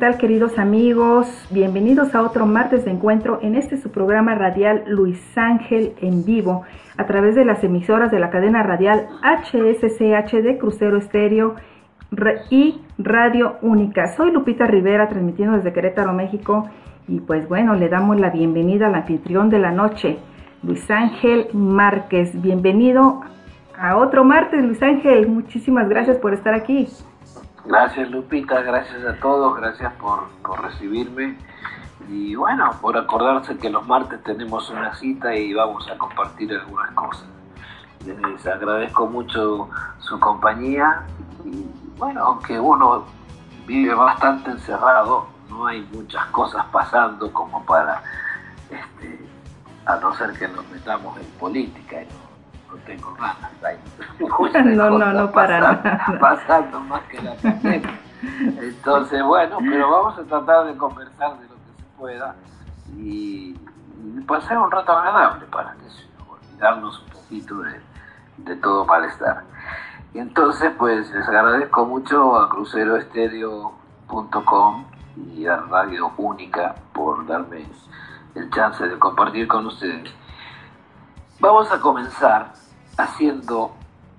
[0.00, 1.26] Hola, ¿qué tal queridos amigos?
[1.50, 6.62] Bienvenidos a otro martes de encuentro en este su programa radial Luis Ángel en vivo
[6.96, 11.56] a través de las emisoras de la cadena radial HSCH de Crucero Estéreo
[12.48, 14.06] y Radio Única.
[14.16, 16.70] Soy Lupita Rivera transmitiendo desde Querétaro, México
[17.06, 20.16] y pues bueno, le damos la bienvenida al anfitrión de la noche,
[20.62, 22.40] Luis Ángel Márquez.
[22.40, 23.20] Bienvenido
[23.78, 25.28] a otro martes, Luis Ángel.
[25.28, 26.88] Muchísimas gracias por estar aquí.
[27.64, 30.28] Gracias Lupita, gracias a todos, gracias por,
[30.62, 31.36] recibirme
[32.08, 36.90] y bueno, por acordarse que los martes tenemos una cita y vamos a compartir algunas
[36.92, 37.26] cosas.
[38.04, 41.02] Les agradezco mucho su compañía
[41.44, 41.66] y
[41.98, 43.04] bueno, aunque uno
[43.66, 48.02] vive bastante encerrado, no hay muchas cosas pasando como para,
[48.70, 49.20] este,
[49.84, 52.00] a no ser que nos metamos en política
[52.78, 53.52] tengo ganas.
[54.76, 56.18] no, no, no para nada.
[56.20, 58.00] Pasando más que la pandemia.
[58.60, 62.34] Entonces, bueno, pero vamos a tratar de conversar de lo que se pueda
[62.96, 63.56] y,
[64.26, 65.86] pasar un rato agradable para que
[66.28, 67.80] olvidarnos un poquito de,
[68.38, 69.44] de todo malestar.
[70.12, 74.84] Y entonces, pues les agradezco mucho a cruceroestereo.com
[75.34, 77.66] y a Radio Única por darme
[78.34, 80.12] el chance de compartir con ustedes.
[81.40, 82.52] Vamos a comenzar
[82.98, 83.74] haciendo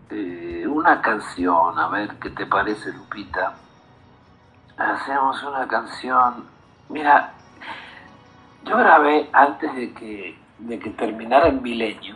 [0.10, 3.54] eh, una canción, a ver qué te parece Lupita.
[4.76, 6.46] Hacemos una canción,
[6.90, 7.34] mira,
[8.66, 12.16] yo grabé antes de que, de que terminara el milenio,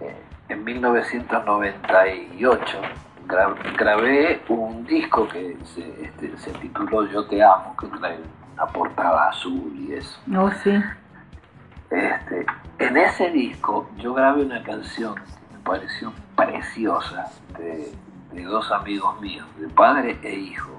[0.00, 2.78] eh, en 1998,
[3.76, 8.20] grabé un disco que se, este, se, tituló Yo te amo, que trae
[8.54, 10.20] una portada azul y eso.
[10.38, 10.80] Oh, sí.
[11.90, 12.46] Este,
[12.78, 17.92] en ese disco yo grabé una canción que me pareció preciosa de,
[18.44, 20.70] dos amigos míos, de padre e hijo,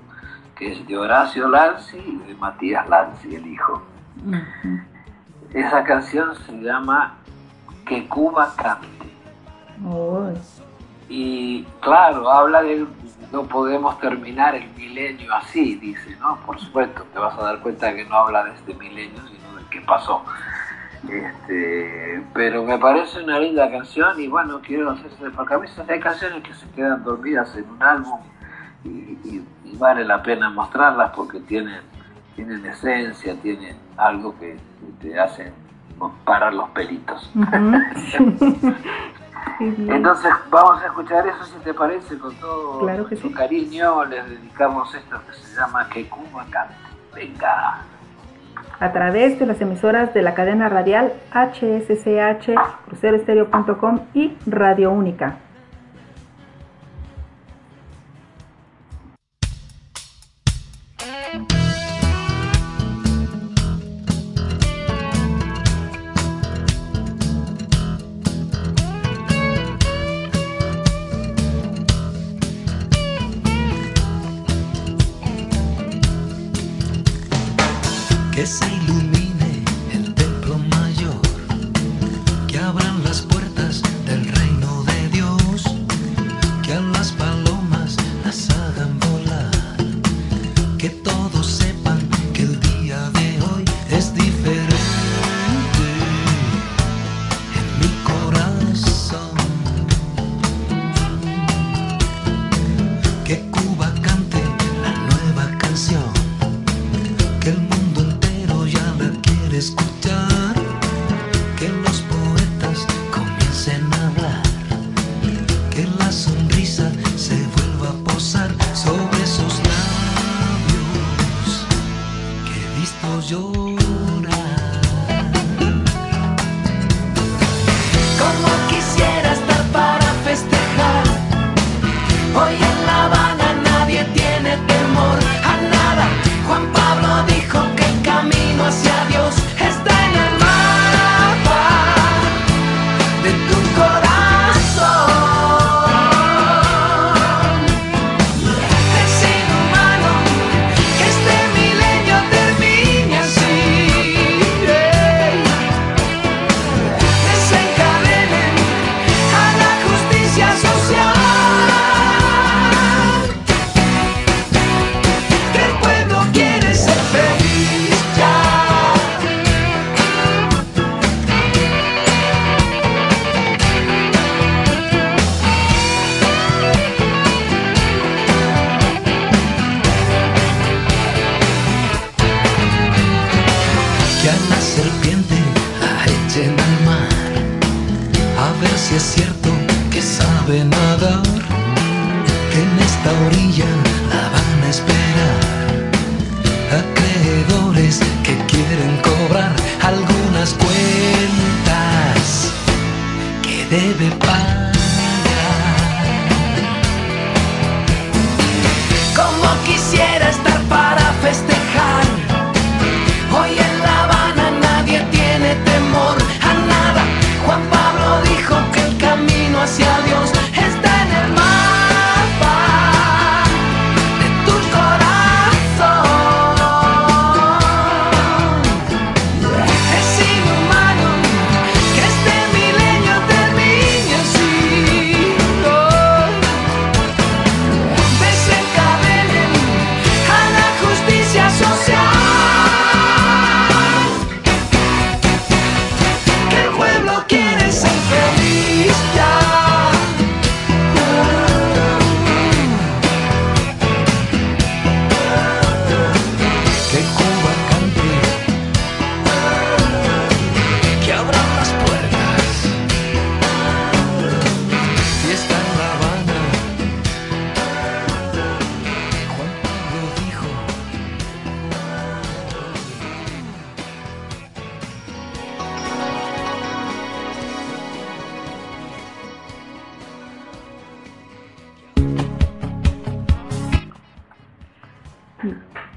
[0.55, 3.83] que es de Horacio Lanzi y de Matías Lanzi, el hijo.
[5.53, 7.17] Esa canción se llama
[7.85, 8.87] Que Cuba cante.
[11.09, 12.87] Y claro, habla de
[13.31, 16.37] no podemos terminar el milenio así, dice, ¿no?
[16.45, 19.65] Por supuesto, te vas a dar cuenta que no habla de este milenio, sino del
[19.67, 20.23] que pasó.
[21.09, 26.43] Este, pero me parece una linda canción y bueno, quiero hacerse de veces Hay canciones
[26.43, 28.19] que se quedan dormidas en un álbum
[28.83, 29.41] y,
[29.77, 31.81] vale la pena mostrarlas porque tienen,
[32.35, 34.57] tienen esencia, tienen algo que
[35.01, 35.51] te hace
[36.23, 37.31] parar los pelitos.
[39.59, 44.05] Entonces vamos a escuchar eso si te parece con todo su cariño.
[44.05, 46.75] Les dedicamos esto que se llama Que Cuba Cante.
[47.15, 47.81] Venga
[48.79, 52.55] a través de las emisoras de la cadena radial HSCH,
[52.87, 55.37] cruceroestereo.com y Radio Única.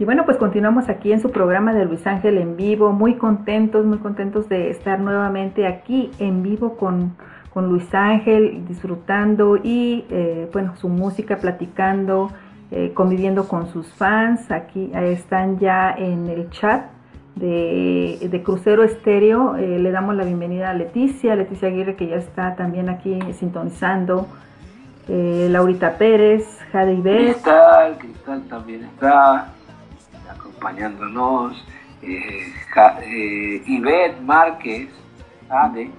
[0.04, 3.86] Y, bueno, pues continuamos aquí en su programa de Luis Ángel en vivo, muy contentos,
[3.86, 7.16] muy contentos de estar nuevamente aquí en vivo con,
[7.54, 12.30] con Luis Ángel, disfrutando y eh, bueno, su música, platicando,
[12.70, 14.50] eh, conviviendo con sus fans.
[14.50, 16.84] Aquí están ya en el chat
[17.34, 19.56] de, Crucero Estéreo.
[19.56, 24.26] Eh, le damos la bienvenida a Leticia, Leticia Aguirre que ya está también aquí sintonizando.
[25.08, 27.32] Laurita Pérez, Jade Ibet.
[27.32, 29.48] Cristal, Cristal también está
[30.64, 31.64] acompañándonos.
[32.02, 32.52] Eh,
[33.06, 34.88] eh Márquez,
[35.48, 35.90] Jade.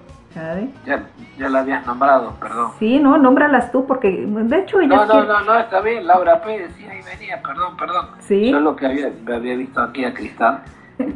[0.86, 1.02] Ya,
[1.38, 2.72] ya la habías nombrado, perdón.
[2.78, 4.98] Sí, no, nómbralas tú, porque de hecho ella.
[4.98, 8.08] No, no, no, no, está bien, Laura Pérez, sí, ahí venía, perdón, perdón.
[8.20, 8.52] Sí.
[8.52, 10.62] Solo que había, había visto aquí a Cristal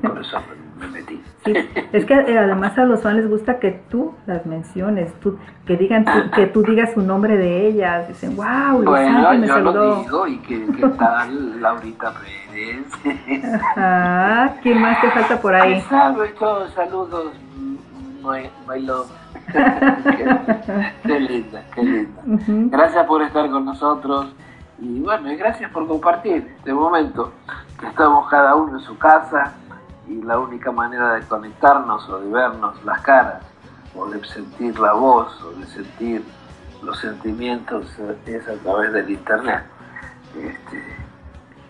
[0.01, 0.37] por eso
[0.79, 1.21] me metí.
[1.93, 5.77] es que eh, además a los fans les gusta que tú las menciones, tú, que
[5.77, 10.27] digan que tú digas su nombre de ellas, dicen, wow, bueno, me yo lo digo
[10.27, 13.53] y que, que tal Laurita Pérez.
[13.75, 15.81] Ajá, ¿quién más te falta por ahí?
[15.81, 17.33] Saludos, saludos,
[18.21, 19.11] my, my love.
[21.03, 22.21] qué, linda, qué linda.
[22.77, 24.33] Gracias por estar con nosotros
[24.79, 27.33] y bueno, y gracias por compartir este momento
[27.79, 29.53] que estamos cada uno en su casa
[30.09, 33.43] y la única manera de conectarnos o de vernos las caras
[33.95, 36.23] o de sentir la voz o de sentir
[36.81, 37.85] los sentimientos
[38.25, 39.63] es a través del internet.
[40.35, 40.83] Este,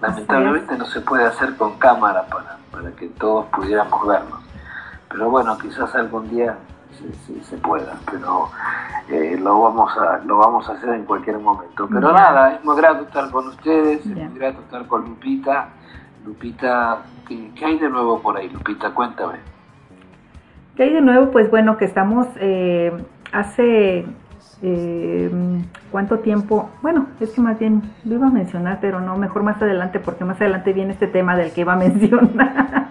[0.01, 4.39] lamentablemente no se puede hacer con cámara para, para que todos pudiéramos vernos.
[5.09, 6.55] Pero bueno, quizás algún día
[7.25, 8.51] se, se, pueda, pero
[9.09, 11.87] eh, lo, vamos a, lo vamos a hacer en cualquier momento.
[11.89, 15.69] Pero nada, es muy grato estar con ustedes, es muy grato estar con Lupita
[16.25, 18.91] Lupita, ¿qué, hay de nuevo por ahí, Lupita?
[18.91, 19.39] Cuéntame.
[20.75, 21.31] ¿Qué hay de nuevo?
[21.31, 22.91] Pues bueno, que estamos eh,
[23.31, 24.05] hace
[24.61, 25.31] eh,
[25.91, 29.61] cuánto tiempo, bueno, es que más bien lo iba a mencionar, pero no, mejor más
[29.61, 32.89] adelante, porque más adelante viene este tema del que iba a mencionar.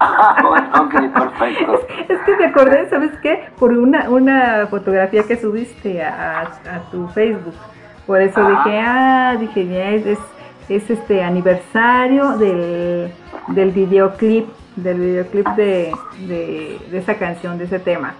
[0.00, 1.80] Ah, bueno, ok, perfecto.
[2.08, 3.48] Es, que me acordé, ¿sabes qué?
[3.58, 7.54] Por una, una fotografía que subiste a, a tu Facebook.
[8.06, 10.18] Por eso dije, ah, dije, ya es es
[10.68, 13.12] este aniversario del,
[13.48, 15.94] del videoclip, del videoclip de,
[16.26, 18.14] de, esa canción, de ese tema.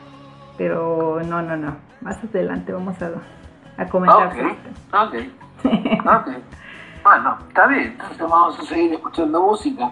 [0.56, 1.76] Pero no, no, no.
[2.00, 3.10] Más adelante vamos a,
[3.76, 4.28] a comentar.
[4.92, 5.14] Ok,
[5.64, 6.28] ok.
[7.04, 7.92] Bueno, está bien.
[7.92, 9.90] Entonces vamos a seguir escuchando música.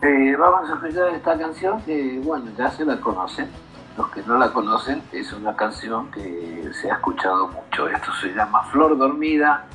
[0.00, 3.48] Eh, vamos a escuchar esta canción que, bueno, ya se la conocen.
[3.96, 7.88] Los que no la conocen, es una canción que se ha escuchado mucho.
[7.88, 9.66] Esto se llama Flor Dormida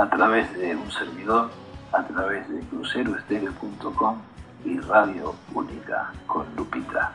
[0.00, 1.50] a través de un servidor,
[1.92, 4.16] a través de cruceroestereo.com
[4.64, 7.12] y Radio Única con Lupita.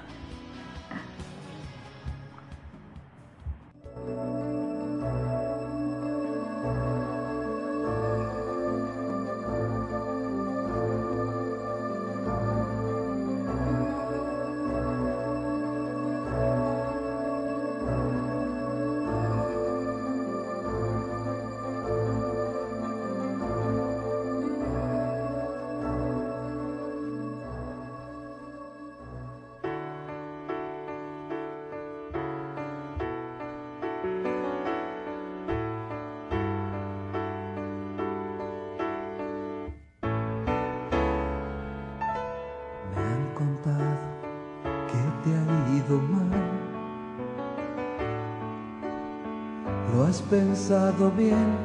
[50.68, 51.58] Pensado bien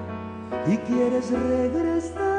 [0.66, 2.29] y quieres regresar,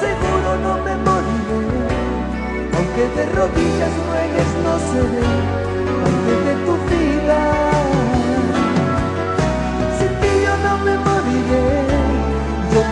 [0.00, 1.60] aseguro, no me moriré.
[2.74, 5.28] Aunque de rodillas ruegues, no seré
[6.06, 7.60] antes de tu vida.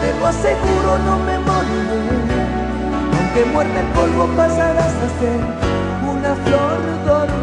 [0.02, 2.02] te lo aseguro, no me moriré.
[3.16, 5.40] Aunque muerte el polvo pasarás a ser
[6.06, 7.37] una flor dormida.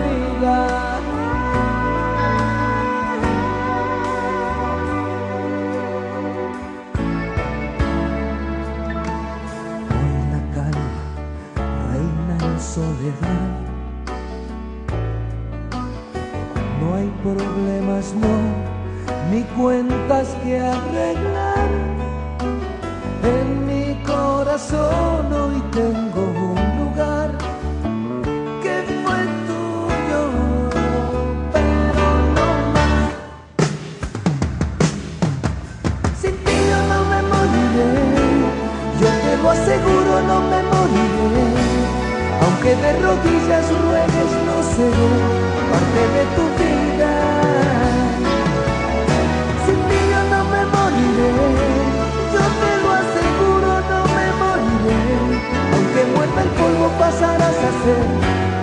[16.82, 18.36] No hay problemas, no,
[19.32, 21.70] ni cuentas que arreglar.
[23.24, 26.05] En mi corazón hoy tengo
[42.66, 45.12] Aunque de rodillas ruegues, no seré
[45.70, 47.12] parte de tu vida.
[49.66, 51.30] Sin ti yo no me moriré,
[52.34, 55.00] yo te lo aseguro, no me moriré.
[55.76, 58.55] Aunque muerta el polvo, pasarás a ser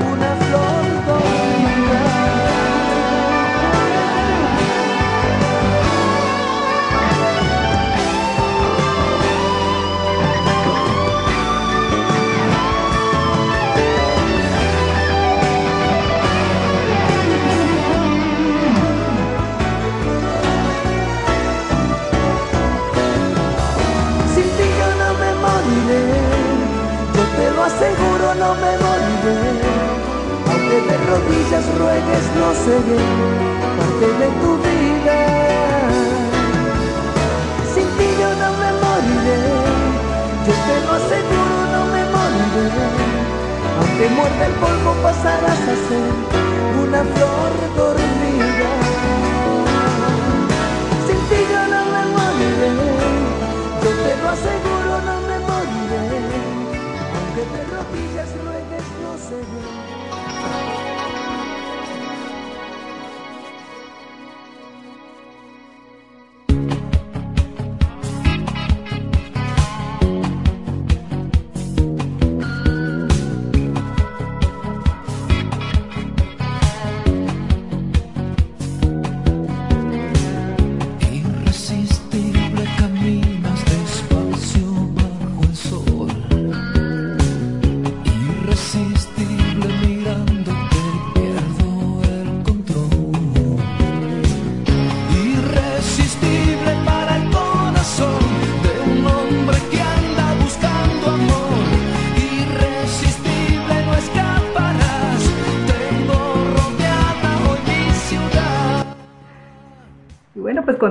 [27.65, 29.39] aseguro, no me moriré.
[30.51, 33.01] Aunque de rodillas ruegues, no seré
[33.79, 35.19] parte de tu vida.
[37.75, 39.41] Sin ti yo no me moriré,
[40.47, 42.67] yo te lo aseguro, no me moriré.
[43.79, 46.11] Aunque muerda el polvo, pasarás a ser
[46.85, 48.71] una flor dormida.
[51.07, 52.73] Sin ti yo no me moriré,
[53.83, 54.72] yo te lo aseguro,
[59.33, 60.92] ruegues,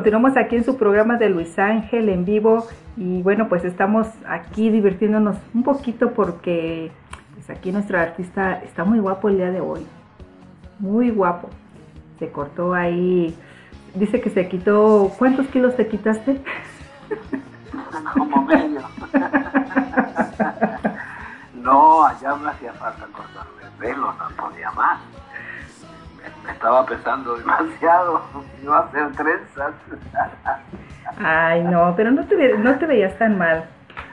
[0.02, 2.66] continuamos aquí en su programa de Luis Ángel en vivo
[2.98, 6.92] y bueno, pues estamos aquí divirtiéndonos un poquito porque
[7.36, 9.86] pues aquí nuestro artista está muy guapo el día de hoy.
[10.80, 11.50] Muy guapo.
[12.18, 13.38] Se cortó ahí,
[13.94, 16.42] dice que se quitó, ¿cuántos kilos te quitaste?
[18.18, 18.82] como medio.
[21.62, 22.50] no, allá me
[26.62, 28.22] estaba pesando demasiado,
[28.62, 29.74] iba a hacer trenzas.
[31.20, 33.66] Ay, no, pero no te, ve- no te veías tan mal,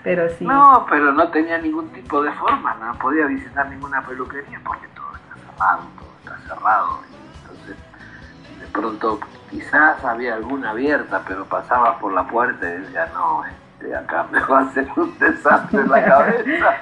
[0.03, 0.47] pero sí.
[0.47, 5.07] No, pero no tenía ningún tipo de forma, no podía visitar ninguna peluquería porque todo
[5.15, 6.99] está cerrado, todo está cerrado.
[7.43, 7.77] Entonces,
[8.61, 13.43] de pronto quizás había alguna abierta, pero pasaba por la puerta y decía, no,
[13.79, 16.75] este, acá me va a hacer un desastre en la cabeza.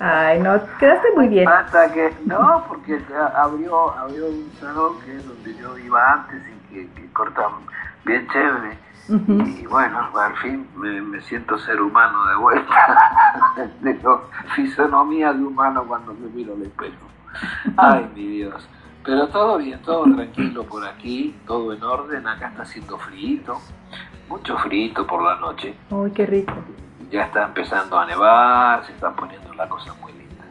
[0.00, 1.48] Ay, no, quedaste muy bien.
[1.48, 3.00] Hasta que, no, porque
[3.36, 7.52] abrió, abrió un salón que es donde yo iba antes y que, que cortan
[8.04, 8.78] bien chévere.
[9.08, 13.70] Y bueno, al fin me, me siento ser humano de vuelta.
[13.82, 17.06] Tengo fisonomía de humano cuando me miro al espejo.
[17.78, 18.68] Ay, mi Dios.
[19.04, 22.26] Pero todo bien, todo tranquilo por aquí, todo en orden.
[22.26, 23.58] Acá está haciendo frío,
[24.28, 25.74] mucho frío por la noche.
[25.90, 26.54] Uy, qué rico.
[27.10, 30.44] Ya está empezando a nevar, se está poniendo la cosa muy linda.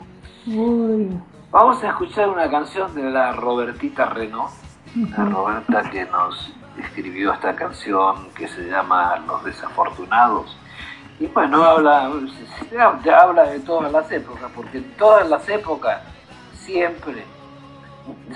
[0.48, 1.20] Uy.
[1.52, 4.52] Vamos a escuchar una canción de la Robertita Renault,
[4.96, 10.58] la Roberta que nos escribió esta canción que se llama Los Desafortunados.
[11.20, 12.12] Y bueno, habla,
[13.22, 16.02] habla de todas las épocas, porque en todas las épocas
[16.54, 17.24] siempre,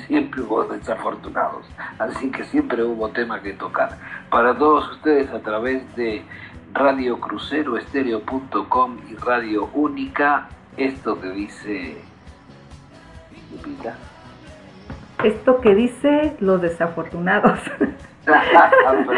[0.07, 1.65] siempre hubo desafortunados.
[1.99, 3.97] Así que siempre hubo tema que tocar.
[4.29, 6.23] Para todos ustedes a través de
[6.73, 11.97] radiocruceroestereo.com y Radio Única, esto que dice
[13.51, 13.95] Lupita.
[15.23, 17.59] Esto que dice los desafortunados.
[18.25, 19.13] Perfecto.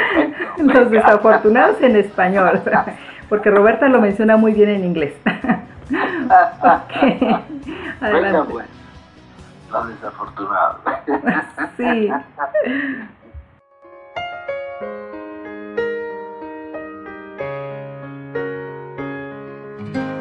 [0.57, 0.91] Los venga.
[1.07, 2.61] desafortunados en español.
[3.29, 5.13] Porque Roberta lo menciona muy bien en inglés.
[5.89, 6.83] Venga
[8.01, 8.51] Adelante.
[8.51, 8.82] pues.
[9.73, 10.81] Los desafortunados.
[11.77, 12.11] Sí.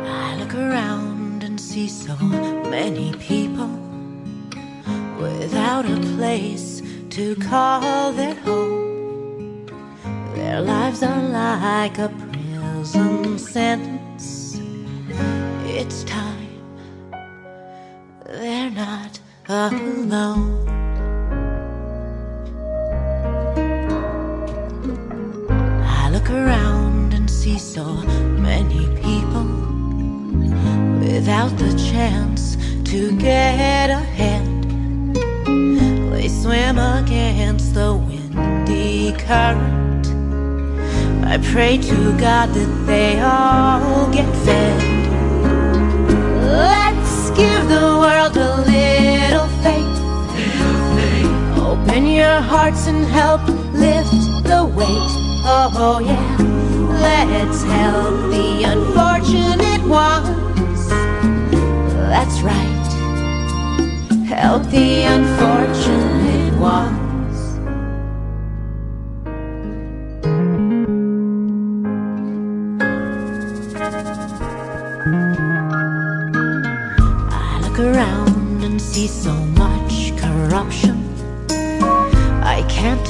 [0.07, 3.69] I look around and see so many people
[5.21, 9.67] without a place to call their home.
[10.35, 14.59] Their lives are like a prison sentence.
[15.67, 16.43] It's time
[18.25, 20.69] they're not alone.
[25.85, 29.45] I look around and see so many people
[31.01, 34.47] without the chance to get ahead.
[36.13, 40.07] They swim against the windy current.
[41.25, 44.83] I pray to God that they all get fed.
[46.43, 49.12] Let's give the world a little.
[51.83, 53.41] Open your hearts and help
[53.75, 54.13] lift
[54.45, 55.13] the weight.
[55.45, 56.37] Oh, oh, yeah.
[57.01, 60.89] Let's help the unfortunate ones.
[62.09, 62.93] That's right.
[64.27, 67.59] Help the unfortunate ones.
[77.33, 79.52] I look around and see so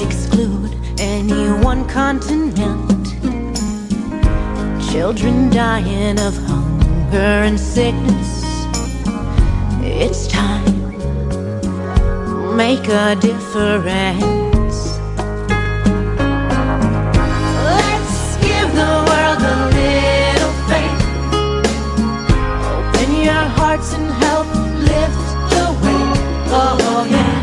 [0.05, 3.05] exclude any one continent.
[4.91, 8.43] Children dying of hunger and sickness.
[9.81, 10.83] It's time
[12.55, 14.77] make a difference.
[17.65, 21.03] Let's give the world a little faith.
[22.73, 24.47] Open your hearts and help
[24.91, 26.19] lift the weight.
[26.51, 27.35] Oh yeah,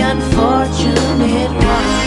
[0.00, 1.99] unfortunate one.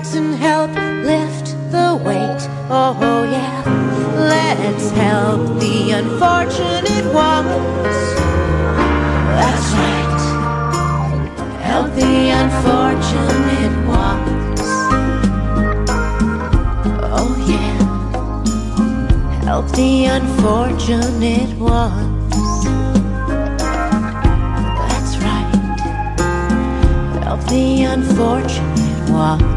[0.00, 0.70] Hearts and help
[1.04, 2.48] lift the weight.
[2.70, 3.62] Oh, yeah.
[4.16, 8.06] Let's help the unfortunate ones.
[9.36, 10.20] That's right.
[11.62, 14.60] Help the unfortunate ones.
[17.18, 17.78] Oh, yeah.
[19.44, 22.64] Help the unfortunate ones.
[24.80, 25.52] That's right.
[27.22, 29.49] Help the unfortunate ones.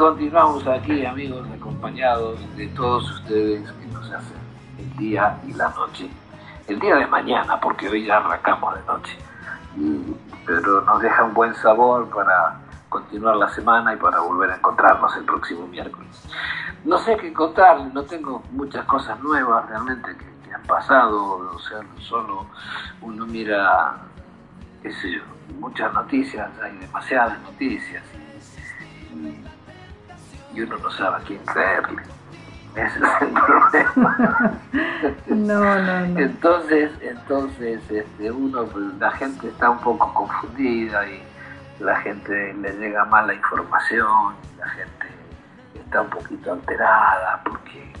[0.00, 4.38] Continuamos aquí, amigos, acompañados de todos ustedes que nos hacen
[4.78, 6.08] el día y la noche.
[6.66, 9.18] El día de mañana, porque hoy ya arrancamos de noche.
[10.46, 15.14] Pero nos deja un buen sabor para continuar la semana y para volver a encontrarnos
[15.18, 16.26] el próximo miércoles.
[16.82, 21.80] No sé qué contarles, no tengo muchas cosas nuevas realmente que, han pasado, o sea,
[21.98, 22.46] solo
[23.02, 23.98] uno mira,
[25.58, 28.02] muchas noticias, hay demasiadas noticias
[30.54, 32.02] y uno no sabe a quién creerle.
[32.74, 34.52] Ese es el problema.
[35.26, 36.18] No, no, no.
[36.20, 41.22] Entonces, entonces este, uno, pues, la gente está un poco confundida y
[41.80, 45.06] la gente le llega mal la información, la gente
[45.74, 47.92] está un poquito alterada porque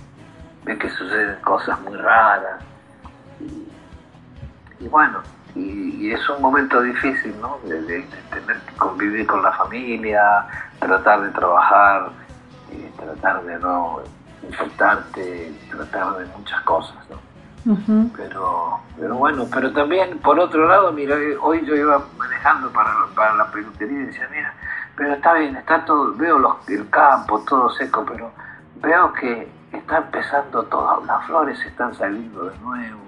[0.64, 2.62] ve que suceden cosas muy raras.
[3.40, 3.68] Y,
[4.84, 5.20] y bueno,
[5.56, 7.58] y, y es un momento difícil, ¿no?
[7.64, 10.46] De, de- de tener que convivir con la familia,
[10.78, 12.10] tratar de trabajar,
[12.72, 14.00] eh, tratar de no
[14.42, 17.30] infectarte, tratar de muchas cosas, ¿no?
[18.16, 23.34] pero, pero bueno, pero también por otro lado, mira, hoy yo iba manejando para, para
[23.34, 24.54] la peluquería y decía, mira,
[24.96, 28.30] pero está bien, está todo, veo los, el campo todo seco, pero
[28.82, 33.00] veo que está empezando todo, las flores están saliendo de nuevo.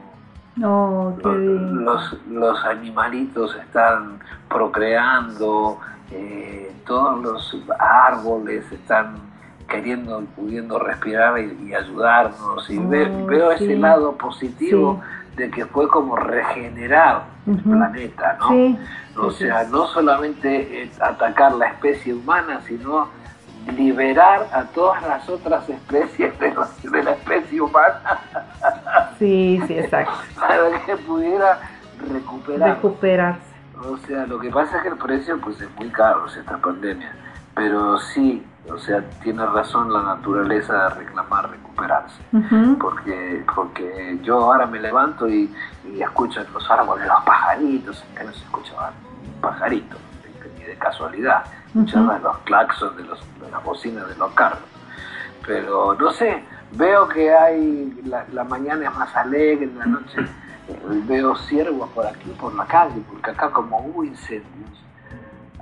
[0.62, 4.20] Oh, los, los, animalitos están
[4.50, 9.31] procreando, eh, todos los árboles están
[9.68, 15.00] queriendo y pudiendo respirar y, ayudarnos y oh, veo ese lado positivo
[15.36, 18.78] de que fue como regenerar el planeta, ¿no?
[19.16, 23.08] o sea, no solamente atacar la especie humana, sino
[23.70, 28.00] liberar a todas las otras especies de, la especie humana.
[29.18, 30.12] Sí, sí, exacto.
[30.38, 31.60] Para que pudiera
[32.12, 32.70] recuperar.
[32.70, 33.40] recuperarse.
[33.88, 37.14] O sea, lo que pasa es que el precio pues es muy caro, esta pandemia.
[37.54, 42.22] Pero sí, o sea, tiene razón la naturaleza de reclamar recuperarse.
[42.78, 45.52] porque, porque yo ahora me levanto y,
[45.98, 48.92] escucho los árboles, los pajaritos, que no se escuchaban
[49.40, 49.98] pajaritos,
[50.58, 51.44] ni de casualidad.
[51.66, 54.60] Escuchaba los claxons de, los, de las bocinas de los carros.
[55.46, 60.20] Pero no sé, veo que hay, la, la mañana es más alegre, la noche
[60.68, 64.70] eh, veo ciervos por aquí, por la calle, porque acá como hubo incendios,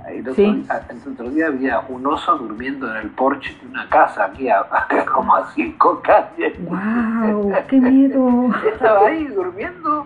[0.07, 4.65] el otro, día, había un oso durmiendo en el porche de una casa aquí a,
[5.13, 6.53] como a cinco calles.
[6.63, 7.53] ¡Wow!
[7.67, 8.49] ¡Qué miedo!
[8.71, 10.05] estaba ahí durmiendo,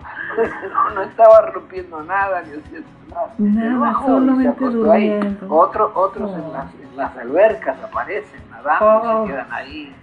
[0.94, 3.34] no, estaba rompiendo nada ni haciendo nada.
[3.38, 5.54] Nada, solamente durmiendo.
[5.54, 9.26] Otro, otros en, las, en, las, albercas aparecen nadando y se oh.
[9.26, 9.96] quedan ahí.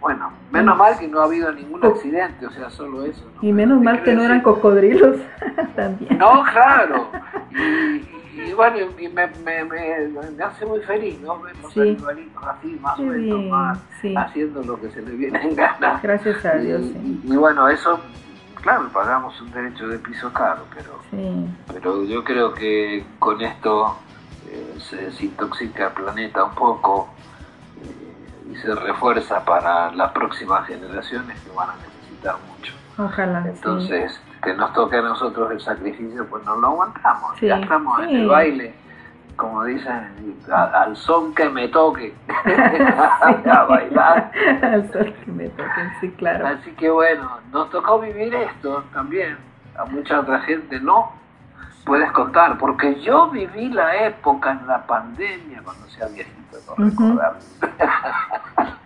[0.00, 3.24] Bueno, menos mal que no ha habido ningún accidente, o sea, solo eso.
[3.40, 5.16] Y menos mal que no eran cocodrilos
[5.76, 6.18] también.
[6.18, 7.08] No, claro.
[7.50, 8.15] Y,
[8.46, 11.40] y bueno, y me, me, me, hace muy feliz, ¿no?
[11.40, 11.80] Vemos sí.
[11.80, 13.78] animalitos así, más o menos, más
[14.16, 16.00] haciendo lo que se le viene en gana.
[16.02, 16.82] Gracias a Dios.
[17.24, 18.00] Y, bueno, eso,
[18.54, 21.00] claro, pagamos un derecho de piso caro, pero,
[21.72, 23.96] pero yo creo que con esto
[24.48, 27.08] eh, se desintoxica el planeta un poco
[27.82, 32.72] eh, y se refuerza para las próximas generaciones que van a necesitar mucho.
[32.98, 33.44] Ojalá.
[33.46, 37.38] Entonces, que nos toque a nosotros el sacrificio, pues no lo aguantamos.
[37.40, 38.74] ya estamos en el baile,
[39.34, 42.14] como dicen, al son que me toque,
[43.50, 44.30] a bailar.
[44.62, 46.46] al son que me toque, sí, claro.
[46.46, 49.36] Así que bueno, nos tocó vivir esto también.
[49.76, 51.10] A mucha otra gente no.
[51.84, 57.36] Puedes contar, porque yo viví la época en la pandemia, cuando sea viejito, no recordar.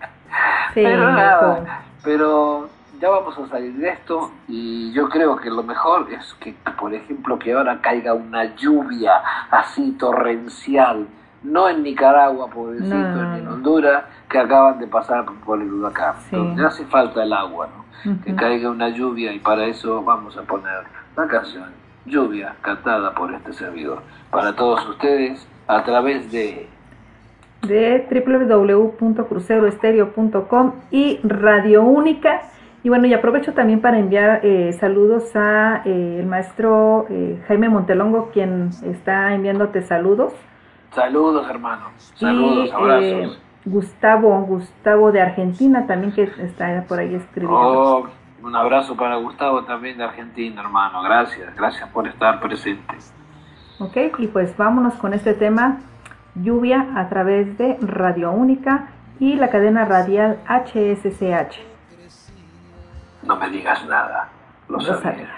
[0.75, 2.71] pero nada, pero
[3.01, 6.93] ya vamos a salir de esto y yo creo que lo mejor es que, por
[6.93, 11.07] ejemplo, que ahora caiga una lluvia así torrencial,
[11.43, 16.17] no en Nicaragua, pobrecito, ni en Honduras, que acaban de pasar por el huracán.
[16.57, 17.85] ya hace falta el agua, ¿no?
[18.23, 20.85] Que caiga una lluvia y para eso vamos a poner
[21.17, 24.01] la canción Lluvia, cantada por este servidor.
[24.31, 26.67] Para todos ustedes, a través de
[27.63, 32.41] de www.cruceroestereo.com y Radio Única
[32.83, 37.69] y bueno, y aprovecho también para enviar eh, saludos a eh, el maestro eh, Jaime
[37.69, 40.33] Montelongo, quien está enviándote saludos.
[40.93, 41.91] Saludos, hermano.
[42.15, 43.41] Saludos, abrazos.
[43.67, 47.59] Gustavo, Gustavo de Argentina también que está por ahí escribiendo.
[47.59, 48.09] Oh,
[48.43, 51.03] un abrazo para Gustavo también de Argentina, hermano.
[51.03, 52.95] Gracias, gracias por estar presente.
[53.79, 55.81] Ok, y pues vámonos con este tema,
[56.35, 58.89] lluvia a través de Radio Única
[59.19, 61.70] y la cadena radial HSCH.
[63.31, 64.29] No me digas nada,
[64.69, 65.31] lo sabía.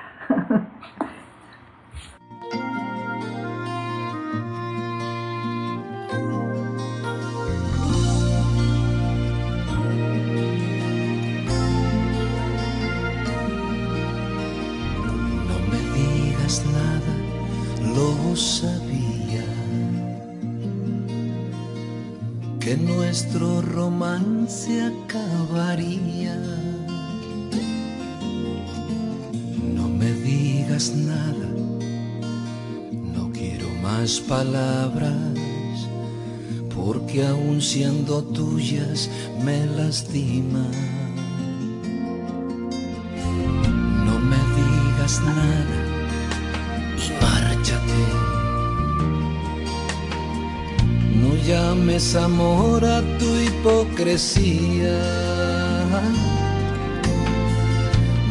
[15.46, 17.14] No me digas nada,
[17.94, 19.44] lo sabía.
[22.58, 26.34] Que nuestro romance acabaría
[30.90, 31.48] nada,
[33.14, 35.14] no quiero más palabras,
[36.74, 39.08] porque aún siendo tuyas
[39.44, 40.66] me lastima.
[44.06, 45.78] No me digas nada
[46.98, 48.02] y márchate.
[51.22, 54.98] No llames amor a tu hipocresía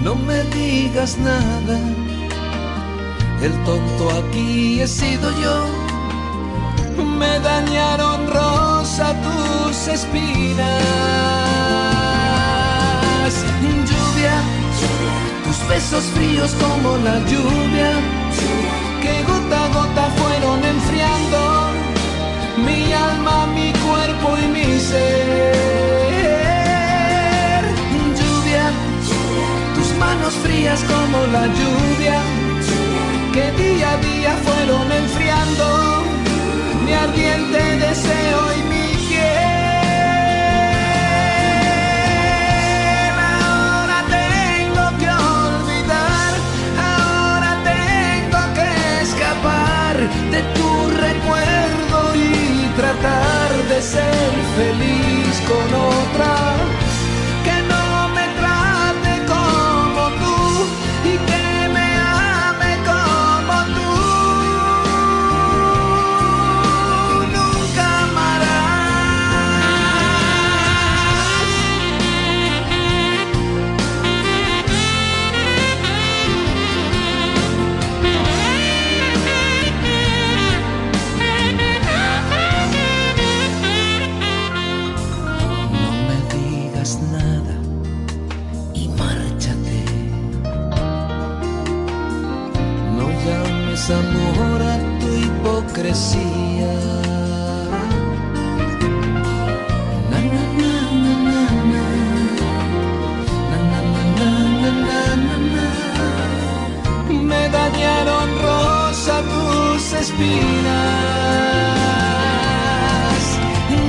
[0.03, 1.79] no me digas nada,
[3.43, 5.65] el tonto aquí he sido yo.
[7.19, 10.67] Me dañaron rosa tus espinas.
[13.89, 14.35] Lluvia,
[15.43, 17.91] tus besos fríos como la lluvia,
[19.01, 21.39] que gota a gota fueron enfriando
[22.65, 25.51] mi alma, mi cuerpo y mi ser.
[28.19, 28.65] Lluvia,
[29.75, 32.17] tus manos frías como la lluvia,
[33.33, 36.03] que día a día fueron enfriando
[36.85, 38.81] mi ardiente deseo y mi
[50.31, 56.70] de tu recuerdo y tratar de ser feliz con otra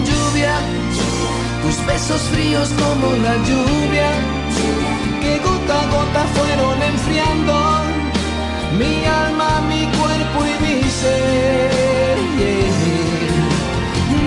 [0.06, 0.54] Lluvia,
[1.62, 4.10] tus besos fríos como la lluvia,
[5.20, 7.54] que gota a gota fueron enfriando
[8.78, 12.16] mi alma, mi cuerpo y mi ser.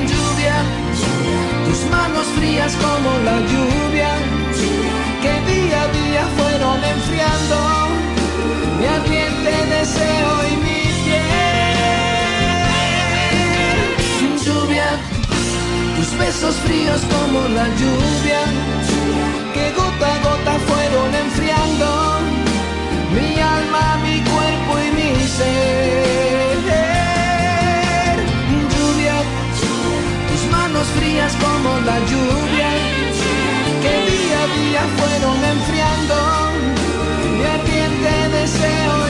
[0.09, 0.57] Lluvia,
[1.65, 4.11] tus manos frías como la lluvia,
[5.23, 7.57] que día a día fueron enfriando
[8.79, 10.74] mi ardiente deseo y mi
[16.17, 18.41] besos fríos como la lluvia,
[19.54, 21.88] que gota a gota fueron enfriando
[23.13, 26.56] mi alma, mi cuerpo y mi ser.
[28.73, 29.17] Lluvia,
[30.30, 32.69] tus manos frías como la lluvia,
[33.82, 36.15] que día a día fueron enfriando
[37.38, 39.04] mi ardiente deseo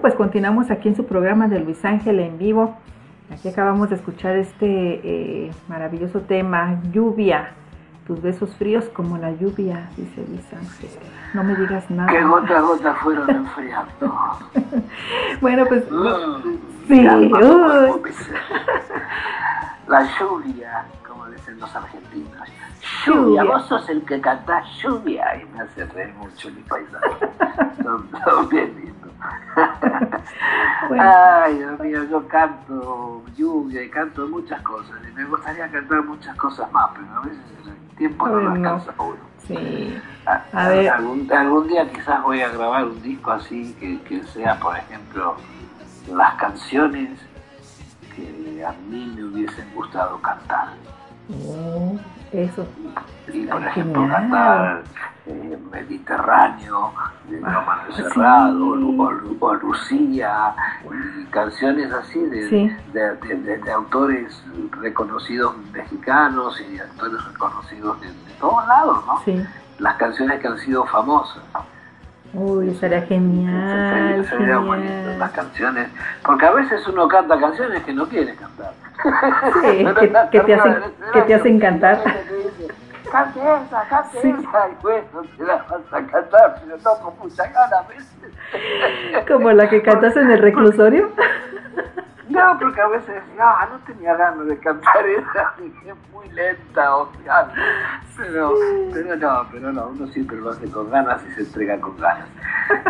[0.00, 2.76] pues continuamos aquí en su programa de Luis Ángel en vivo.
[3.32, 7.50] Aquí acabamos de escuchar este eh, maravilloso tema, lluvia,
[8.06, 10.90] tus besos fríos como la lluvia, dice Luis Ángel.
[11.34, 12.10] No me digas nada.
[12.10, 14.38] Que gota a gota fueron enfriando.
[15.40, 15.84] bueno, pues...
[15.90, 16.56] Mm,
[16.86, 17.02] sí,
[19.88, 22.48] la lluvia, como dicen los argentinos.
[23.04, 27.28] Lluvia, vos sos el que cantás lluvia y me hace reír mucho mi paisaje.
[27.82, 28.97] son, bien
[30.98, 34.96] Ay, Dios mío, yo canto lluvia y canto muchas cosas.
[35.08, 38.94] Y me gustaría cantar muchas cosas más, pero a veces el tiempo no lo alcanza
[38.98, 39.16] uno.
[39.46, 40.00] Sí.
[40.52, 40.90] A, ver.
[40.90, 45.36] Algún, algún, día quizás voy a grabar un disco así que, que sea, por ejemplo,
[46.12, 47.18] las canciones
[48.14, 50.68] que a mí me hubiesen gustado cantar.
[51.46, 51.98] Oh,
[52.32, 52.66] eso.
[53.32, 54.08] Y por ejemplo,
[55.26, 56.92] eh, Mediterráneo,
[57.28, 58.68] de ah, Cerrado,
[59.40, 60.54] o, Lucía,
[61.20, 64.42] y canciones así de, de, autores
[64.80, 68.08] reconocidos mexicanos y actores reconocidos de,
[68.40, 69.22] todos lados, ¿no?
[69.78, 71.42] Las canciones que han sido famosas.
[72.32, 74.24] Uy, sería genial.
[74.28, 75.18] Sería, genial.
[75.18, 75.88] las canciones,
[76.24, 78.72] porque a veces uno canta canciones que no quiere cantar.
[79.60, 79.84] Sí,
[80.30, 80.76] que, te hacen,
[81.12, 82.02] que te hacen cantar
[83.10, 87.46] cante esa, cante esa, y bueno, te la vas a cantar, pero no con mucha
[87.46, 89.26] gana a veces.
[89.26, 91.10] ¿Como la que cantas en el reclusorio?
[92.28, 96.96] No, porque a veces decía, ah, no tenía ganas de cantar esa, es muy lenta
[96.96, 97.50] o sea,
[98.16, 98.54] pero,
[98.92, 102.28] pero no, pero no, uno siempre lo hace con ganas y se entrega con ganas.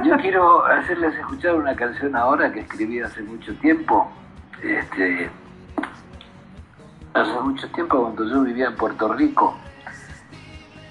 [0.05, 4.11] Yo quiero hacerles escuchar una canción ahora que escribí hace mucho tiempo,
[4.61, 5.31] este,
[7.15, 9.57] hace mucho tiempo cuando yo vivía en Puerto Rico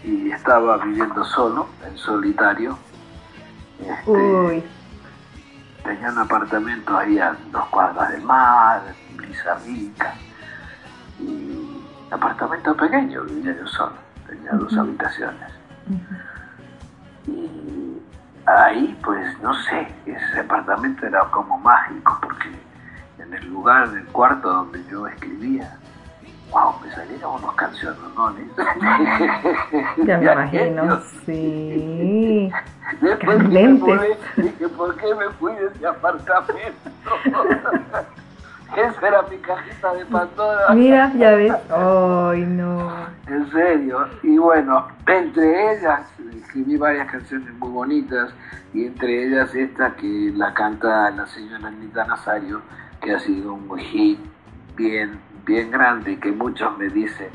[0.08, 2.78] y estaba viviendo solo, en solitario.
[3.80, 4.64] Este, Uy,
[5.84, 8.82] tenía un apartamento ahí a dos cuadras del mar,
[9.16, 10.14] brisa rica.
[11.20, 13.96] Y apartamento pequeño, vivía yo solo,
[14.28, 15.52] tenía dos habitaciones.
[17.28, 18.02] Y
[18.46, 22.50] ahí, pues, no sé, ese apartamento era como mágico, porque
[23.20, 25.78] en el lugar, en el cuarto donde yo escribía,
[26.52, 28.36] wow, me salieron unos canciones, ¿no?
[30.06, 32.52] ya me imagino, sí.
[33.02, 33.80] Después me Candentes.
[33.80, 36.90] mudé, dije, ¿por qué me fui de ese apartamento?
[38.76, 40.74] Esa era mi cajita de Pandora.
[40.74, 41.54] Mira, ya ves.
[41.70, 42.92] Ay, no.
[43.28, 44.08] En serio.
[44.24, 46.02] Y bueno, entre ellas
[46.36, 48.30] escribí varias canciones muy bonitas
[48.74, 52.62] y entre ellas esta que la canta la señora Anita Nazario,
[53.02, 54.20] que ha sido un hit
[54.76, 55.18] bien,
[55.48, 57.30] bien grande y que muchos me dicen,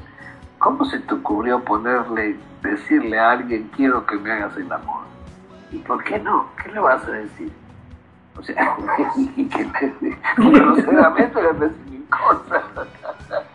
[0.59, 5.03] ¿cómo se te ocurrió ponerle, decirle a alguien quiero que me hagas el amor?
[5.73, 6.47] ¿Y por qué no?
[6.63, 7.51] ¿Qué le vas a decir?
[8.39, 8.77] O sea,
[9.35, 12.63] que le, groseramente le decís mil cosas.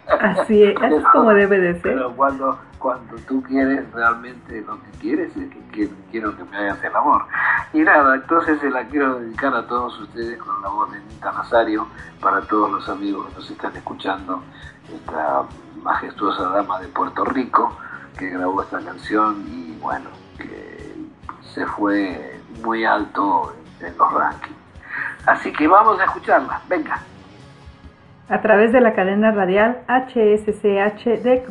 [0.07, 1.81] Así es, así es como debe de ser.
[1.81, 6.57] Pero cuando, cuando tú quieres realmente lo que quieres es que, que quiero que me
[6.57, 7.25] hagas el amor.
[7.73, 11.31] Y nada, entonces se la quiero dedicar a todos ustedes con la voz de Nita
[11.31, 11.87] Nazario,
[12.21, 14.41] para todos los amigos que nos están escuchando,
[14.93, 15.43] esta
[15.83, 17.77] majestuosa dama de Puerto Rico
[18.17, 20.95] que grabó esta canción y bueno, que
[21.53, 24.57] se fue muy alto en los rankings.
[25.25, 26.99] Así que vamos a escucharla, venga.
[28.29, 31.43] A través de la cadena radial HSCH de.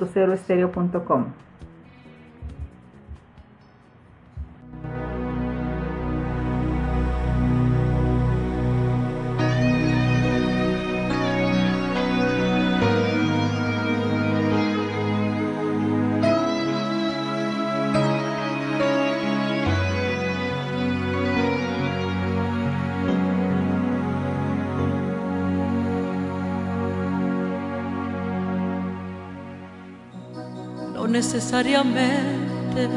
[31.16, 32.90] Necesariamente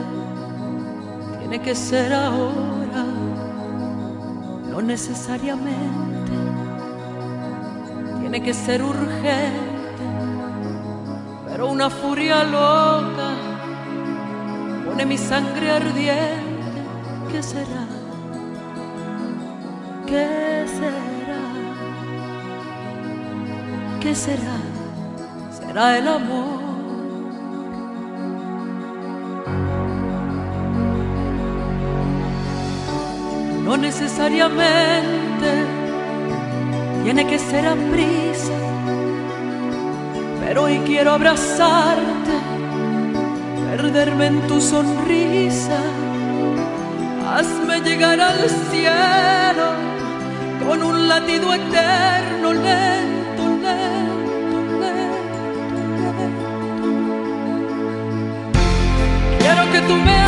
[1.40, 3.06] tiene que ser ahora,
[4.70, 6.34] no necesariamente
[8.20, 10.06] tiene que ser urgente,
[11.48, 13.30] pero una furia loca
[14.86, 16.82] pone mi sangre ardiente.
[17.32, 17.86] ¿Qué será?
[20.10, 21.44] ¿Qué será?
[24.02, 24.58] ¿Qué será?
[25.58, 26.59] Será el amor.
[33.80, 35.66] Necesariamente
[37.04, 38.54] tiene que ser a prisa,
[40.46, 42.36] pero hoy quiero abrazarte,
[43.70, 45.80] perderme en tu sonrisa,
[47.34, 49.68] hazme llegar al cielo
[50.68, 56.50] con un latido eterno, lento, lento, lento, lento.
[59.40, 60.19] Quiero que tú me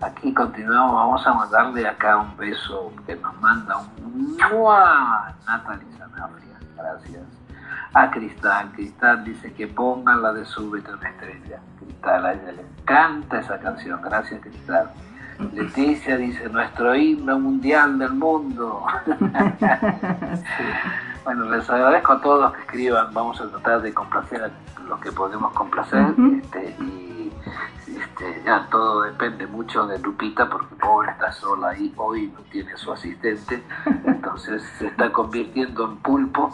[0.00, 4.36] Aquí continuamos, vamos a mandarle acá un beso que nos manda un
[5.46, 7.22] Natalie Sanabria, gracias.
[7.92, 11.58] A Cristal, Cristal dice que pongan la de Súbete una estrella.
[11.78, 14.90] Cristal, a ella le encanta esa canción, gracias Cristal.
[15.52, 18.84] Leticia dice, nuestro himno mundial del mundo.
[21.22, 24.50] Bueno, les agradezco a todos que escriban, vamos a tratar de complacer a
[24.88, 27.09] los que podemos complacer este, y
[28.44, 32.92] ya todo depende mucho de Lupita porque pobre está sola ahí, hoy no tiene su
[32.92, 33.62] asistente,
[34.04, 36.52] entonces se está convirtiendo en pulpo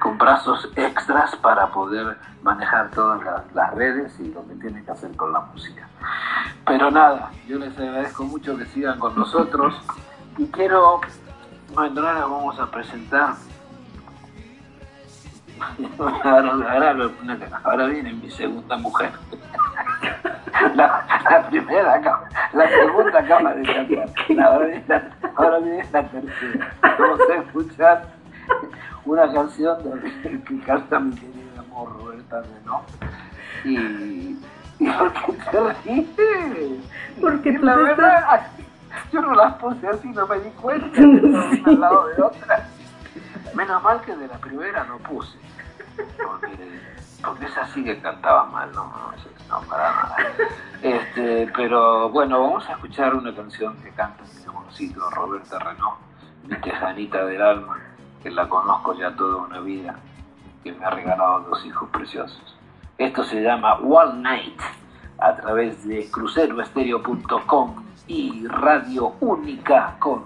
[0.00, 3.20] con brazos extras para poder manejar todas
[3.54, 5.88] las, redes y lo que tiene que hacer con la música.
[6.66, 9.74] Pero nada, yo les agradezco mucho que sigan con nosotros
[10.38, 11.00] y quiero,
[11.74, 13.34] bueno, ahora vamos a presentar
[17.64, 19.10] ahora, viene mi segunda mujer.
[20.74, 22.00] La, primera
[22.52, 24.08] la segunda acaba de cantar.
[24.44, 25.02] Ahora viene la,
[25.36, 26.74] ahora viene la tercera.
[26.98, 28.04] Vamos a escuchar
[29.04, 32.82] una canción de, que canta mi querido amor Roberta ¿no?
[33.64, 34.38] Y,
[34.78, 36.84] y ¿por qué te ríes?
[37.20, 38.46] Porque la verdad,
[39.12, 41.02] yo no las puse así, no me di cuenta, sí.
[41.24, 42.68] una al lado de otra.
[43.54, 45.36] Menos mal que de la primera no puse,
[46.24, 46.80] porque,
[47.22, 49.12] porque esa sí que cantaba mal, no, no,
[49.48, 50.16] no para nada.
[50.82, 55.98] Este, pero bueno, vamos a escuchar una canción que canta mi amorcito Roberta Renault,
[56.46, 57.78] mi tejanita del alma,
[58.22, 59.96] que la conozco ya toda una vida,
[60.64, 62.56] que me ha regalado dos hijos preciosos.
[62.98, 64.60] Esto se llama One Night
[65.18, 70.24] a través de cruceroestereo.com y Radio Única con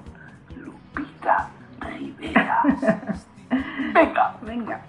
[0.56, 1.50] Lupita
[1.80, 2.62] Rivera.
[3.92, 4.36] Venga.
[4.42, 4.80] Venga.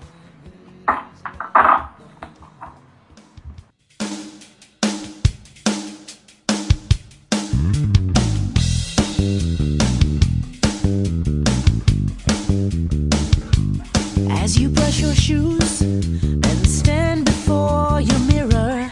[14.97, 18.89] Your shoes and stand before your mirror,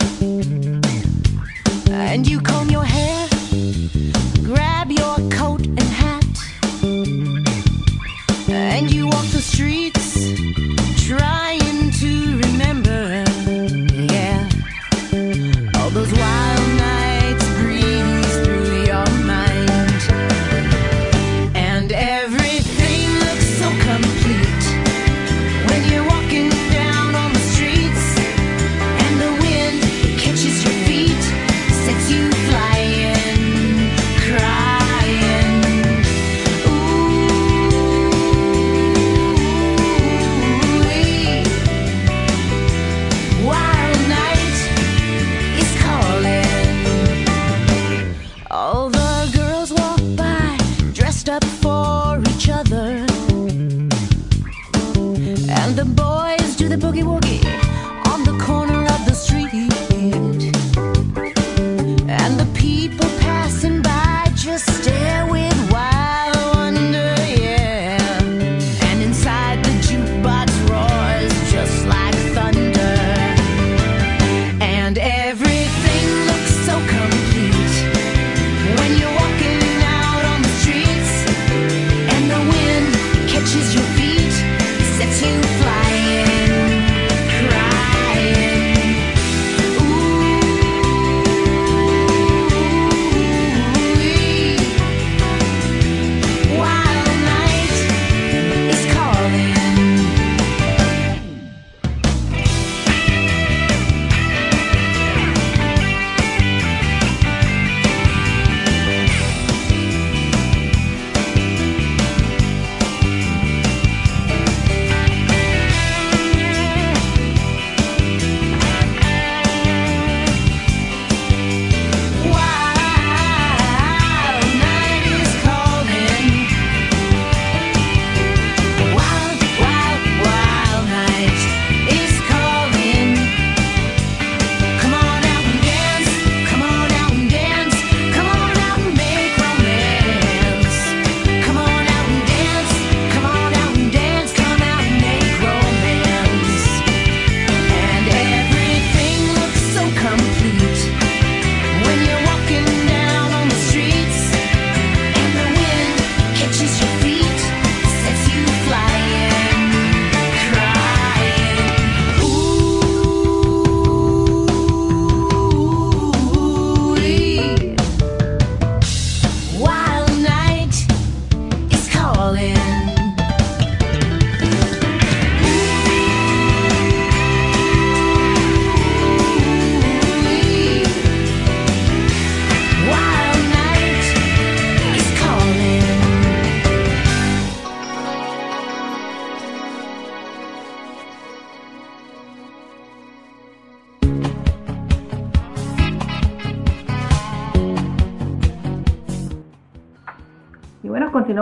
[1.90, 2.63] and you comb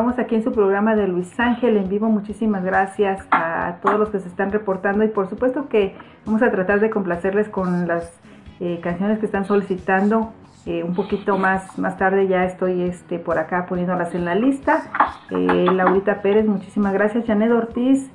[0.01, 2.09] continuamos aquí en su programa de Luis Ángel en vivo.
[2.09, 5.95] Muchísimas gracias a todos los que se están reportando y por supuesto que
[6.25, 8.11] vamos a tratar de complacerles con las
[8.59, 10.33] eh, canciones que están solicitando.
[10.65, 14.89] Eh, un poquito más más tarde ya estoy este por acá poniéndolas en la lista.
[15.29, 17.27] Eh, Laurita Pérez, muchísimas gracias.
[17.27, 18.09] Janet Ortiz,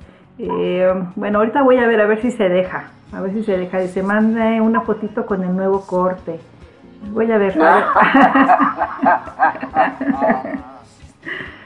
[1.15, 2.89] bueno, ahorita voy a ver a ver si se deja.
[3.13, 3.81] A ver si se deja.
[3.81, 6.41] Y se manda una fotito con el nuevo corte.
[7.13, 7.57] Voy a ver.
[7.61, 7.85] A
[10.43, 10.59] ver.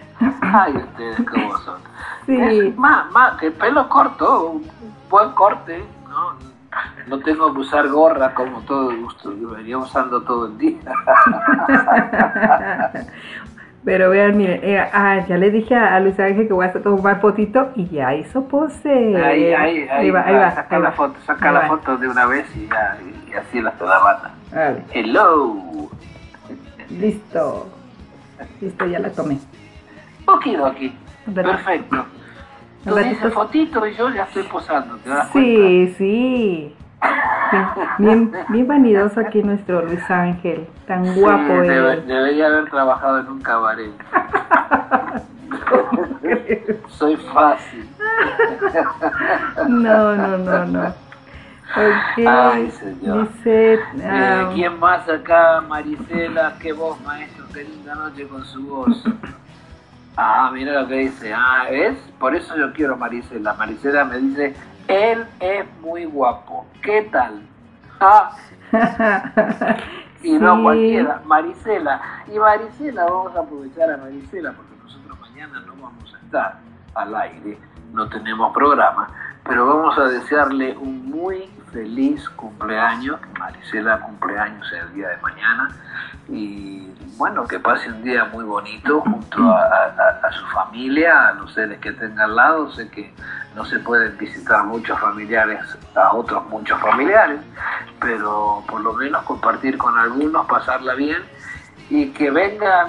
[0.41, 1.79] Ay, ustedes cómo son.
[2.25, 2.73] Sí.
[2.77, 4.67] Más, más, que pelo corto, un
[5.09, 6.51] buen corte, ¿no?
[7.07, 10.79] No tengo que usar gorra como todo gusto, yo venía usando todo el día.
[13.83, 17.19] Pero vean, miren, eh, ah, ya le dije a, Luis Ángel que voy a tomar
[17.19, 18.89] fotito y ya hizo pose.
[19.17, 20.51] Ahí, ahí, ahí, va, ahí va.
[20.51, 20.95] saca ahí la va.
[20.95, 21.67] foto, saca Ahí la va.
[21.67, 24.31] foto de una vez y ya, y, y así la toda banda.
[24.53, 25.55] Vale, Hello.
[26.91, 27.67] listo.
[28.61, 29.39] Listo, ya la tomé.
[30.33, 30.95] Okidoki.
[31.27, 31.51] ¿Verdad?
[31.51, 32.05] Perfecto.
[32.85, 36.75] Tú dices fotito y yo ya estoy posando, ¿te das Sí, sí.
[37.51, 37.57] Sí,
[37.99, 41.21] Bien, bien vanidoso aquí nuestro Luis Ángel, tan cuenta?
[41.21, 42.07] guapo Sí, debe- él.
[42.07, 43.91] debería haber trabajado en un cabaret.
[46.89, 47.87] Soy fácil.
[49.67, 50.93] No, no, no, no.
[51.75, 53.27] Ay, señor.
[53.29, 53.73] dice...
[53.73, 53.79] Eh,
[54.09, 55.61] ah, ¿Quién más acá?
[55.61, 59.03] Marisela, qué voz, maestro, qué linda noche con su voz.
[60.17, 61.33] Ah, mira lo que dice.
[61.33, 61.97] Ah, ¿ves?
[62.19, 63.53] Por eso yo quiero a Marisela.
[63.53, 64.55] Marisela me dice,
[64.87, 66.65] él es muy guapo.
[66.81, 67.41] ¿Qué tal?
[68.03, 68.35] Ah,
[70.23, 72.01] y no cualquiera, Marisela.
[72.33, 76.59] Y Marisela, vamos a aprovechar a Marisela porque nosotros mañana no vamos a estar
[76.95, 77.59] al aire,
[77.93, 79.07] no tenemos programa,
[79.43, 85.69] pero vamos a desearle un muy feliz cumpleaños, que Marisela cumpleaños el día de mañana
[86.29, 91.33] y bueno, que pase un día muy bonito junto a, a- a su familia, a
[91.33, 93.13] los seres que tenga al lado, sé que
[93.55, 95.59] no se pueden visitar muchos familiares,
[95.95, 97.39] a otros muchos familiares,
[97.99, 101.21] pero por lo menos compartir con algunos, pasarla bien
[101.89, 102.87] y que vengan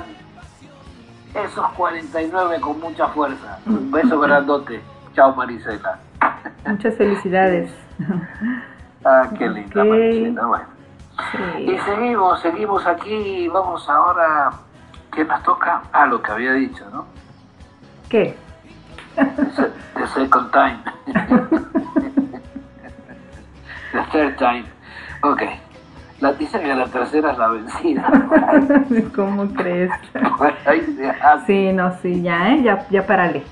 [1.35, 3.59] esos 49 con mucha fuerza.
[3.67, 4.81] Un beso grandote.
[5.15, 5.99] Chao Marisela.
[6.67, 7.71] Muchas felicidades.
[9.05, 9.89] Ah, qué linda Ok.
[9.89, 10.47] Marisela.
[10.47, 10.67] Bueno.
[11.59, 14.51] Y seguimos, seguimos aquí y vamos ahora.
[15.13, 15.83] ¿Qué nos toca?
[15.93, 17.05] Ah, lo que había dicho, ¿no?
[18.09, 18.35] ¿Qué?
[19.15, 20.79] The, second time.
[23.93, 24.65] the third time.
[25.23, 25.43] Ok.
[26.21, 28.09] La dice que la tercera es la vencida.
[29.15, 29.91] ¿Cómo crees?
[30.39, 31.47] Por ahí se hace.
[31.47, 32.63] Sí, no, sí, ya, ¿eh?
[32.63, 33.43] Ya, ya parale.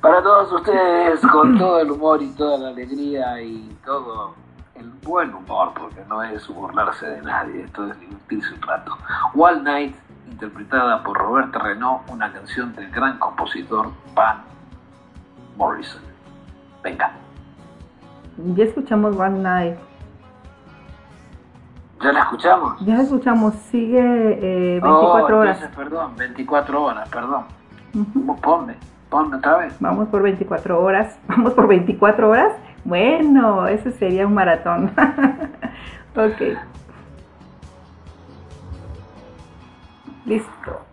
[0.00, 4.34] Para todos ustedes, con todo el humor y toda la alegría y todo
[4.74, 8.96] el buen humor, porque no es burlarse de nadie, esto es divertirse un rato.
[9.34, 9.94] Wall Night,
[10.30, 14.38] interpretada por Roberto Renault, una canción del gran compositor Van
[15.56, 16.00] Morrison.
[16.82, 17.12] Venga,
[18.54, 19.76] Ya escuchamos One Night.
[22.02, 22.80] ¿ya la escuchamos?
[22.86, 25.58] Ya escuchamos, sigue eh, 24 Oh, horas.
[25.76, 27.44] perdón, 24 horas, perdón.
[27.92, 28.36] Ujú.
[28.40, 28.76] Ponme,
[29.10, 29.74] ponme otra vez.
[29.80, 31.18] Vamos por 24 horas.
[31.28, 32.52] Vamos por 24 horas.
[32.84, 34.92] Bueno, ese sería un maratón.
[36.16, 36.56] ok.
[40.24, 40.89] Listo.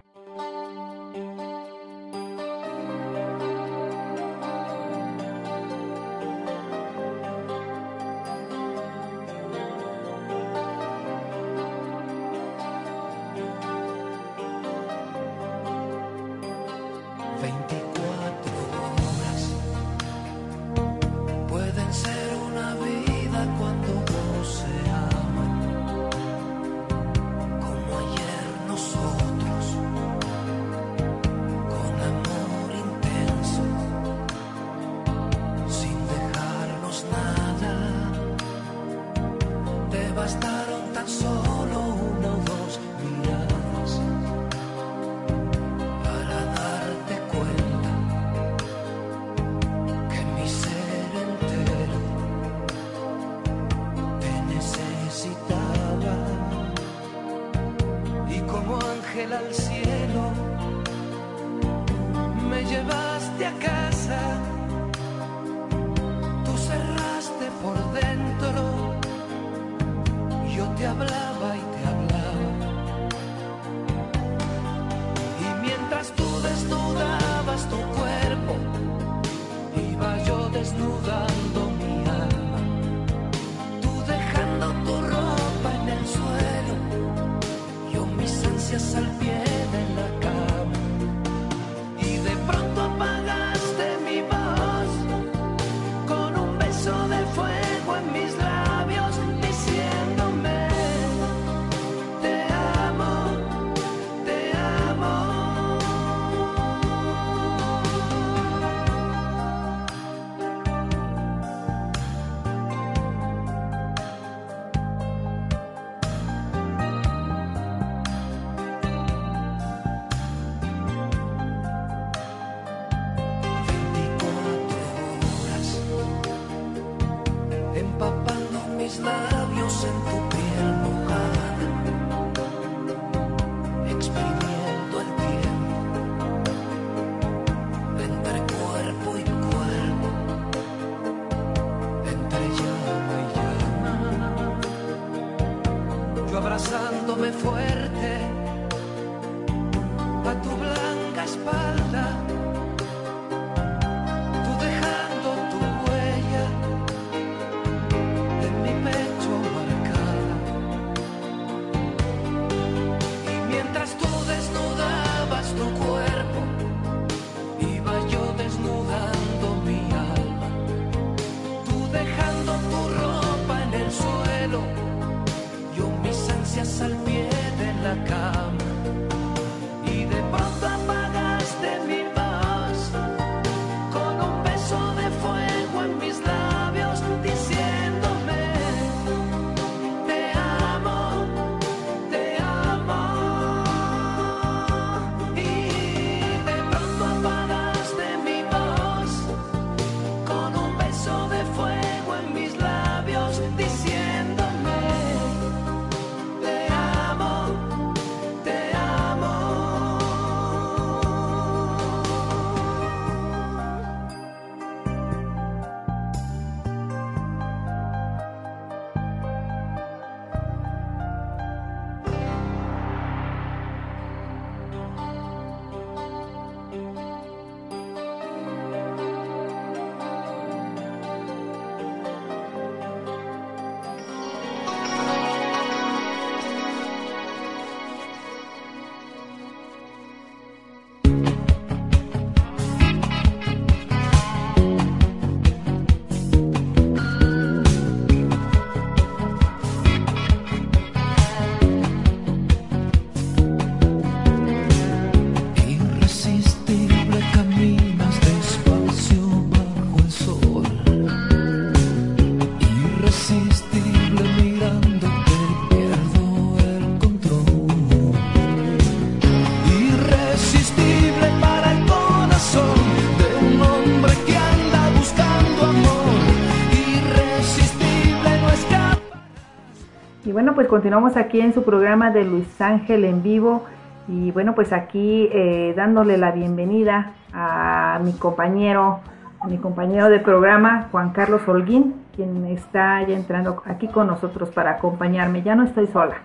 [280.46, 283.66] Pues continuamos aquí en su programa de Luis Ángel en vivo
[284.08, 289.00] y bueno, pues aquí eh, dándole la bienvenida a mi compañero,
[289.40, 294.50] a mi compañero de programa, Juan Carlos Holguín, quien está ya entrando aquí con nosotros
[294.50, 295.42] para acompañarme.
[295.42, 296.18] Ya no estoy sola,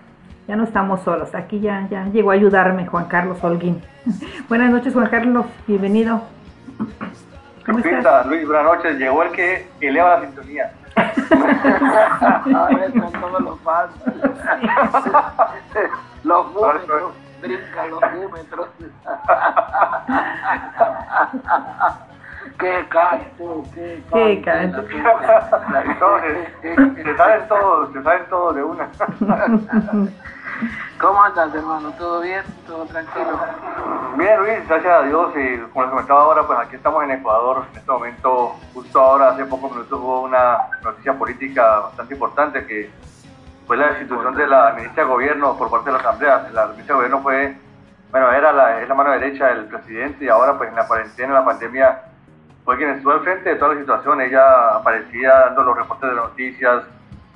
[0.47, 1.33] ya no estamos solos.
[1.33, 3.81] Aquí ya, ya llegó a ayudarme Juan Carlos Holguín.
[4.47, 6.21] buenas noches, Juan Carlos, bienvenido.
[7.65, 8.27] ¿Cómo estás?
[8.27, 8.95] Luis, buenas noches.
[8.99, 10.71] Llegó el que eleva la sintonía.
[10.95, 13.93] A ver, no me lo pasa.
[16.23, 18.67] Los múmetros, brinca los múmetros.
[22.59, 23.63] ¡Qué canto!
[23.73, 24.87] ¡Qué canto!
[24.87, 26.07] ¡Qué canto!
[26.95, 28.89] se saben todos, se saben todos de una.
[30.99, 31.91] ¿Cómo andas, hermano?
[31.97, 32.43] ¿Todo bien?
[32.65, 33.39] ¿Todo tranquilo?
[34.15, 35.33] Bien, Luis, gracias a Dios.
[35.35, 37.65] Y como les comentaba ahora, pues aquí estamos en Ecuador.
[37.71, 42.89] En este momento, justo ahora, hace pocos minutos, hubo una noticia política bastante importante que
[43.67, 46.49] fue la destitución de la ministra de Gobierno por parte de la Asamblea.
[46.53, 47.57] La ministra de Gobierno fue,
[48.11, 51.27] bueno, era la, es la mano derecha del presidente y ahora, pues en la cuarentena,
[51.29, 52.01] en la pandemia,
[52.63, 54.21] fue quien estuvo al frente de toda la situación.
[54.21, 56.83] Ella aparecía dando los reportes de noticias,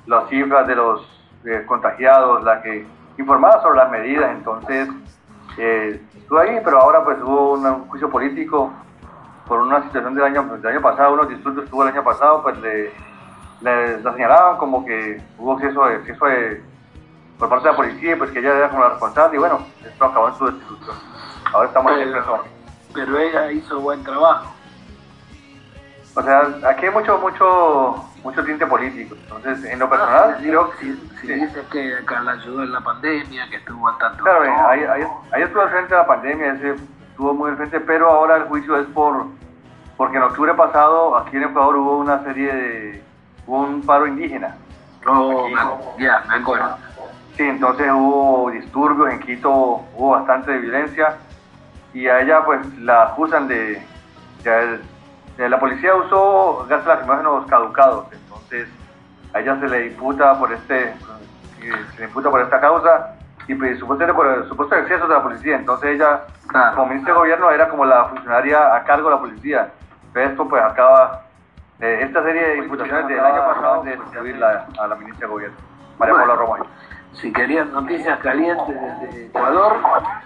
[0.06, 1.06] las cifras de los
[1.44, 2.86] eh, contagiados, la que
[3.18, 4.88] informada sobre las medidas, entonces
[5.58, 8.72] eh, estuve ahí, pero ahora pues hubo un juicio político
[9.46, 12.42] por una situación del año, del año pasado, unos disturbios que hubo el año pasado,
[12.42, 12.92] pues le,
[13.62, 16.62] le, la señalaban como que hubo exceso de, exceso de,
[17.38, 20.04] por parte de la policía, pues que ella era como la responsable, y bueno, esto
[20.04, 20.96] acabó en su destitución.
[21.52, 22.14] Ahora estamos en el
[22.92, 24.52] Pero ella hizo buen trabajo.
[26.14, 29.14] O sea, aquí hay mucho, mucho, mucho tinte político.
[29.14, 32.80] Entonces, en lo personal, ah, creo que si, dices que acá la ayudó en la
[32.80, 34.22] pandemia, que estuvo al tanto.
[34.24, 34.80] Claro, ahí,
[35.32, 36.76] ahí, estuvo al frente de la pandemia, ese
[37.10, 39.26] estuvo muy al frente, pero ahora el juicio es por
[39.96, 43.02] porque en octubre pasado aquí en Ecuador hubo una serie de
[43.46, 44.56] hubo un paro indígena.
[45.06, 45.48] Oh,
[45.98, 46.76] ya, me acuerdo.
[47.36, 51.16] Sí, entonces hubo disturbios en Quito, hubo bastante violencia
[51.92, 53.82] y a ella pues la acusan de,
[54.44, 54.80] de eh,
[55.46, 58.68] la policía usó gases lacrimógenos caducados, entonces
[59.32, 63.14] a ella se le imputa por este, eh, se le imputa por esta causa
[63.46, 65.56] y pues, supuestamente por el supuesto exceso de la policía.
[65.56, 66.24] Entonces ella,
[66.74, 69.70] como ministra de gobierno, era como la funcionaria a cargo de la policía.
[70.12, 71.22] Pero esto pues acaba,
[71.80, 75.56] eh, esta serie de imputaciones del año pasado de subirla a la ministra de gobierno,
[75.98, 76.62] María Paula Romay
[77.20, 79.76] si querían noticias calientes desde Ecuador,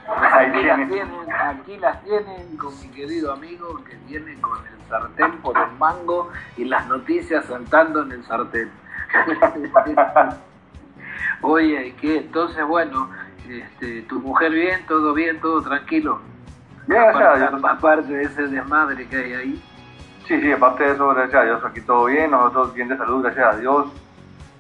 [0.06, 4.71] pues aquí, las tienen, aquí las tienen con mi querido amigo que viene con el
[4.93, 8.70] sartén por el mango y las noticias saltando en el sartén.
[11.43, 13.11] Oye, que entonces bueno,
[13.49, 14.86] Este, ¿Tu mujer bien?
[14.86, 15.40] ¿Todo bien?
[15.40, 16.20] ¿Todo tranquilo?
[16.86, 17.64] Bien, gracias a Dios.
[17.64, 19.62] Aparte de ese desmadre que hay ahí.
[20.26, 23.22] Sí, sí, aparte de eso, gracias a Dios, aquí todo bien, nosotros bien de salud,
[23.24, 23.86] gracias a Dios,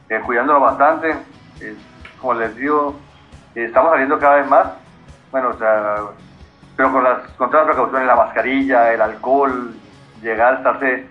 [0.08, 1.14] eh, cuidándonos bastante.
[1.60, 1.76] Eh,
[2.20, 2.96] como les digo,
[3.54, 4.66] eh, estamos saliendo cada vez más,
[5.30, 5.96] bueno, o sea,
[6.76, 9.72] pero con, las, con todas las precauciones, la mascarilla, el alcohol,
[10.22, 11.06] llegar a estarse,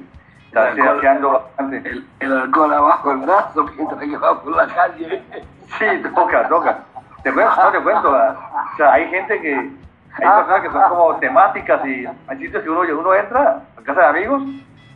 [0.47, 1.89] estarse haciendo bastante.
[1.89, 5.24] El, el, alcohol abajo el brazo mientras que va por la calle.
[5.78, 5.86] Sí,
[6.16, 6.80] toca, toca.
[7.24, 11.16] Te cuento, no te cuento, o sea, hay gente que, hay personas que son como
[11.18, 14.41] temáticas y hay sitios que uno, uno entra a casa de amigos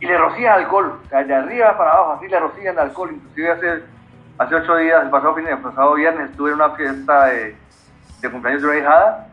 [0.00, 3.52] y le rocían alcohol, o sea, de arriba para abajo, así le rocían alcohol, inclusive
[3.52, 3.82] hace,
[4.38, 7.56] hace ocho días, el pasado, fin, el pasado viernes, estuve en una fiesta de,
[8.20, 9.28] de cumpleaños de una hijada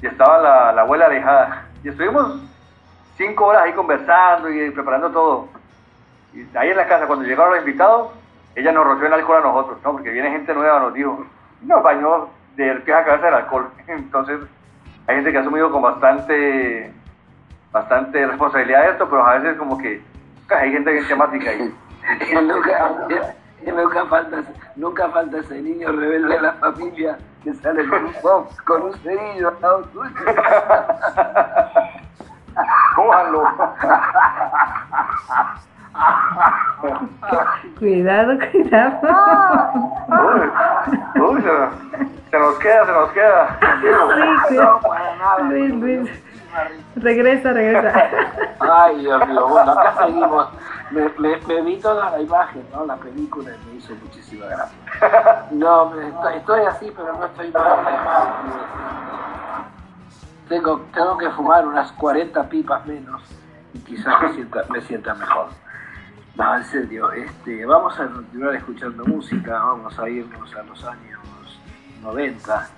[0.00, 2.40] y estaba la, la abuela de hijada y estuvimos
[3.20, 5.48] cinco horas ahí conversando y preparando todo.
[6.32, 8.12] Y ahí en la casa, cuando llegaron los invitados,
[8.54, 9.92] ella nos roció el alcohol a nosotros, ¿no?
[9.92, 11.26] Porque viene gente nueva, nos dijo,
[11.60, 13.68] nos bañó de pies a cabeza el alcohol.
[13.88, 14.40] Entonces,
[15.06, 16.94] hay gente que ha asumido con bastante,
[17.70, 20.02] bastante responsabilidad esto, pero a veces como que
[20.48, 21.74] hay gente que es temática ahí.
[22.42, 22.96] nunca,
[23.66, 24.42] nunca, falta,
[24.76, 28.94] nunca falta ese niño rebelde de la familia que sale con un pop, con un
[28.94, 30.10] cerillo al lado tuyo.
[32.96, 33.44] Cójanlo.
[37.78, 38.98] cuidado, cuidado.
[40.08, 40.50] Uy,
[41.20, 41.50] uy, se,
[42.30, 43.58] se, nos queda, se nos queda.
[44.48, 45.38] Sí, No, para nada.
[45.40, 46.10] Luis, Luis.
[46.96, 47.92] Regresa, regresa.
[48.60, 50.48] Ay, Dios mío, bueno, acá seguimos.
[50.90, 52.84] Me, me, me vi toda la imagen, ¿no?
[52.84, 54.76] La película y me hizo muchísima gracia.
[55.52, 57.78] No, estoy, estoy así, pero no estoy mal.
[60.50, 63.22] Tengo, tengo que fumar unas 40 pipas menos
[63.72, 65.46] y quizás me sienta, me sienta mejor.
[66.34, 71.20] No, en serio, este, vamos a continuar escuchando música, vamos a irnos a los años
[72.02, 72.68] 90,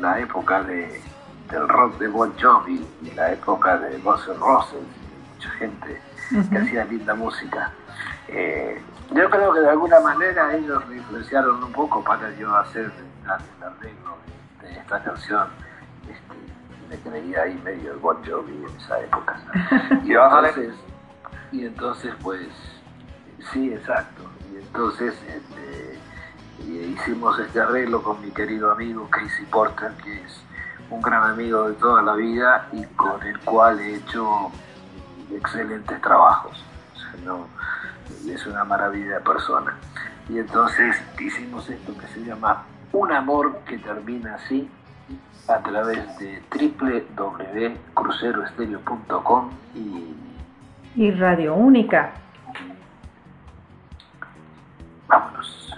[0.00, 1.00] la época de,
[1.50, 4.80] del rock de Bon Jovi y la época de Guns N' Roses,
[5.34, 6.02] mucha gente
[6.50, 7.72] que hacía linda música.
[8.28, 8.82] Eh,
[9.14, 13.30] yo creo que de alguna manera ellos me influenciaron un poco para yo hacer el
[13.30, 14.18] arreglo
[14.60, 15.63] de, de esta canción.
[16.88, 19.40] Me creía ahí medio el Bon Jovi en esa época.
[20.04, 20.74] Y entonces,
[21.52, 22.48] y entonces pues,
[23.52, 24.22] sí, exacto.
[24.52, 25.98] Y entonces este,
[26.68, 30.40] hicimos este arreglo con mi querido amigo Casey Porter, que es
[30.90, 34.50] un gran amigo de toda la vida y con el cual he hecho
[35.32, 36.62] excelentes trabajos.
[36.94, 37.46] O sea, no,
[38.28, 39.76] es una maravilla de persona.
[40.28, 44.68] Y entonces hicimos esto que se llama Un amor que termina así
[45.48, 50.14] a través de www.cruceroestereo.com y
[50.96, 52.12] Y Radio Única.
[55.08, 55.74] vámonos.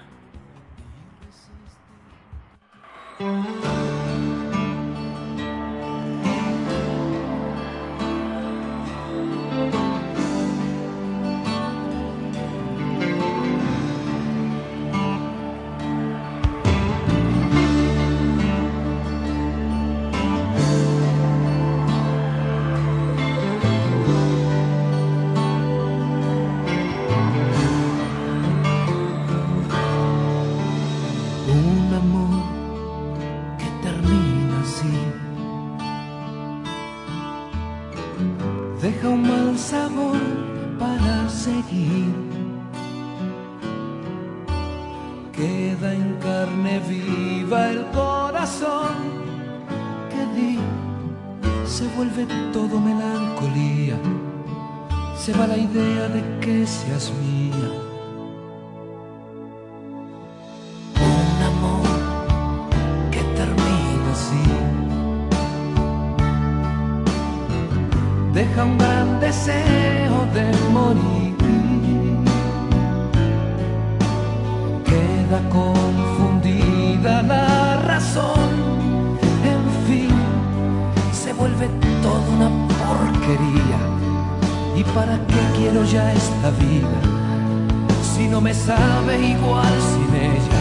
[88.46, 90.60] Me sabe igual sin ella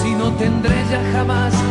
[0.00, 1.67] si no tendré ya jamás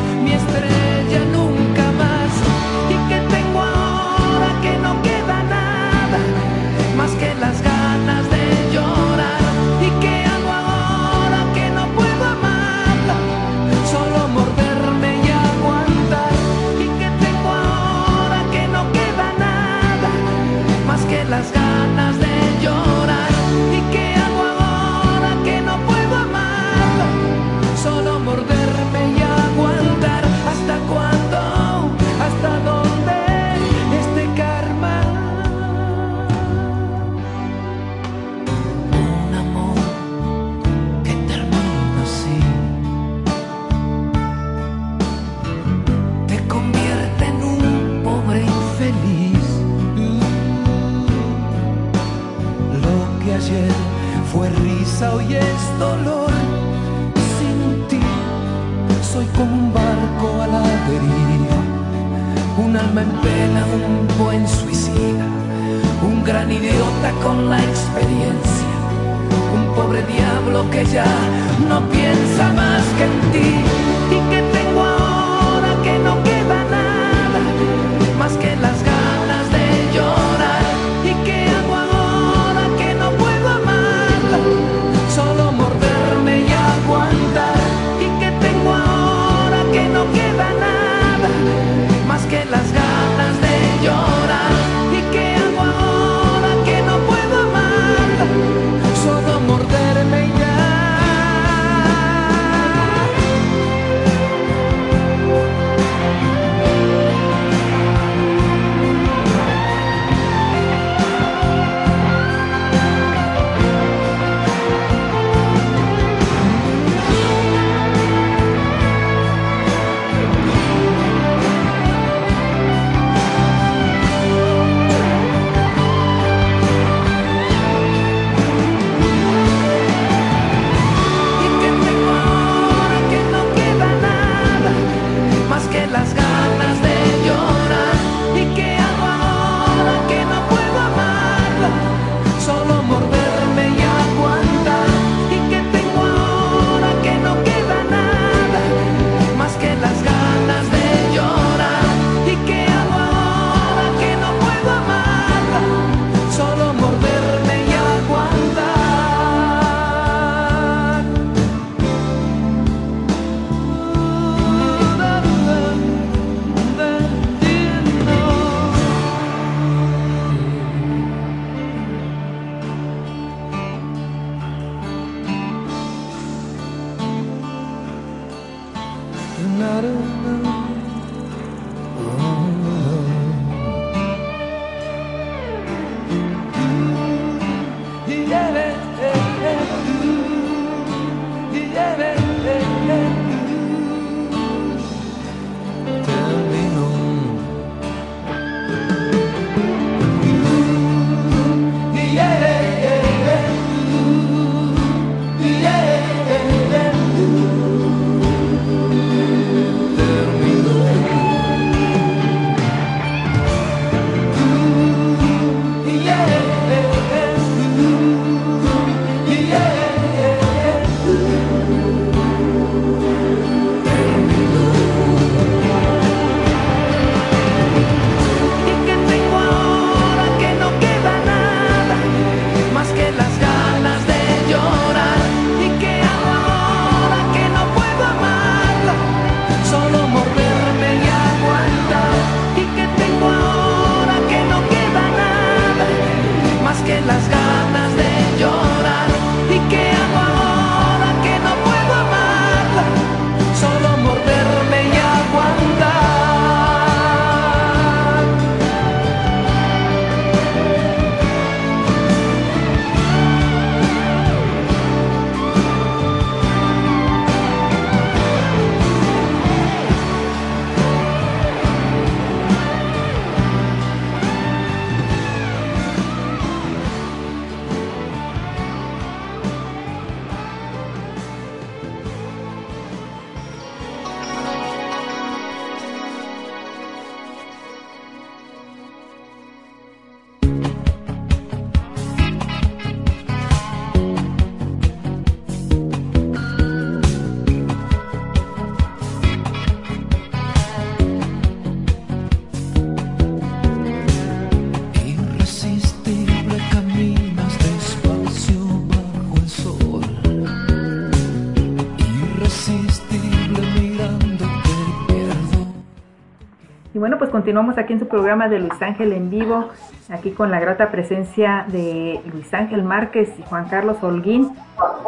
[316.97, 319.69] Y bueno, pues continuamos aquí en su programa de Luis Ángel en vivo,
[320.09, 324.49] aquí con la grata presencia de Luis Ángel Márquez y Juan Carlos Holguín.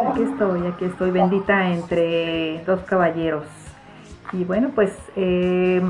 [0.07, 3.45] Aquí estoy, aquí estoy, bendita entre dos caballeros.
[4.33, 5.81] Y bueno, pues eh,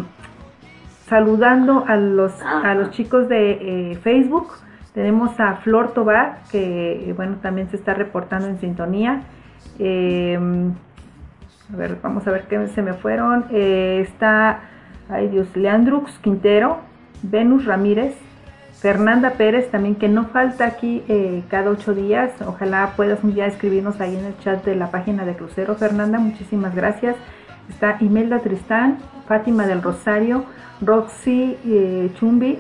[1.10, 4.54] saludando a los, a los chicos de eh, Facebook,
[4.94, 9.24] tenemos a Flor Tobar, que eh, bueno, también se está reportando en sintonía.
[9.78, 13.48] A ver, vamos a ver qué se me fueron.
[13.52, 14.62] está
[15.10, 16.78] ay Dios, Leandrux Quintero,
[17.24, 18.16] Venus Ramírez,
[18.80, 22.32] Fernanda Pérez también, que no falta aquí eh, cada ocho días.
[22.46, 25.76] Ojalá puedas un día escribirnos ahí en el chat de la página de Crucero.
[25.76, 27.18] Fernanda, muchísimas gracias.
[27.68, 30.46] Está Imelda Tristán, Fátima del Rosario,
[30.82, 32.60] Roxy eh, Chumbi,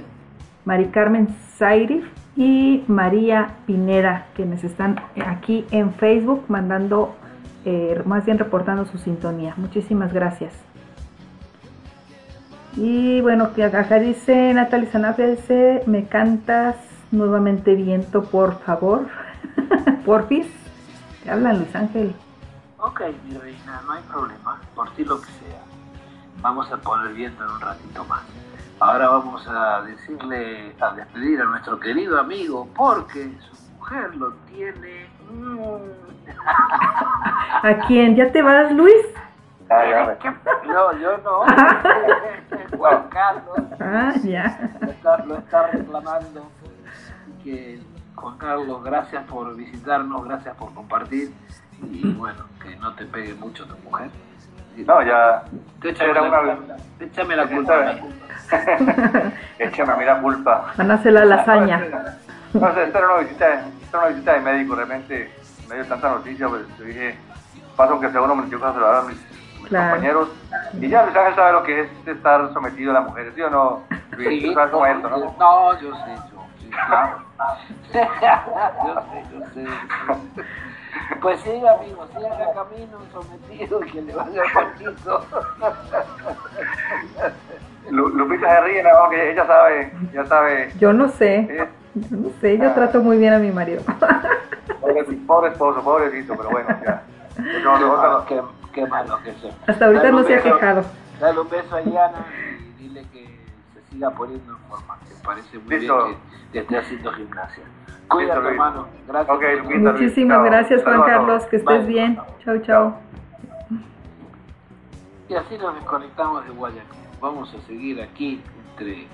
[0.66, 2.06] Mari Carmen Zairif
[2.36, 7.16] y María Pineda, quienes están aquí en Facebook mandando,
[7.66, 9.54] eh, más bien reportando su sintonía.
[9.58, 10.69] Muchísimas gracias.
[12.82, 16.78] Y bueno, que acá dice Natalie Sanabria, dice, me cantas
[17.12, 19.06] nuevamente viento, por favor.
[20.06, 20.48] Porfis.
[21.22, 22.16] Te hablan Luis Ángel.
[22.78, 25.62] Ok, mi reina, no hay problema, por ti lo que sea.
[26.42, 28.22] Vamos a poner viento en un ratito más.
[28.80, 35.10] Ahora vamos a decirle, a despedir a nuestro querido amigo, porque su mujer lo tiene...
[37.62, 38.16] ¿A quién?
[38.16, 39.06] ¿Ya te vas, Luis?
[39.70, 41.46] No, yo no.
[42.78, 43.60] Juan Carlos.
[43.80, 44.72] Ah, ya.
[44.82, 46.50] Lo está, lo está reclamando.
[47.44, 47.80] Que
[48.16, 51.32] Juan Carlos, gracias por visitarnos, gracias por compartir.
[51.84, 54.10] Y bueno, que no te pegue mucho tu mujer.
[54.78, 55.44] No, ya.
[55.82, 56.76] Te échame, Era la, una- culpa.
[57.00, 57.96] Échame la culpa.
[59.60, 60.74] Échame a mí la culpa.
[60.78, 61.82] Van a hacer la lasaña.
[62.54, 65.32] No sé, esta era una visita, esta era una visita de médico, realmente,
[65.64, 67.16] en medio de tanta noticia, pues yo dije,
[67.76, 69.18] paso que sea uno me a saludar a mis
[69.70, 69.92] Claro.
[69.92, 70.30] compañeros.
[70.74, 73.50] Y ya Luis Ángel sabe lo que es estar sometido a las mujeres, ¿sí o
[73.50, 73.84] no?
[74.18, 74.42] Luis?
[74.42, 75.18] Sí, sabes cómo es esto, ¿no?
[75.40, 77.18] no, yo sé, yo, sí, claro.
[78.86, 79.66] yo sé, yo sé.
[81.22, 85.26] Pues siga, amigo, siga el camino sometido y que le vaya bonito.
[87.90, 90.72] Lu- Lupita se ríe, nada más que ella sabe, ya sabe.
[90.78, 91.68] Yo no sé.
[91.96, 93.82] Yo no sé, yo trato muy bien a mi marido.
[94.80, 97.04] pobre, pobre esposo, pobrecito, pero bueno, ya.
[97.64, 98.26] No, no, no,
[98.74, 99.52] qué, malo que sea.
[99.68, 100.84] Hasta ahorita Dale no se ha quejado.
[101.20, 102.26] Dale un beso a Diana
[102.60, 103.26] y dile que
[103.74, 104.98] se siga poniendo en forma.
[105.08, 106.06] Que parece muy Listo.
[106.06, 107.64] bien que, que esté haciendo gimnasia.
[108.08, 108.88] Cuídate, hermano.
[109.08, 109.66] Gracias.
[109.78, 110.44] Muchísimas Chao.
[110.46, 111.46] gracias, Juan Carlos.
[111.46, 111.94] Que estés Bye.
[111.94, 112.20] bien.
[112.44, 112.96] Chau, chau.
[115.28, 117.00] Y así nos desconectamos de Guayaquil.
[117.22, 118.42] Vamos a seguir aquí
[118.72, 119.08] entre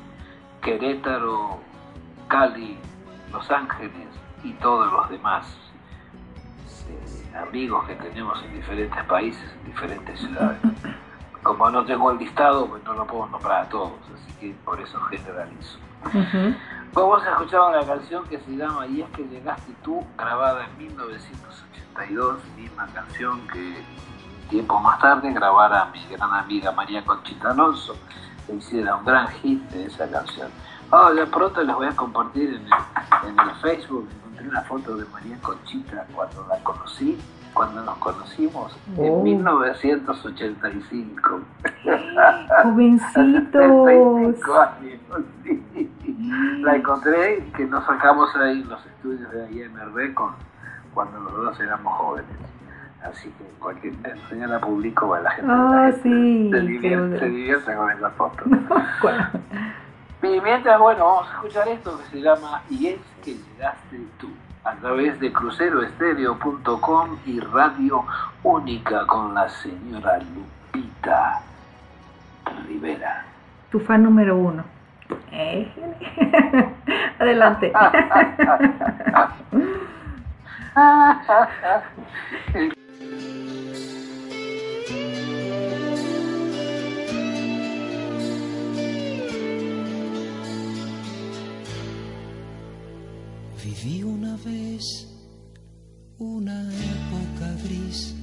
[0.61, 1.59] Querétaro,
[2.29, 2.77] Cali,
[3.33, 4.07] Los Ángeles
[4.43, 5.45] y todos los demás
[7.35, 10.59] amigos que tenemos en diferentes países, en diferentes ciudades.
[11.43, 14.79] Como no tengo el listado, pues no lo puedo nombrar a todos, así que por
[14.81, 15.77] eso generalizo.
[16.05, 16.55] Ujú.
[16.93, 20.77] Vamos a escuchar una canción que se llama Y es que llegaste tú, grabada en
[20.77, 23.83] 1982, misma canción que
[24.49, 27.95] tiempo más tarde grabara mi gran amiga María Conchita Alonso,
[28.47, 30.49] que hiciera un gran hit de esa canción.
[30.91, 34.07] Ah, ya pronto les voy a compartir en el, en el Facebook,
[34.47, 37.17] una foto de María Conchita cuando la conocí,
[37.53, 39.03] cuando nos conocimos, Oh.
[39.03, 41.39] en 1985.
[42.63, 43.51] Jovencitos.
[43.51, 44.99] 35 años,
[45.43, 45.63] sí.
[46.61, 50.31] La encontré que nos sacamos ahí en los estudios de IMRB con,
[50.93, 52.29] cuando los dos éramos jóvenes.
[53.03, 54.47] Así que cualquier día ya
[55.21, 57.19] la gente, Ah, la gente sí, se, divierte, bueno.
[57.19, 58.43] se divierte con esa foto.
[60.23, 64.29] Y mientras, bueno, vamos a escuchar esto que se llama Y es que llegaste tú,
[64.63, 68.05] a través de cruceroestereo.com y Radio
[68.43, 71.41] Única con la señora Lupita
[72.67, 73.25] Rivera.
[73.71, 74.63] Tu fan número uno.
[75.31, 75.71] Eh,
[77.19, 77.71] Adelante.
[94.45, 95.07] vez
[96.19, 98.13] una época gris,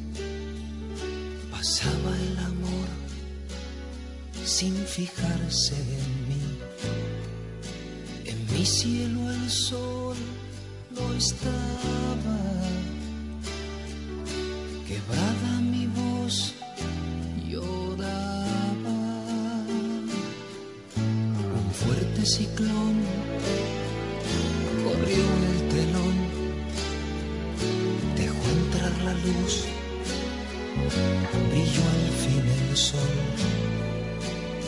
[1.50, 2.88] pasaba el amor
[4.44, 6.58] sin fijarse en mí.
[8.24, 10.16] En mi cielo el sol
[10.90, 12.38] no estaba,
[14.86, 16.54] quebrada mi voz
[17.48, 18.04] lloraba.
[21.58, 22.94] Un fuerte ciclón
[24.84, 26.16] corrió telón,
[28.16, 29.64] dejó entrar la luz,
[31.50, 33.14] brilló al fin el sol,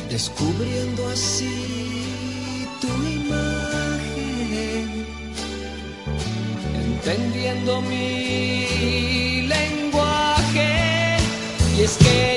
[0.08, 2.88] descubriendo así tu
[3.20, 4.86] imagen,
[6.86, 11.16] entendiendo mi lenguaje,
[11.76, 12.33] y es que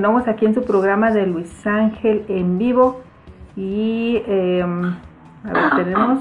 [0.00, 3.02] continuamos aquí en su programa de Luis Ángel en vivo.
[3.54, 6.20] Y eh, a ver, tenemos.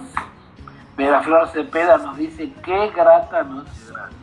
[0.97, 4.19] Mira, Flor Cepeda nos dice, qué grata noche, gracias.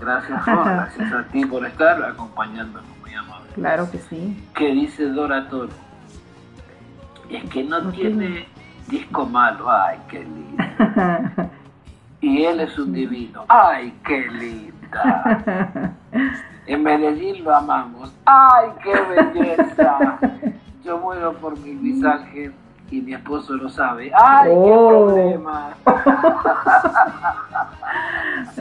[0.00, 3.48] Gracias, Flor, gracias a ti por estar acompañándonos, muy amable.
[3.56, 4.46] Claro que sí.
[4.54, 5.72] ¿Qué dice Dora Toro?
[7.30, 8.48] Es que no, No tiene tiene.
[8.86, 10.64] disco malo, ay, qué lindo.
[12.20, 15.94] Y él es un divino, ay, qué linda.
[16.66, 20.18] En Medellín lo amamos, ay, qué belleza.
[20.84, 22.52] Yo muero por mi Luis Ángel
[22.90, 24.64] y mi esposo lo sabe, ay, Oh.
[24.64, 24.70] qué
[25.14, 25.70] problema.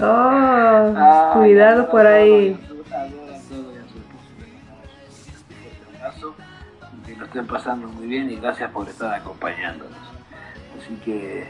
[0.01, 2.59] Oh, cuidado por ahí.
[7.05, 9.95] que lo estén pasando muy bien y gracias por estar acompañándonos.
[10.77, 11.47] Así que,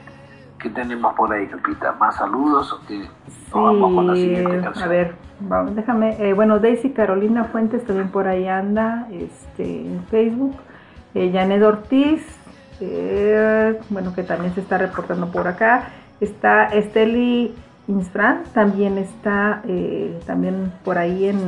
[0.60, 1.94] ¿qué tenemos por ahí, Lupita?
[1.94, 3.08] ¿Más saludos o qué?
[3.52, 4.84] O vamos con la Sí, siguiente canción.
[4.86, 6.16] a ver, vamos, déjame.
[6.20, 10.56] eh, bueno, Daisy Carolina Fuentes también por ahí anda este, en Facebook.
[11.16, 12.22] Eh, Janet Ortiz,
[12.80, 15.90] eh, bueno, que también se está reportando por acá.
[16.20, 17.54] Está Esteli
[17.88, 21.40] Insfran, también está eh, también por ahí en,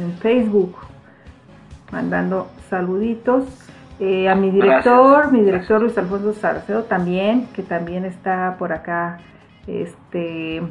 [0.00, 0.76] en Facebook,
[1.92, 3.44] mandando saluditos.
[4.00, 5.32] Eh, a mi director, Gracias.
[5.32, 9.18] mi director Luis Alfonso Sarcedo también, que también está por acá.
[9.66, 10.62] Este,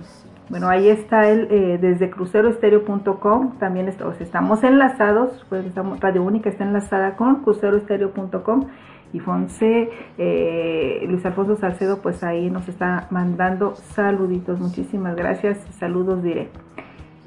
[0.49, 3.57] bueno, ahí está él eh, desde cruceroestereo.com.
[3.59, 8.67] También est- o sea, estamos enlazados, pues estamos, Radio Única está enlazada con cruceroestereo.com.
[9.13, 14.59] Y Fonse, eh, Luis Alfonso Salcedo, pues ahí nos está mandando saluditos.
[14.59, 16.49] Muchísimas gracias saludos diré.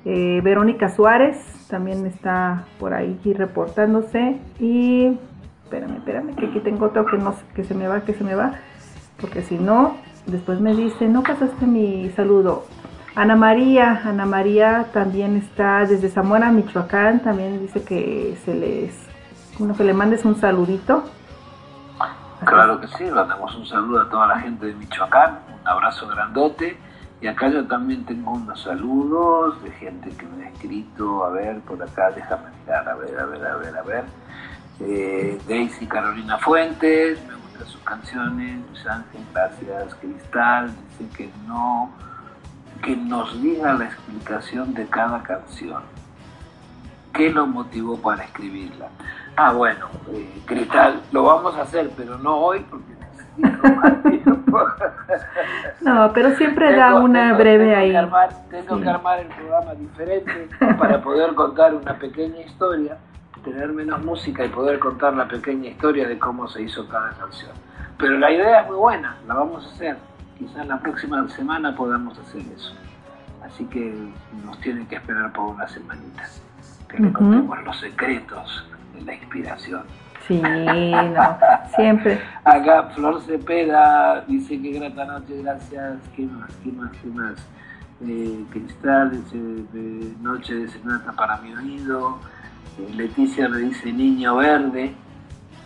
[0.04, 4.36] Eh, Verónica Suárez también está por ahí reportándose.
[4.58, 5.16] Y
[5.66, 8.36] espérame, espérame, que aquí tengo otro que, no, que se me va, que se me
[8.36, 8.52] va.
[9.20, 12.64] Porque si no, después me dice, no pasaste mi saludo.
[13.16, 18.94] Ana María, Ana María también está desde Zamora, Michoacán, también dice que se les,
[19.58, 21.02] uno que le mandes un saludito.
[22.44, 26.06] Claro que sí, le damos un saludo a toda la gente de Michoacán, un abrazo
[26.06, 26.78] grandote.
[27.20, 31.60] Y acá yo también tengo unos saludos de gente que me ha escrito, a ver,
[31.60, 34.04] por acá, déjame mirar, a ver, a ver, a ver, a ver.
[34.80, 41.90] Eh, Daisy Carolina Fuentes, me gustan sus canciones, Luis Ángel, gracias, Cristal, dice que no,
[42.82, 45.82] que nos diga la explicación de cada canción.
[47.14, 48.88] ¿Qué lo motivó para escribirla?
[49.36, 52.92] Ah, bueno, eh, Cristal, lo vamos a hacer, pero no hoy porque
[53.38, 54.58] necesito más tiempo.
[55.80, 57.90] No, pero siempre da una tengo- breve tengo ahí.
[57.92, 58.82] Que armar, tengo Sí.
[58.82, 60.48] que armar el programa diferente
[60.78, 62.98] para poder contar una pequeña historia,
[63.46, 67.52] tener menos música y poder contar la pequeña historia de cómo se hizo cada canción.
[67.96, 69.96] Pero la idea es muy buena, la vamos a hacer.
[70.36, 72.74] Quizás la próxima semana podamos hacer eso.
[73.44, 73.94] Así que
[74.44, 76.24] nos tienen que esperar por una semanita.
[76.88, 77.18] Que le Ujú.
[77.18, 79.82] contemos los secretos de la inspiración.
[80.26, 81.38] Sí, no,
[81.76, 82.20] siempre.
[82.44, 85.98] Acá Flor Cepeda dice que grata noche, gracias.
[86.16, 86.50] ¿Qué más?
[86.64, 86.90] ¿Qué más?
[87.00, 87.46] ¿Qué más?
[88.02, 89.38] Eh, Cristal dice
[89.72, 92.18] de noche de serenata para mi oído.
[92.94, 94.94] Leticia me dice niño verde.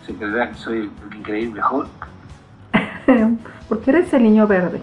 [0.05, 2.07] Se creerá que soy el increíble Hulk.
[3.69, 4.81] Porque eres el niño verde.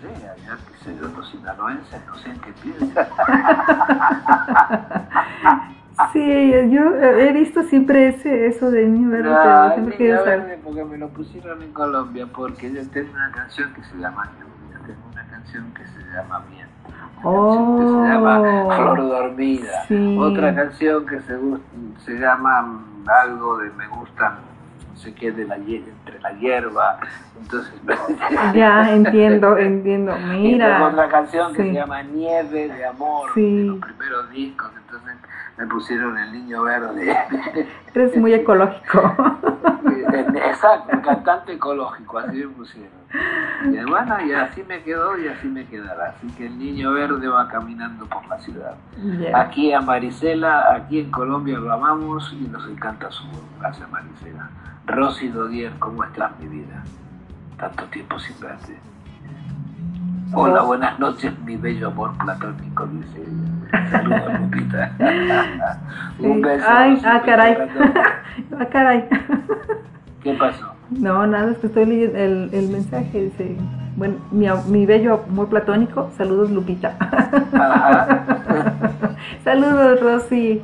[0.00, 3.06] Sí, allá que sé yo, los sinaloenses, no sé en qué piensan.
[6.14, 10.58] Sí, yo he visto siempre ese, eso de niño verde, No, pero siempre niño verde
[10.64, 14.80] porque me lo pusieron en Colombia, porque yo tengo una canción que se llama Lluvia,
[14.86, 16.59] tengo una canción que se llama una
[17.22, 18.70] canción que se llama Oh.
[18.76, 20.16] Flor Dormida, Sí.
[20.18, 21.38] otra canción que se,
[22.04, 22.80] se llama
[23.22, 24.34] algo de Me gustan,
[24.92, 26.98] no sé qué, de la, entre la hierba,
[27.40, 27.72] entonces...
[28.54, 30.16] Ya, entiendo, entiendo.
[30.34, 30.86] Y Mira.
[30.86, 31.68] otra canción que Sí.
[31.68, 33.56] se llama Nieve de Amor, Sí.
[33.58, 35.14] de los primeros discos, entonces
[35.60, 37.14] me pusieron el niño verde.
[37.94, 39.14] Eres muy ecológico.
[40.34, 42.90] Exacto, el cantante ecológico, así me pusieron.
[43.64, 46.14] Y bueno, y así me quedó y así me quedará.
[46.16, 48.74] Así que el niño verde va caminando por la ciudad.
[49.34, 53.44] Aquí a Marisela, aquí en Colombia lo amamos y nos encanta su voz.
[53.60, 54.48] Gracias Marisela.
[54.86, 56.82] Rosy Dodier, ¿cómo estás mi vida?
[57.58, 58.78] Tanto tiempo sin verte.
[60.32, 63.90] Hola, buenas noches, mi bello amor platónico, dice ella.
[63.90, 64.92] Saludos, Lupita.
[66.20, 66.66] Un beso.
[66.68, 67.56] Ay, ah, caray.
[68.58, 69.08] Ah, caray.
[70.22, 70.72] ¿Qué pasó?
[70.90, 73.22] No, nada, es que estoy leyendo el, el mensaje.
[73.24, 73.56] Dice,
[73.96, 76.96] bueno, mi, mi bello amor platónico, saludos Lupita.
[79.44, 80.62] Saludos Rosy.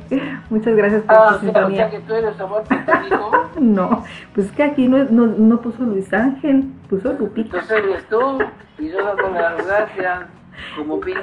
[0.49, 1.77] Muchas gracias por Ah, tu o sea, o sintonía.
[1.77, 3.31] sea que tú eres amor platónico.
[3.59, 4.03] No,
[4.35, 7.57] pues es que aquí no, no, no puso Luis Ángel, puso Lupita.
[7.59, 8.39] Entonces eres tú
[8.79, 10.19] y yo dándole las gracias
[10.75, 11.21] como pinche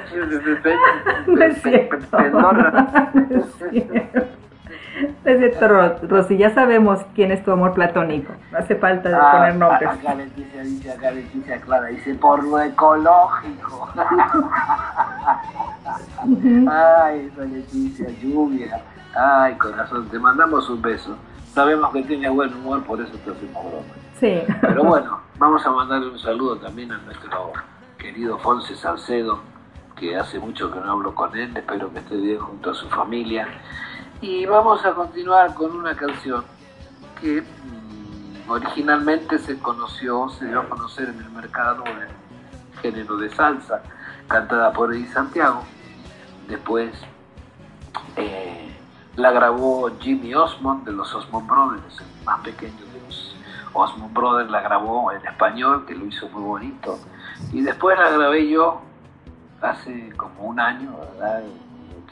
[1.27, 2.17] No es cierto.
[2.31, 4.21] No es cierto.
[5.23, 8.33] Cierto, Ro- Rosy, ya sabemos quién es tu amor platónico.
[8.51, 9.89] No hace falta de Ah, poner nombres.
[9.89, 13.89] Acá Leticia dice, acá Leticia Clara dice, por lo ecológico.
[16.69, 18.81] Ay, esa Leticia, lluvia.
[19.15, 21.15] Ay, corazón, te mandamos un beso.
[21.53, 23.85] Sabemos que tienes buen humor, por eso te hacemos broma.
[24.19, 24.41] Sí.
[24.61, 27.53] Pero bueno, vamos a mandarle un saludo también a nuestro
[27.97, 29.39] querido Fonse Salcedo,
[29.95, 32.89] que hace mucho que no hablo con él, espero que esté bien junto a su
[32.89, 33.47] familia.
[34.27, 36.43] Y vamos a continuar con una canción
[37.21, 42.09] que mm, originalmente se conoció, se dio a conocer en el mercado del
[42.81, 43.83] género de salsa,
[44.27, 45.61] cantada por Eddie Santiago.
[46.47, 46.91] Después
[48.15, 48.75] eh,
[49.15, 53.35] la grabó Jimmy Osmond de los Osmond Brothers, el más pequeño de los
[53.73, 56.97] Osmond Brothers, la grabó en español, que lo hizo muy bonito.
[57.53, 58.81] Y después la grabé yo
[59.61, 61.43] hace como un año, ¿verdad?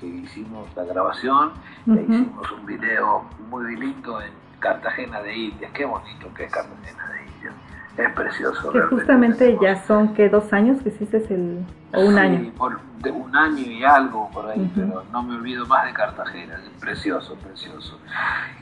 [0.04, 1.54] Que hicimos la grabación,
[1.86, 2.12] le Ujú.
[2.14, 5.72] hicimos un video muy lindo en Cartagena de Indias.
[5.74, 7.54] Qué bonito que es Cartagena de Indias.
[7.96, 8.72] Es precioso.
[8.74, 11.66] Que justamente ya son, que ¿Dos años que hiciste el...
[11.94, 12.52] o un Sí, año?
[12.58, 14.72] por- de un año y algo por ahí, Ujú.
[14.76, 17.98] pero no me olvido más de Cartagena, es precioso, precioso.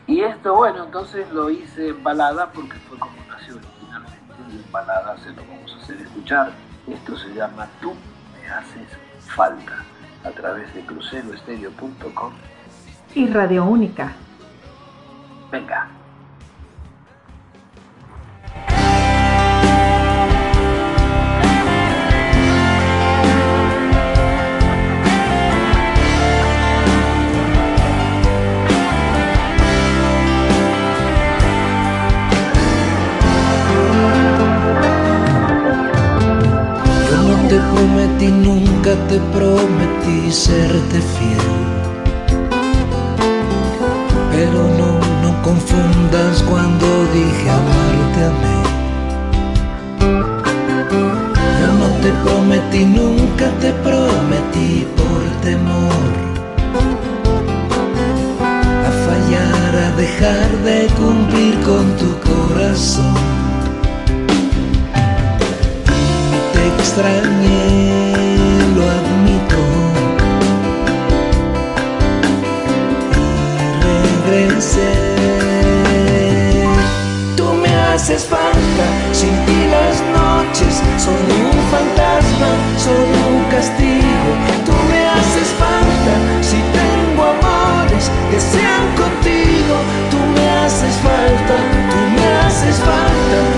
[0.06, 4.20] Y esto, bueno, entonces lo hice en balada porque fue como nació originalmente,
[4.52, 6.52] y en balada se lo vamos a hacer escuchar.
[6.88, 7.94] Esto se llama Tú
[8.40, 8.88] me haces
[9.28, 9.84] falta,
[10.23, 12.34] a través de cruceroestereo.com.
[13.15, 14.14] Y Radio Única.
[15.52, 16.01] Venga.
[38.96, 41.48] Te prometí serte fiel.
[44.32, 48.60] Pero no, no confundas cuando dije amarte a mí.
[51.60, 56.12] Yo no te prometí, nunca te prometí por temor
[58.88, 63.16] a fallar, a dejar de cumplir con tu corazón.
[65.86, 68.31] Y te extrañé,
[68.82, 69.60] lo admito.
[73.90, 74.91] Y regresé.
[77.36, 82.49] Tú me haces falta, sin ti las noches son un fantasma,
[82.86, 84.32] son un castigo.
[84.66, 89.76] Tú me haces falta, si tengo amores que sean contigo.
[90.12, 91.56] Tú me haces falta,
[91.91, 93.51] tú me haces falta.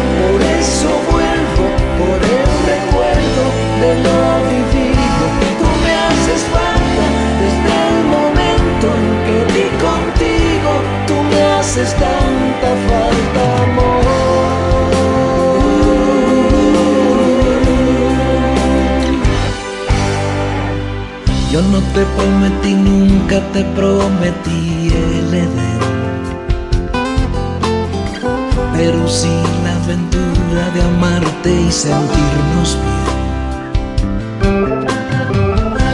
[11.73, 14.03] Haces tanta falta, amor.
[21.51, 25.79] Yo no te prometí, nunca te prometí el Edén.
[28.75, 33.03] Pero sí la aventura de amarte y sentirnos bien.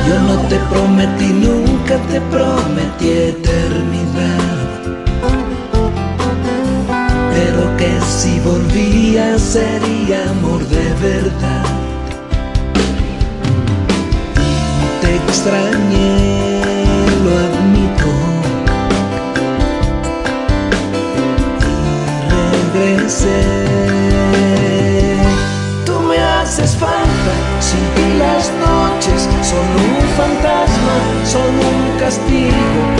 [0.08, 4.39] Yo no te prometí, nunca te prometí eternidad.
[7.40, 11.64] Pero que si volvía sería amor de verdad.
[15.02, 16.62] te extrañé,
[17.24, 18.12] lo admito.
[22.36, 23.42] Y regresé.
[25.86, 32.99] Tú me haces falta, sin ti las noches son un fantasma, son un castigo.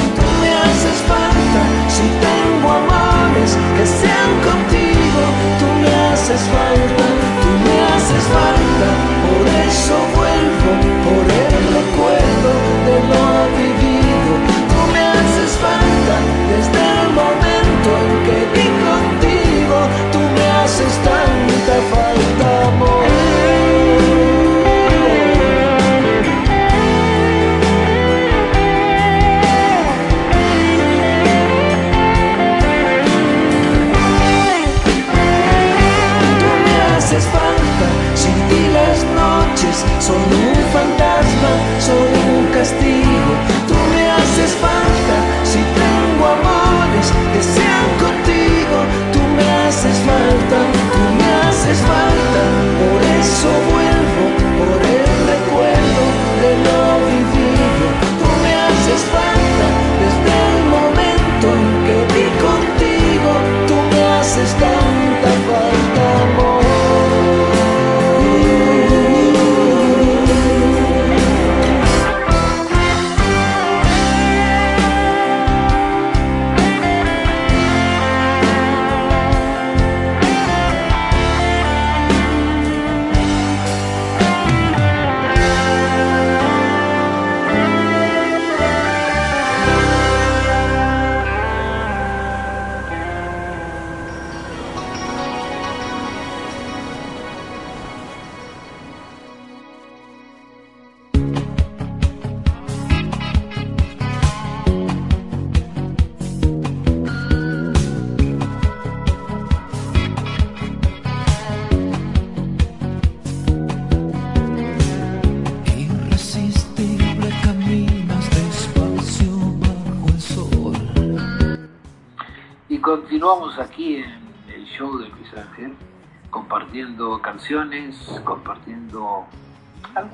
[4.00, 5.22] Sean contigo.
[5.60, 7.06] Tú me haces falta,
[7.42, 8.88] tú me haces falta,
[9.26, 10.72] por eso vuelvo,
[11.06, 11.19] por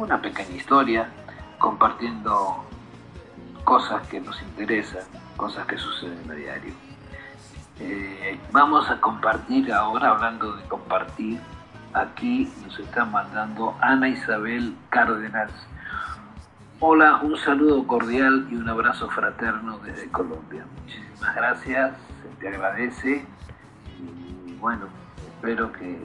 [0.05, 1.09] alguna pequeña historia,
[1.57, 2.63] compartiendo
[3.63, 5.01] cosas que nos interesan,
[5.35, 6.73] cosas que suceden a diario.
[7.79, 11.39] Eh, vamos a compartir ahora, hablando de compartir,
[11.93, 15.49] aquí nos está mandando Ana Isabel Cárdenas.
[16.79, 20.65] Hola, un saludo cordial y un abrazo fraterno desde Colombia.
[20.81, 23.25] Muchísimas gracias, se te agradece
[23.97, 24.85] y bueno,
[25.33, 25.97] espero que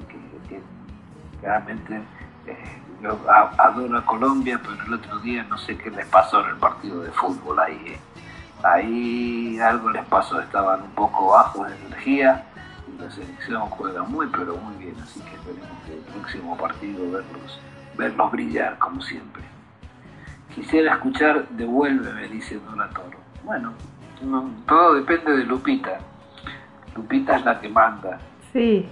[1.42, 2.00] realmente
[2.46, 6.56] eh, adoro a Colombia, pero el otro día no sé qué les pasó en el
[6.56, 7.82] partido de fútbol ahí.
[7.86, 8.00] eh.
[8.62, 12.44] Ahí algo les pasó, estaban un poco bajos de energía
[12.86, 17.10] y la selección juega muy pero muy bien, así que esperemos que el próximo partido
[17.10, 17.60] verlos,
[17.96, 19.42] verlos brillar como siempre.
[20.54, 23.18] Quisiera escuchar Devuélveme, dice Dora Toro.
[23.44, 23.72] Bueno,
[24.66, 25.98] todo depende de Lupita.
[26.94, 28.18] Lupita es la que manda.
[28.52, 28.86] Sí,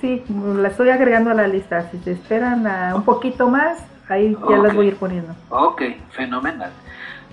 [0.00, 1.90] sí, la estoy agregando a la lista.
[1.90, 5.34] Si te esperan un poquito más, ahí ya las voy a ir poniendo.
[5.48, 6.70] Ok, fenomenal.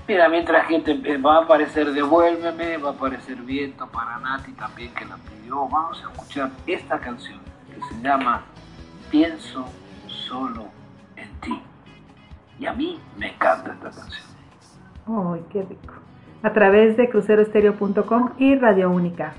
[0.07, 4.93] Mira, mientras que te, va a aparecer Devuélveme, va a aparecer Viento para Nati también
[4.93, 5.67] que la pidió.
[5.67, 8.43] Vamos a escuchar esta canción que se llama
[9.11, 9.65] Pienso
[10.07, 10.67] solo
[11.17, 11.61] en ti.
[12.57, 14.25] Y a mí me encanta esta canción.
[15.07, 15.93] ¡Ay, qué rico!
[16.41, 19.33] A través de cruceroestereo.com y Radio Única.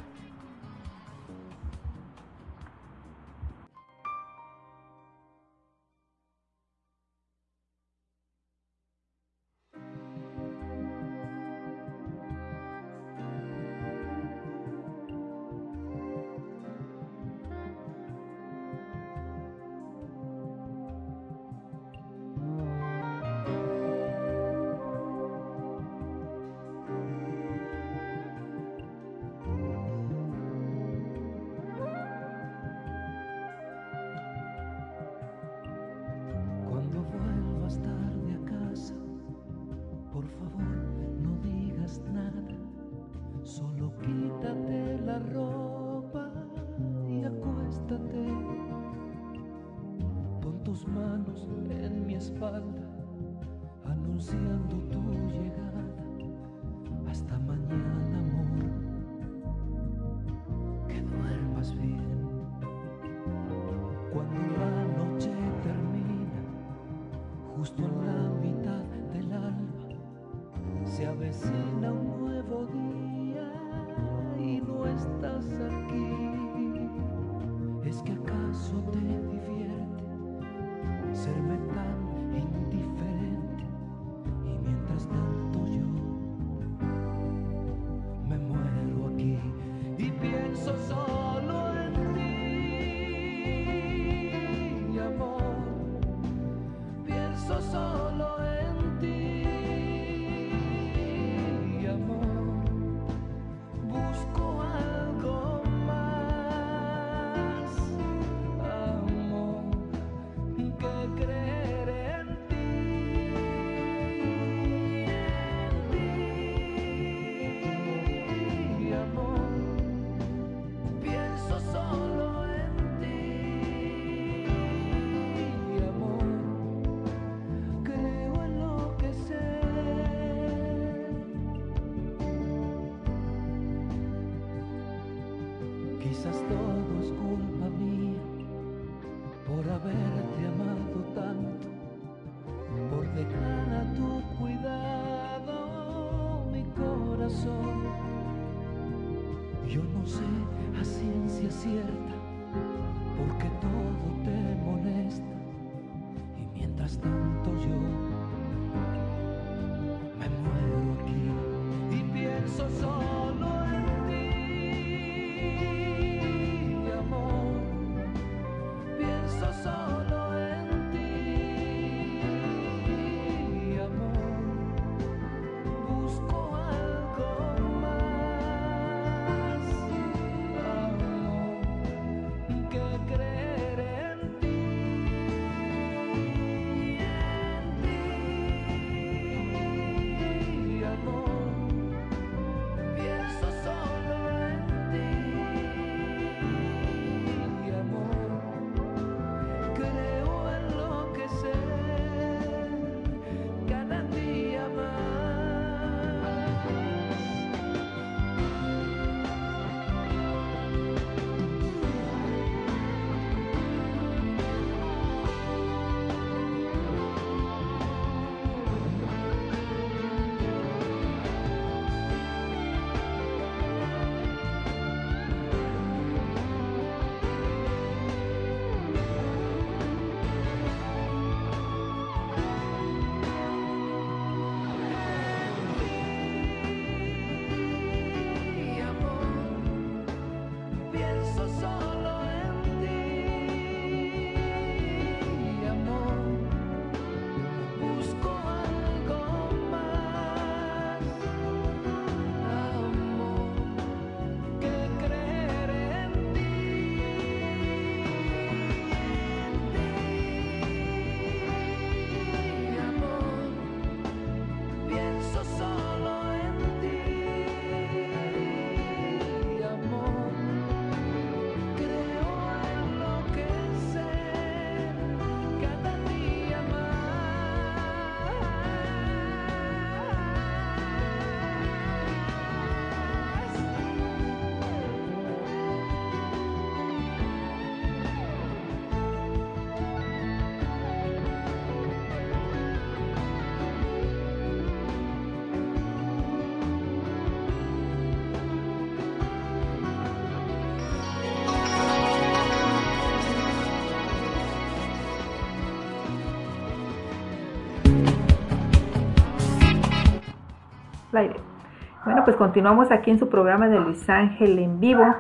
[312.29, 315.17] Pues continuamos aquí en su programa de Luis Ángel en vivo.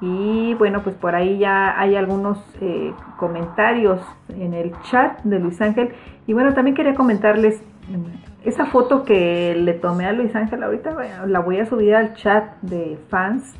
[0.00, 4.00] Y bueno, pues por ahí ya hay algunos eh, comentarios
[4.30, 5.90] en el chat de Luis Ángel.
[6.26, 7.60] Y bueno, también quería comentarles
[7.90, 10.96] mm, esa foto que le tomé a Luis Ángel ahorita,
[11.26, 13.54] la voy a subir al chat de fans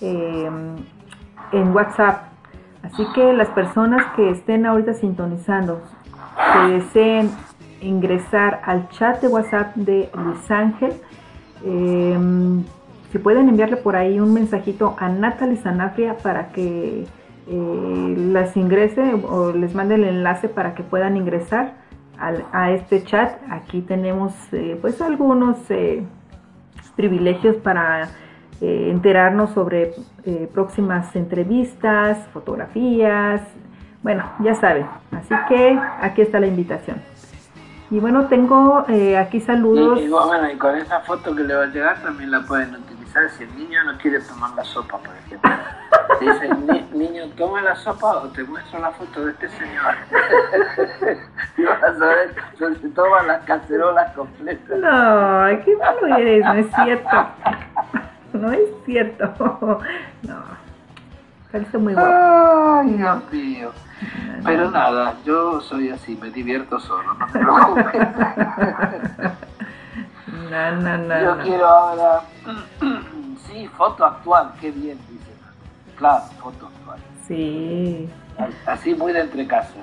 [0.00, 0.76] em,
[1.50, 2.28] en WhatsApp.
[2.84, 5.80] Así que las personas que estén ahorita sintonizando,
[6.52, 7.28] que deseen
[7.80, 10.92] ingresar al chat de WhatsApp de Luis Ángel,
[11.64, 12.18] eh,
[13.12, 17.06] si pueden enviarle por ahí un mensajito a Natalie Sanafria para que
[17.48, 21.74] eh, las ingrese o les mande el enlace para que puedan ingresar
[22.52, 23.32] a este chat.
[23.50, 26.04] Aquí tenemos eh, pues algunos eh,
[26.94, 28.10] privilegios para
[28.62, 29.94] enterarnos sobre
[30.52, 33.40] próximas entrevistas, fotografías,
[34.02, 34.84] bueno, ya saben.
[35.12, 36.98] Así que aquí está la invitación.
[37.90, 38.84] Y bueno, tengo
[39.18, 40.00] aquí saludos.
[40.00, 43.28] Y, bueno, y con esa foto que le va a llegar también la pueden utilizar
[43.30, 45.50] si el niño no quiere tomar la sopa, por ejemplo.
[46.20, 46.48] dice,
[46.92, 49.94] niño, toma la sopa o te muestro la foto de este señor.
[51.56, 54.78] y vas a ver, se toma las cacerolas completas.
[54.78, 57.26] No, qué malo eres, no es cierto.
[58.32, 59.80] No es cierto.
[60.22, 60.49] No.
[61.52, 62.80] Parece muy bueno.
[62.80, 63.72] Ay, Dios mío.
[64.44, 68.08] Pero nada, yo soy así, me divierto solo, no te preocupes.
[70.50, 71.20] No, no, no.
[71.20, 72.22] Yo quiero ahora.
[73.46, 75.30] sí, foto actual, qué bien, dice.
[75.96, 76.98] Claro, foto actual.
[77.26, 78.08] Sí.
[78.66, 79.74] Así muy de entre casa.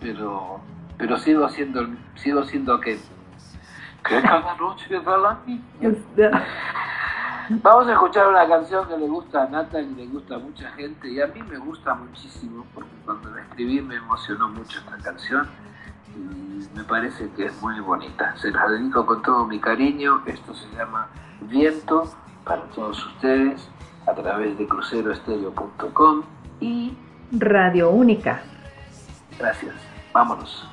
[0.00, 0.60] Pero,
[0.96, 2.98] pero sigo siendo, sigo siendo aquel.
[4.08, 5.38] Que cada noche da la
[7.48, 10.70] Vamos a escuchar una canción que le gusta a Nata y le gusta a mucha
[10.72, 14.96] gente y a mí me gusta muchísimo porque cuando la escribí me emocionó mucho esta
[14.98, 15.48] canción
[16.14, 18.36] y me parece que es muy bonita.
[18.36, 20.22] Se la dedico con todo mi cariño.
[20.26, 21.08] Esto se llama
[21.42, 22.04] Viento
[22.44, 23.68] para todos ustedes
[24.06, 26.22] a través de cruceroestereo.com
[26.60, 26.96] y
[27.32, 28.42] Radio Única.
[29.38, 29.74] Gracias.
[30.12, 30.71] Vámonos.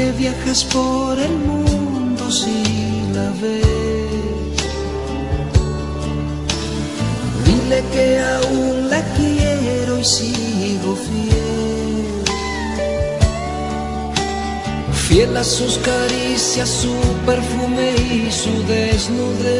[0.00, 2.62] Que viajas por el mundo si
[3.14, 4.58] la ves.
[7.46, 12.24] Dile que aún la quiero y sigo fiel.
[15.04, 16.94] Fiel a sus caricias, su
[17.26, 19.50] perfume y su desnudez.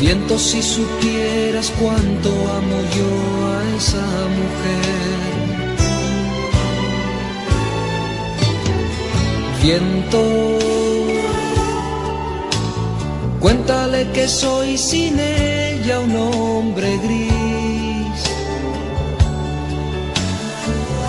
[0.00, 2.30] Viento si supieras cuánto
[2.60, 3.10] amo yo
[3.54, 4.06] a esa
[4.38, 5.45] mujer.
[9.66, 10.22] Viento.
[13.40, 18.20] Cuéntale que soy sin ella un hombre gris.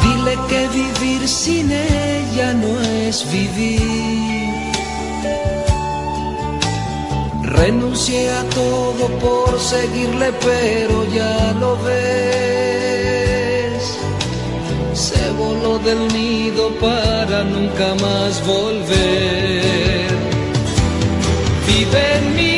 [0.04, 2.74] Dile que vivir sin ella no
[3.06, 4.48] es vivir.
[7.62, 13.07] Renuncié a todo por seguirle, pero ya lo ves
[15.38, 20.08] voló del nido para nunca más volver.
[21.68, 22.57] Vive en mí.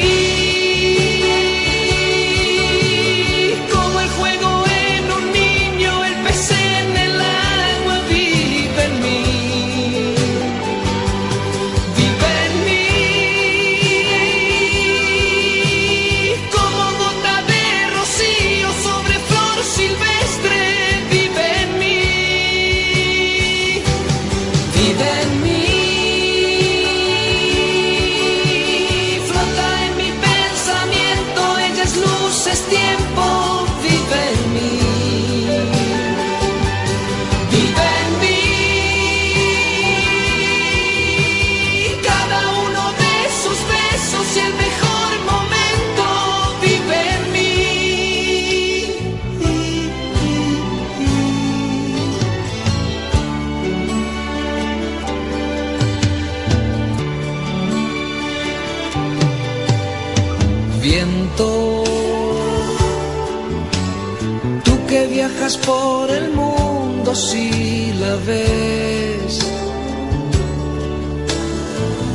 [65.69, 69.33] Por el mundo si la ves.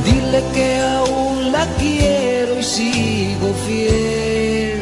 [0.06, 0.68] Dile que
[0.98, 4.80] aún la quiero y sigo fiel.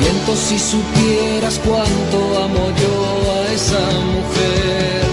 [0.00, 2.94] Viento si supieras cuánto amo yo
[3.36, 5.03] a Y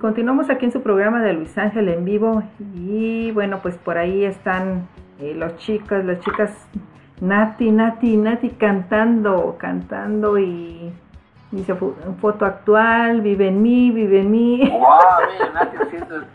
[0.00, 2.42] continuamos aquí en su programa de Luis Ángel en vivo
[2.74, 4.88] y bueno, pues por ahí están
[5.20, 6.52] eh, los chicos, las chicas
[7.20, 10.92] Nati, Nati, Nati cantando, cantando y
[11.50, 11.74] dice
[12.20, 14.70] foto actual, vive en mí, vive en mí.
[14.70, 15.54] ¡Wow!
[15.54, 16.24] Nati haciendo el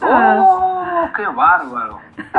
[0.00, 1.08] ¡Oh!
[1.14, 2.00] ¡Qué bárbaro!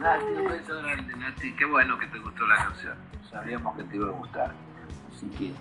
[0.00, 1.52] Nati, un beso grande, Nati.
[1.54, 2.94] Qué bueno que te gustó la canción.
[3.30, 4.50] Sabíamos que te iba a gustar.
[5.18, 5.52] Así que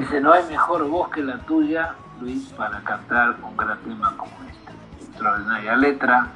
[0.00, 4.32] dice, no hay mejor voz que la tuya, Luis, para cantar un gran tema como
[4.48, 4.72] este.
[5.10, 6.28] Extraordinaria letra,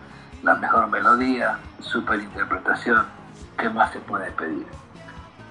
[0.43, 3.07] la mejor melodía, super interpretación.
[3.57, 4.67] ¿Qué más se puede pedir?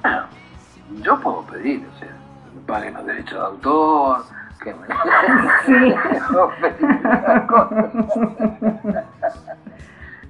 [0.03, 0.25] Bueno,
[1.01, 4.23] yo puedo pedir, o sea, que me paguen los derechos de autor,
[4.63, 4.85] que me...
[5.65, 5.95] Sí.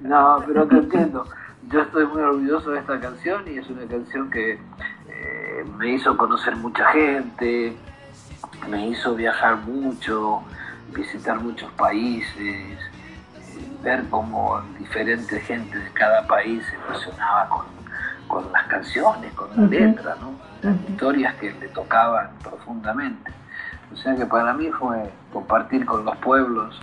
[0.00, 1.26] no, pero te entiendo.
[1.70, 6.16] Yo estoy muy orgulloso de esta canción y es una canción que eh, me hizo
[6.16, 7.76] conocer mucha gente,
[8.70, 10.42] me hizo viajar mucho,
[10.94, 12.78] visitar muchos países, eh,
[13.82, 17.66] ver cómo diferente gente de cada país se emocionaba con,
[18.28, 20.32] con las canciones, con la letra, ¿no?
[20.62, 23.30] las historias que le tocaban profundamente.
[23.92, 26.80] O sea que para mí fue compartir con los pueblos,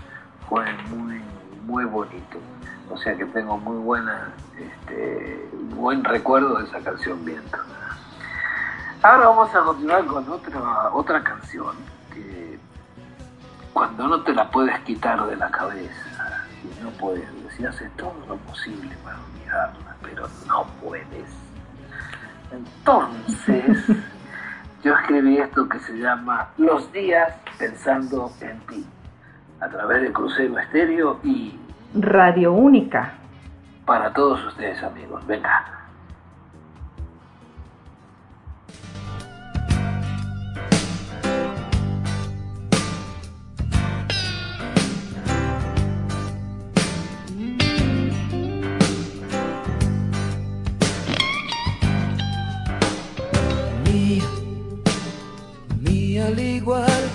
[0.47, 1.21] fue muy,
[1.65, 2.39] muy bonito.
[2.89, 7.57] O sea que tengo muy buena, este, buen recuerdo de esa canción Viento.
[9.01, 11.75] Ahora vamos a continuar con otra, otra canción
[12.13, 12.59] que
[13.73, 18.15] cuando no te la puedes quitar de la cabeza y no puedes, decir, haces todo
[18.27, 21.29] lo posible para olvidarla, pero no puedes.
[22.51, 23.77] Entonces,
[24.83, 28.85] yo escribí esto que se llama Los días pensando en ti,
[29.59, 31.59] a través de Crucero Estéreo y
[31.95, 33.13] Radio Única.
[33.85, 35.75] Para todos ustedes amigos, venga.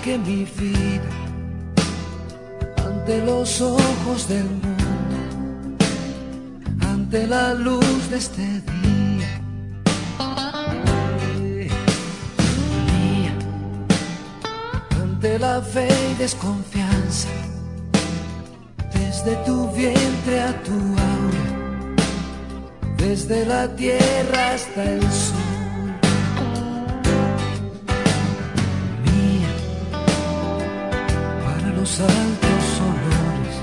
[0.03, 1.01] que mi vida
[2.83, 4.70] ante los ojos del mundo,
[7.13, 9.31] ante la luz de este día.
[12.87, 13.33] Mía,
[15.03, 17.27] ante la fe y desconfianza,
[18.93, 21.47] desde tu vientre a tu aura,
[22.95, 25.51] desde la tierra hasta el sol
[31.99, 33.57] altos olores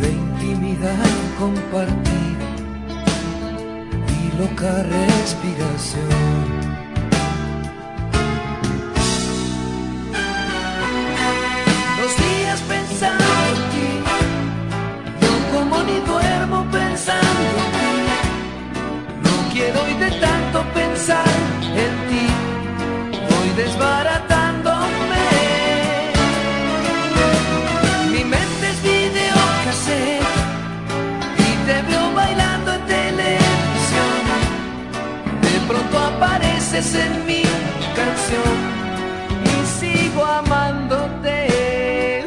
[0.00, 2.46] de intimidad compartida
[4.16, 6.08] y loca respiración.
[11.98, 13.90] Los días pensando en ti,
[15.22, 17.92] no como ni duermo pensando en ti,
[19.26, 21.34] no quiero ir de tanto pensar
[21.84, 22.24] en ti,
[23.30, 24.31] voy desbaratando.
[36.82, 37.42] En mi
[37.94, 38.58] canción
[39.44, 42.24] y sigo amándote.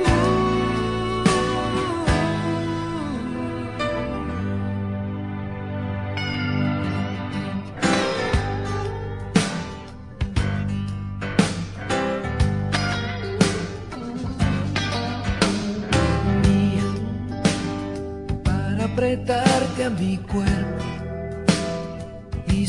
[18.45, 20.64] Para apretarte a mi cuerpo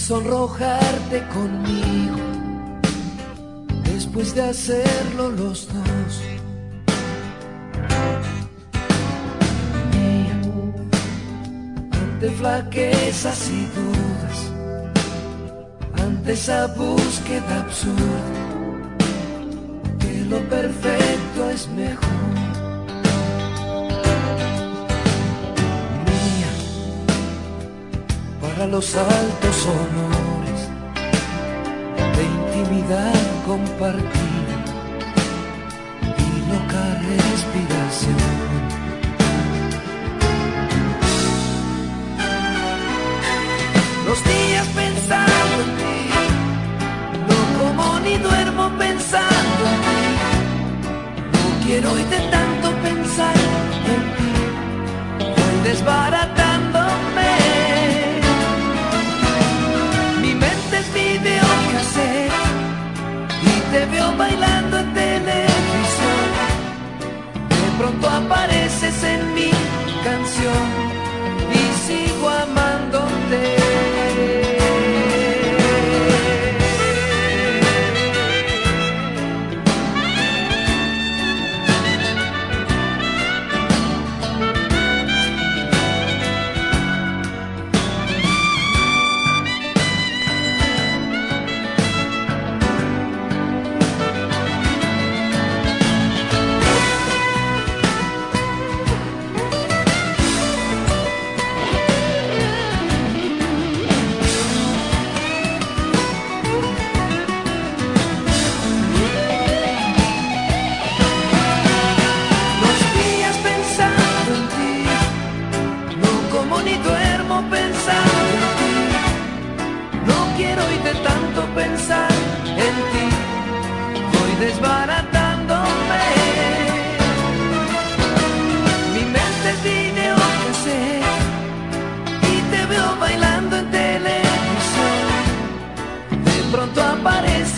[0.06, 2.16] sonrojarte conmigo
[3.82, 6.22] después de hacerlo los dos.
[9.90, 10.40] Mía,
[11.90, 14.38] ante flaquezas y dudas,
[16.00, 18.22] ante esa búsqueda absurda,
[19.98, 22.45] que lo perfecto es mejor.
[28.56, 30.60] Para los altos honores
[32.16, 33.12] de intimidad
[33.46, 34.56] compartida
[36.16, 38.16] y loca respiración.
[44.06, 45.98] Los días pensando en ti,
[47.28, 50.04] no como ni duermo pensando en ti.
[51.32, 53.36] No quiero de tanto pensar
[53.94, 54.32] en ti,
[55.18, 56.45] voy desbaratándome.
[63.42, 66.28] y te veo bailando en televisión.
[67.48, 69.50] De pronto apareces en mi
[70.04, 70.64] canción
[71.52, 72.65] y sigo amando.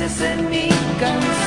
[0.08, 0.68] veces en mi
[0.98, 1.37] canción.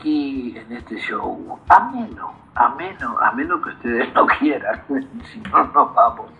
[0.00, 1.58] Aquí en este show.
[1.68, 4.82] Ameno, ameno, ameno que ustedes no quieran,
[5.32, 6.30] si no nos vamos.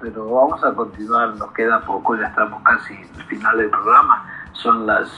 [0.00, 4.24] Pero vamos a continuar, nos queda poco, ya estamos casi en el final del programa.
[4.52, 5.08] Son las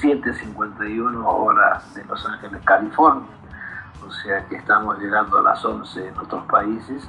[0.00, 3.28] 7.51 horas de Los Ángeles, California.
[4.06, 7.06] O sea que estamos llegando a las 11 en otros países.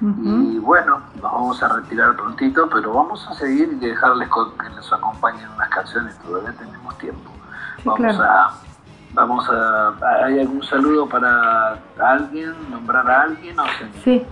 [0.00, 4.68] Y bueno, nos vamos a retirar prontito, pero vamos a seguir y dejarles con, que
[4.68, 7.30] les acompañen unas canciones, todavía tenemos tiempo.
[7.78, 8.24] Sí, vamos claro.
[8.24, 8.54] a
[9.14, 14.22] vamos a ¿hay algún saludo para alguien, nombrar a alguien o se- Sí,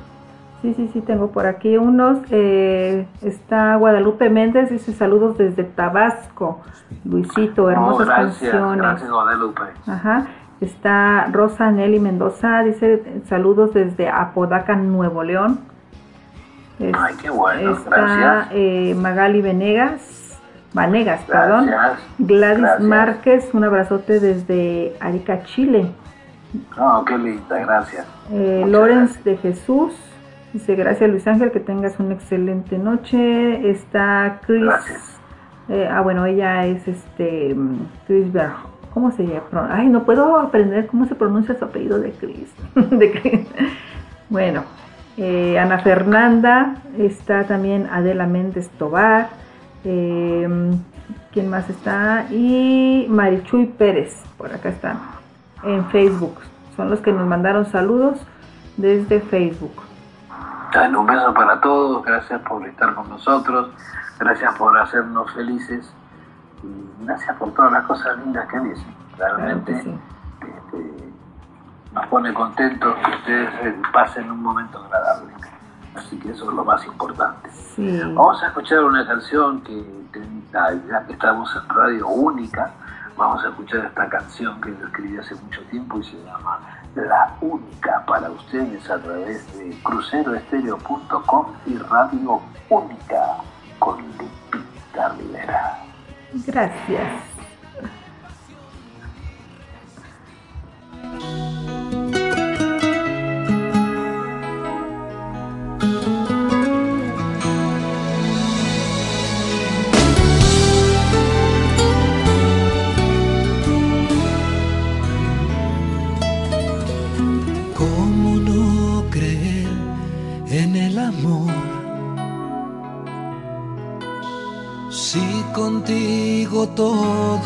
[0.60, 2.18] sí, sí, sí, tengo por aquí unos.
[2.30, 6.60] eh, está Guadalupe Méndez, dice saludos desde Tabasco.
[7.04, 8.76] Luisito, Oh, hermosas gracias, canciones.
[8.78, 9.62] gracias Guadalupe.
[9.86, 10.26] Ajá.
[10.60, 15.60] Está Rosa Nelly Mendoza, dice saludos desde Apodaca, Nuevo León.
[16.78, 18.48] Es- Ay, qué bueno, está gracias.
[18.52, 20.21] eh, Magali Venegas,
[20.74, 21.70] Vanegas, perdón.
[22.18, 22.80] Gladys Gracias.
[22.80, 25.90] Márquez, un abrazote desde Arica, Chile.
[26.76, 28.06] No, qué linda, gracias.
[28.30, 29.92] Eh, Lorenz de Jesús,
[30.52, 33.70] dice gracias Luis Ángel, que tengas una excelente noche.
[33.70, 35.20] Está Chris, Gracias.
[35.68, 37.56] eh, ah bueno, ella es este
[38.06, 38.50] Chris Ver,
[38.92, 39.68] ¿cómo se llama?
[39.70, 42.52] Ay, no puedo aprender cómo se pronuncia su apellido de Chris.
[42.74, 43.46] de Chris.
[44.28, 44.64] Bueno,
[45.16, 49.28] eh, Ana Fernanda, está también Adela Méndez Tobar,
[49.84, 50.70] eh,
[51.32, 52.26] ¿quién más está?
[52.30, 54.98] Y Marichuy Pérez, por acá están,
[55.62, 56.36] en Facebook.
[56.76, 58.18] Son los que nos mandaron saludos
[58.76, 59.82] desde Facebook.
[60.74, 63.70] Un beso para todos, gracias por estar con nosotros,
[64.18, 65.92] gracias por hacernos felices
[66.62, 68.94] y gracias por todas las cosas lindas que dicen.
[69.18, 69.84] Realmente Claro
[70.40, 70.48] que sí.
[70.48, 71.12] este,
[71.92, 75.32] nos pone contentos que ustedes eh, pasen un momento agradable.
[75.94, 77.50] Así que eso es lo más importante.
[77.50, 78.00] Sí.
[78.14, 79.84] Vamos a escuchar una canción que,
[80.52, 82.72] ya que estamos en Radio Única,
[83.16, 86.60] vamos a escuchar esta canción que yo escribí hace mucho tiempo y se llama
[86.94, 92.40] La Única para ustedes a través de cruceroestereo.com y Radio
[92.70, 93.36] Única
[93.78, 95.78] con Lupita Rivera.
[96.46, 97.31] Gracias.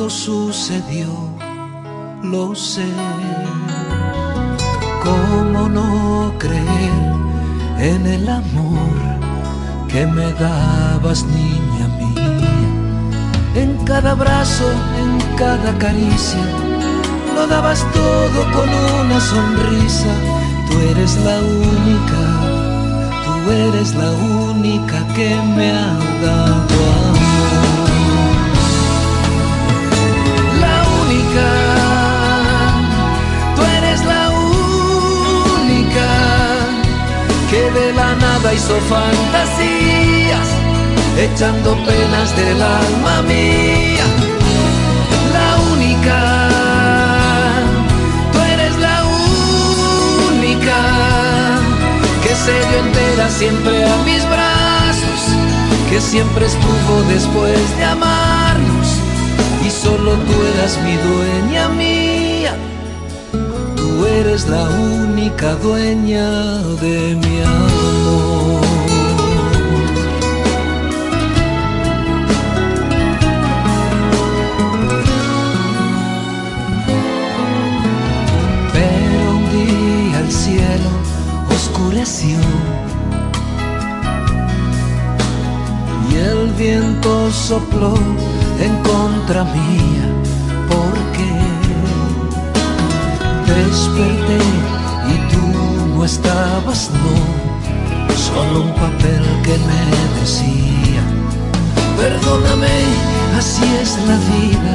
[0.07, 1.09] Todo sucedió,
[2.23, 2.87] lo sé.
[5.03, 7.13] ¿Cómo no creer
[7.79, 8.97] en el amor
[9.89, 12.39] que me dabas, niña mía?
[13.57, 14.71] En cada abrazo,
[15.03, 16.45] en cada caricia,
[17.35, 18.69] lo dabas todo con
[19.01, 20.13] una sonrisa.
[20.69, 22.23] Tú eres la única,
[23.25, 24.11] tú eres la
[24.53, 27.86] única que me ha dado amor.
[38.21, 40.49] Nada hizo fantasías,
[41.19, 44.05] echando penas del alma mía
[45.37, 46.19] la única.
[48.33, 48.99] Tú eres la
[50.31, 50.79] única
[52.23, 55.21] que se dio entera siempre a mis brazos,
[55.91, 58.89] que siempre estuvo después de amarnos
[59.67, 61.86] y solo tú eras mi dueña mía.
[63.97, 66.29] Tú eres la única dueña
[66.83, 68.61] de mi amor.
[78.75, 80.91] Pero un día el cielo
[81.49, 82.39] oscureció
[86.11, 87.95] y el viento sopló
[88.61, 90.06] en contra mía
[93.99, 100.57] y tú no estabas, no, solo un papel que me decía
[101.97, 102.77] Perdóname,
[103.39, 104.75] así es la vida.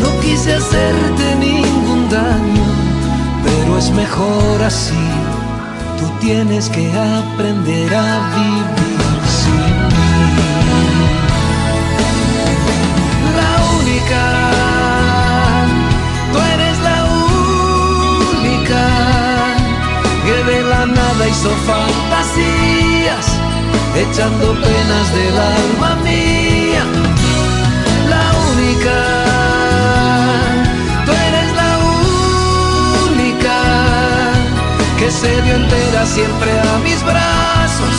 [0.00, 2.66] No quise hacerte ningún daño,
[3.42, 5.06] pero es mejor así.
[5.98, 8.79] Tú tienes que aprender a vivir
[21.40, 23.26] hizo fantasías,
[23.96, 26.84] echando penas del alma mía.
[28.10, 28.96] La única,
[31.06, 31.72] tú eres la
[33.08, 33.56] única
[34.98, 37.96] que se dio entera siempre a mis brazos,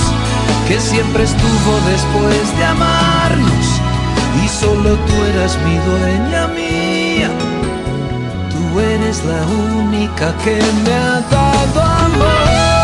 [0.67, 3.65] que siempre estuvo después de amarnos
[4.43, 7.29] y solo tú eras mi dueña mía.
[8.51, 9.41] Tú eres la
[9.79, 12.80] única que me ha dado amor.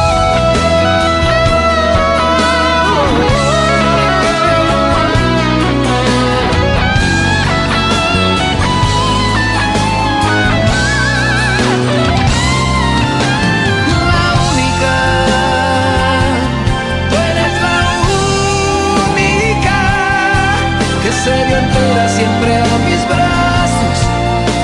[22.18, 23.98] Siempre a mis brazos,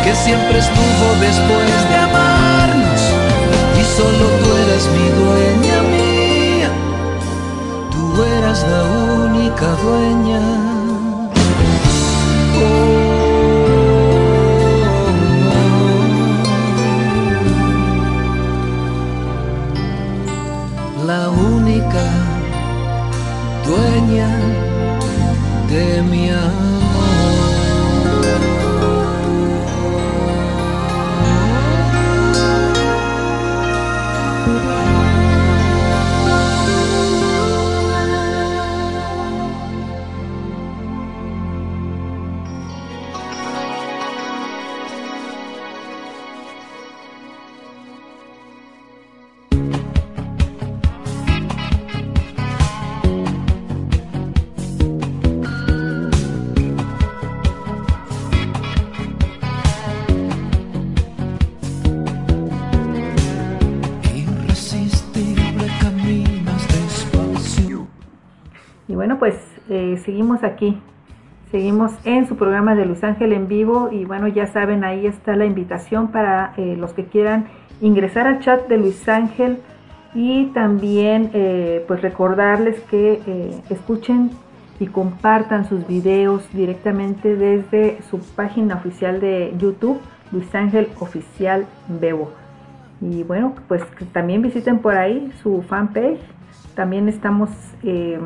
[0.04, 3.02] que siempre estuvo después de amarnos
[3.80, 5.63] y solo tú eras mi dueña mía,
[8.62, 8.84] la
[9.26, 10.83] única dueña.
[70.04, 70.80] Seguimos aquí,
[71.52, 75.36] seguimos en su programa de Luis Ángel en vivo y bueno, ya saben, ahí está
[75.36, 77.48] la invitación para eh, los que quieran
[77.82, 79.60] ingresar al chat de Luis Ángel
[80.16, 84.32] y también eh, pues recordarles que eh, escuchen
[84.80, 90.00] y compartan sus videos directamente desde su página oficial de YouTube,
[90.32, 92.32] Luis Ángel Oficial Bebo.
[93.02, 96.20] Y bueno, pues también visiten por ahí su fanpage.
[96.76, 97.50] También estamos
[97.84, 98.20] eh,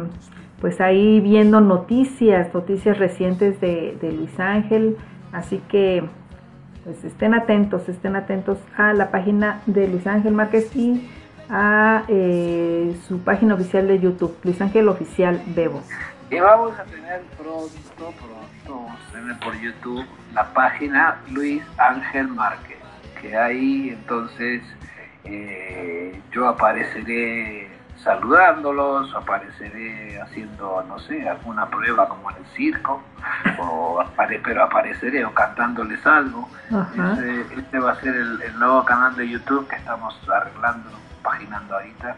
[0.59, 4.97] pues ahí viendo noticias, noticias recientes de, Luis Ángel.
[5.31, 6.03] Así que
[6.84, 11.09] pues estén atentos, estén atentos a la página de Luis Ángel Márquez y
[11.49, 15.81] a eh, su página oficial de YouTube, Luis Ángel Oficial Bebo.
[16.29, 22.27] Y vamos a tener pronto, pronto, vamos a tener por YouTube la página Luis Ángel
[22.29, 22.77] Márquez,
[23.21, 24.61] que ahí entonces
[25.23, 33.01] eh, yo apareceré saludándolos, apareceré haciendo, no sé, alguna prueba como en el circo,
[33.59, 36.47] o apare- pero apareceré o cantándoles algo.
[36.71, 37.13] Ajá.
[37.57, 40.89] Este, va a ser el, el nuevo canal de YouTube que estamos arreglando,
[41.23, 42.15] paginando ahorita.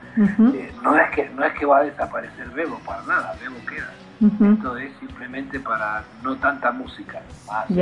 [0.56, 3.90] Eh, no es que no es que va a desaparecer Bebo para nada, Bebo queda.
[4.54, 7.22] Esto es simplemente para no tanta música,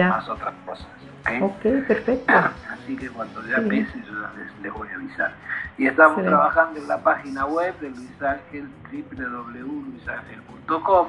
[0.10, 0.86] más otras cosas.
[1.22, 1.30] ¿Ok?
[1.42, 2.34] Ok, perfecto.
[2.72, 3.62] Así que cuando ya Sí.
[3.64, 5.32] empiece yo les, les voy a avisar.
[5.78, 11.08] Y estamos trabajando en la página web de Luis Ángel, www.luisangel.com,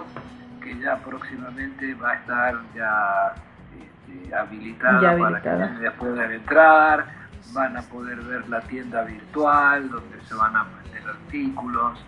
[0.63, 3.35] que ya próximamente va a estar ya
[3.79, 7.07] este, habilitada, Ya para que ustedes puedan entrar,
[7.53, 12.05] van a poder ver la tienda virtual donde se van a vender artículos,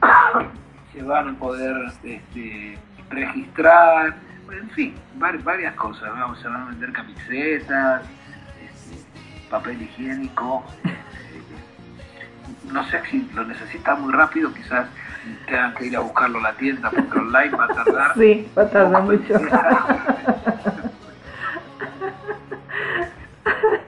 [0.92, 1.74] se van a poder
[2.04, 2.78] este,
[3.10, 4.14] registrar,
[4.52, 8.02] en fin, var- varias cosas, vamos, se van a vender camisetas,
[8.62, 9.04] este,
[9.50, 11.42] papel higiénico, eh,
[12.72, 14.86] no sé si lo necesitan muy rápido, quizás
[15.46, 18.14] tengan que ir a buscarlo a la tienda porque online va a tardar.
[18.14, 19.34] Sí, va a tardar mucho.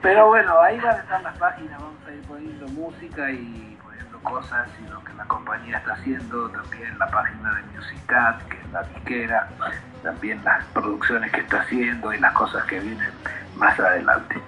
[0.01, 4.19] Pero bueno, ahí van a estar las páginas, vamos a ir poniendo música y poniendo
[4.23, 8.71] cosas y lo que la compañía está haciendo, también la página de Musicat, que es
[8.71, 9.49] la disquera,
[10.07, 13.09] también las producciones que está haciendo y las cosas que vienen
[13.57, 14.39] más adelante.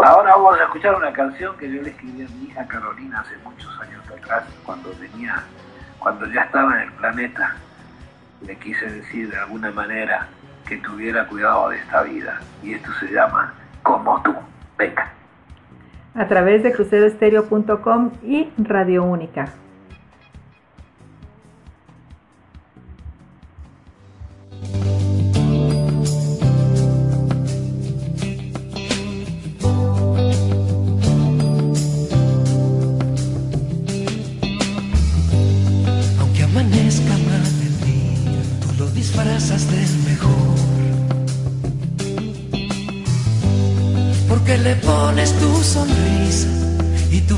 [0.00, 3.36] Ahora vamos a escuchar una canción que yo le escribí a mi hija Carolina hace
[3.44, 5.36] muchos años atrás, cuando venía,
[6.00, 7.54] cuando ya estaba en el planeta.
[8.44, 10.26] le quise decir de alguna manera
[10.66, 12.40] que tuviera cuidado de esta vida.
[12.64, 13.54] Y esto se llama
[13.84, 14.34] Como tú.
[14.76, 15.12] Venga.
[16.16, 19.46] A través de cruceroestereo.com y Radio Única.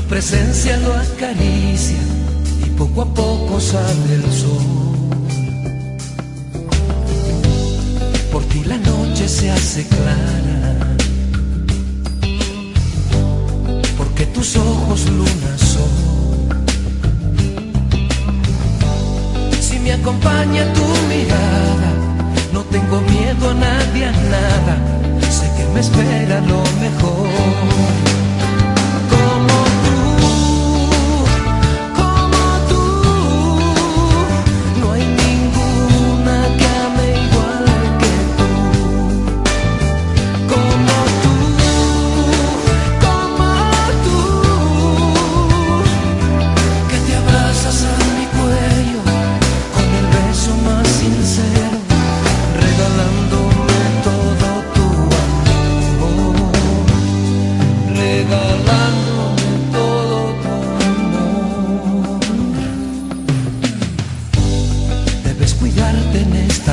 [0.07, 1.97] Presencia lo acaricia
[2.65, 4.65] y poco a poco sale el sol.
[8.31, 10.95] Por ti la noche se hace clara,
[13.97, 15.93] porque tus ojos luna son.
[19.59, 21.89] Si me acompaña tu mirada,
[22.53, 24.75] no tengo miedo a nadie, a nada,
[25.16, 25.16] que
[25.79, 28.06] espera lo mejor.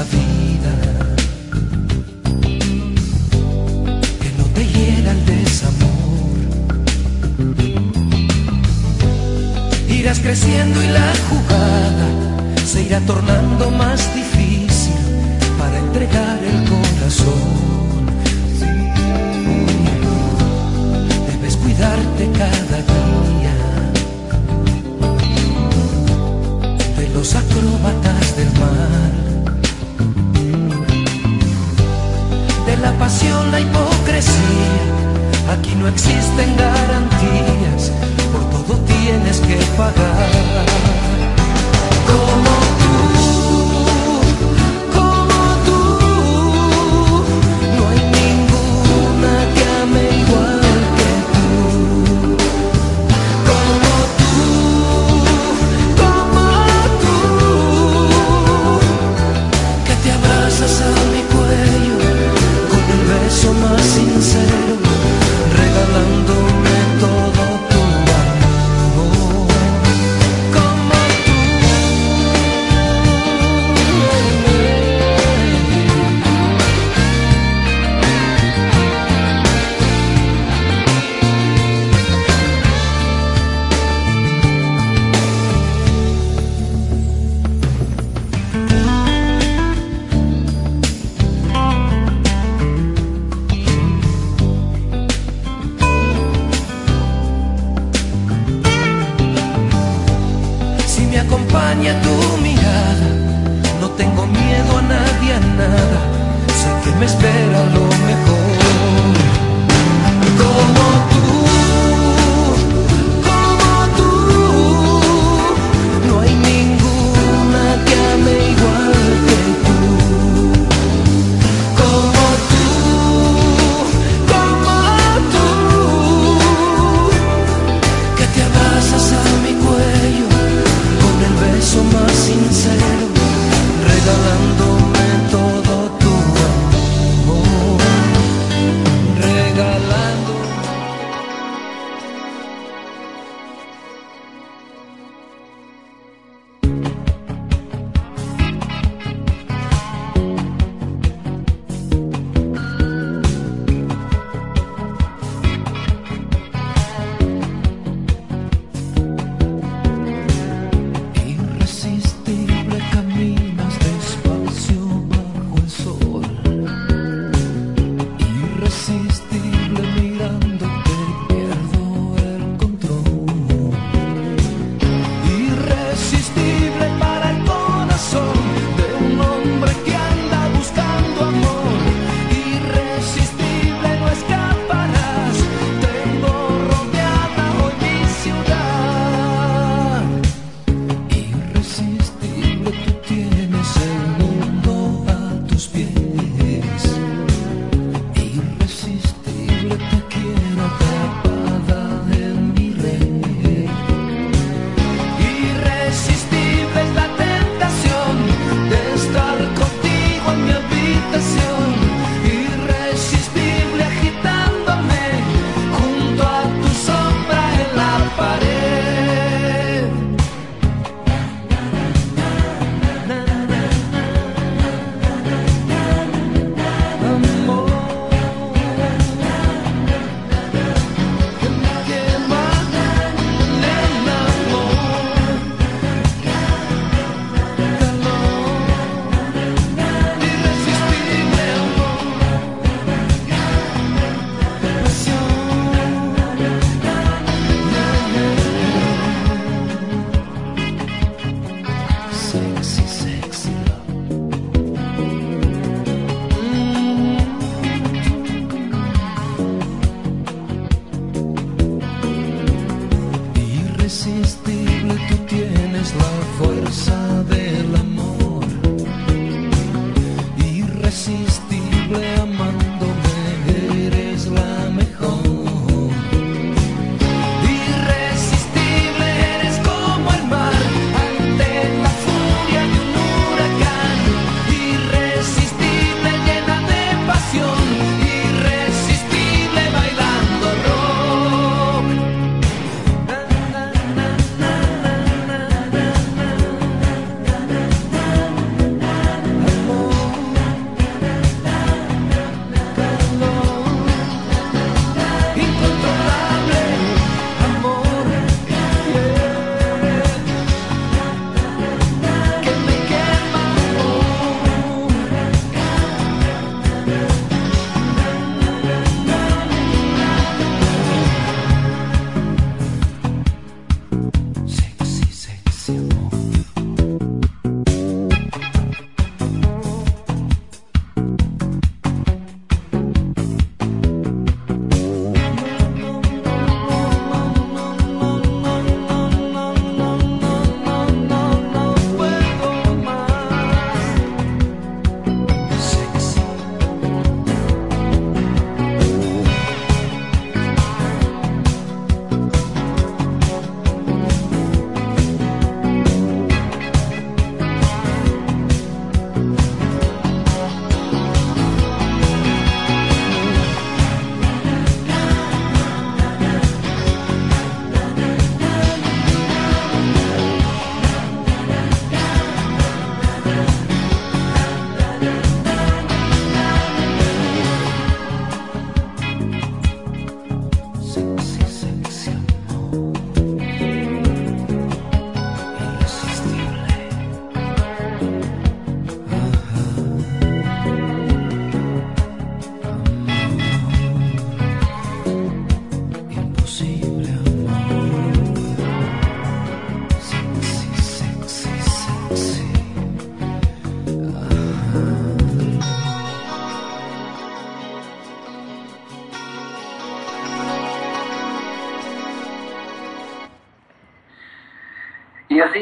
[0.03, 0.73] vida.
[4.21, 6.37] Que no te hiera el desamor.
[9.89, 12.07] Irás creciendo y la jugada
[12.67, 14.95] se irá tornando más difícil
[15.59, 17.54] para entregar el corazón.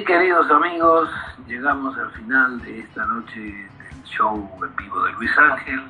[0.04, 1.08] Queridos amigos,
[1.46, 5.80] llegamos al final de esta noche del show en vivo de Luis Ángel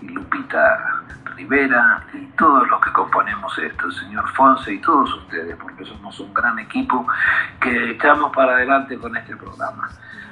[0.00, 1.02] y Lupita
[1.36, 6.18] Rivera y todos los que componemos esto, el señor Fonse y todos ustedes, porque somos
[6.20, 7.06] un gran equipo
[7.60, 9.88] que echamos para adelante con este programa.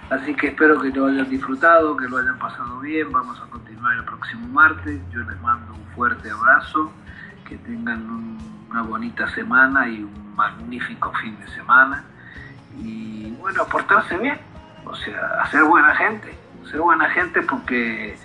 [0.08, 3.10] Así que espero que lo hayan disfrutado, que lo hayan pasado bien.
[3.12, 5.00] Vamos a continuar el próximo martes.
[5.10, 6.92] Yo les mando un fuerte abrazo,
[7.46, 8.38] que tengan
[8.70, 12.04] una bonita semana y un magnífico fin de semana.
[12.78, 14.38] Y bueno, portarse bien,
[14.84, 16.34] o sea, hacer buena gente,
[16.70, 18.16] ser buena gente porque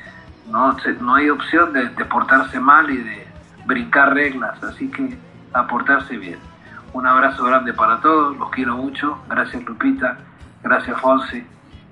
[0.50, 3.28] no, no hay opción de, de portarse mal y de
[3.66, 5.18] brincar reglas, así que
[5.54, 6.40] a portarse bien.
[6.94, 9.18] Un abrazo grande para todos, los quiero mucho.
[9.30, 10.18] Gracias Lupita,
[10.62, 11.46] gracias Fonse,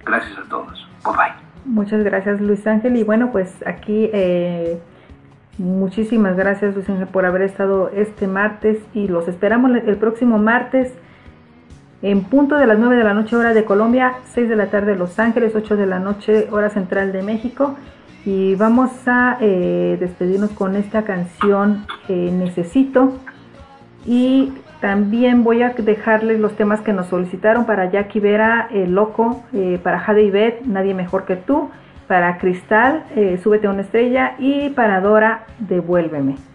[0.06, 0.88] gracias a todos.
[1.06, 1.34] Bye bye.
[1.66, 4.82] Muchas gracias Luis Ángel y bueno pues aquí eh,
[5.58, 10.94] muchísimas gracias Luis Ángel por haber estado este martes y los esperamos el próximo martes
[12.02, 14.96] en punto de las 9 de la noche hora de Colombia, 6 de la tarde
[14.96, 17.76] Los Ángeles, 8 de la noche hora central de México
[18.26, 23.14] y vamos a eh, despedirnos con esta canción eh, Necesito
[24.06, 29.44] y también voy a dejarles los temas que nos solicitaron para Jackie Vera, eh, Loco,
[29.52, 31.70] eh, para Jade y Beth, Nadie Mejor que Tú,
[32.08, 33.04] para Cristal,
[33.44, 36.49] Súbete a una estrella y para Dora, Devuélveme.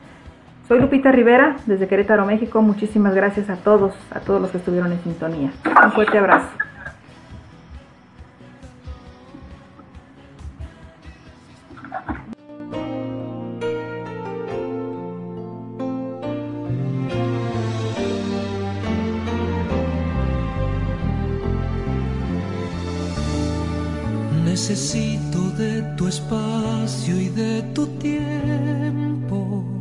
[0.67, 2.63] Soy Lupita Rivera, desde Querétaro, México.
[2.63, 5.53] Muchísimas gracias a todos, a todos los que estuvieron en sintonía.
[5.85, 6.49] Un fuerte abrazo.
[24.47, 29.74] Necesito de tu espacio y de tu tiempo.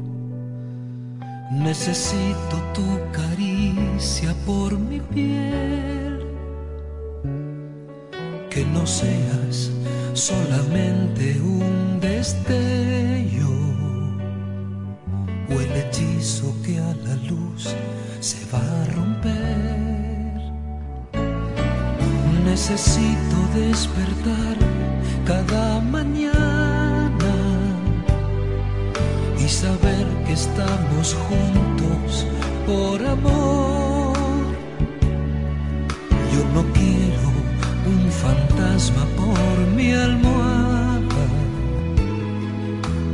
[1.54, 6.20] Necesito tu caricia por mi piel.
[8.50, 9.72] Que no seas
[10.14, 13.50] solamente un destello
[15.50, 17.76] o el hechizo que a la luz
[18.20, 20.34] se va a romper.
[22.46, 24.58] Necesito despertar
[25.26, 26.33] cada mañana
[30.34, 32.26] estamos juntos
[32.66, 34.18] por amor.
[36.34, 37.28] Yo no quiero
[37.94, 41.26] un fantasma por mi almohada.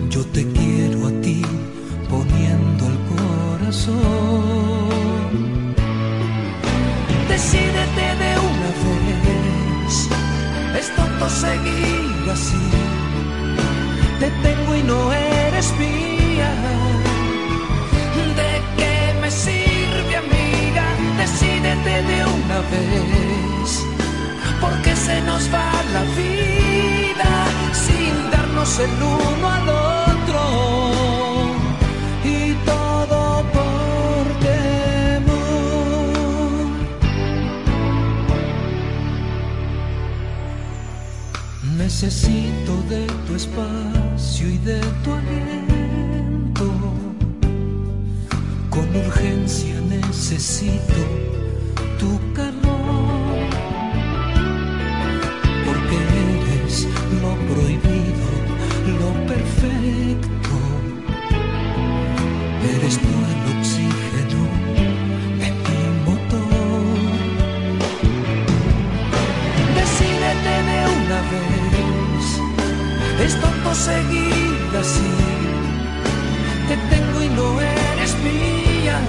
[0.09, 1.41] Yo te quiero a ti
[2.09, 3.99] poniendo el corazón.
[7.27, 8.69] Decídete de una
[9.27, 9.93] vez,
[10.79, 12.65] es tonto seguir así.
[14.19, 16.08] Te tengo y no eres mía.
[22.01, 23.83] De una vez,
[24.61, 27.31] porque se nos va la vida
[27.73, 30.41] sin darnos el uno al otro.
[32.23, 35.39] Y todo por temor.
[41.77, 46.71] Necesito de tu espacio y de tu aliento.
[48.69, 51.38] Con urgencia necesito
[73.69, 75.11] tonto seguir así.
[76.67, 78.99] Te tengo y no eres mía.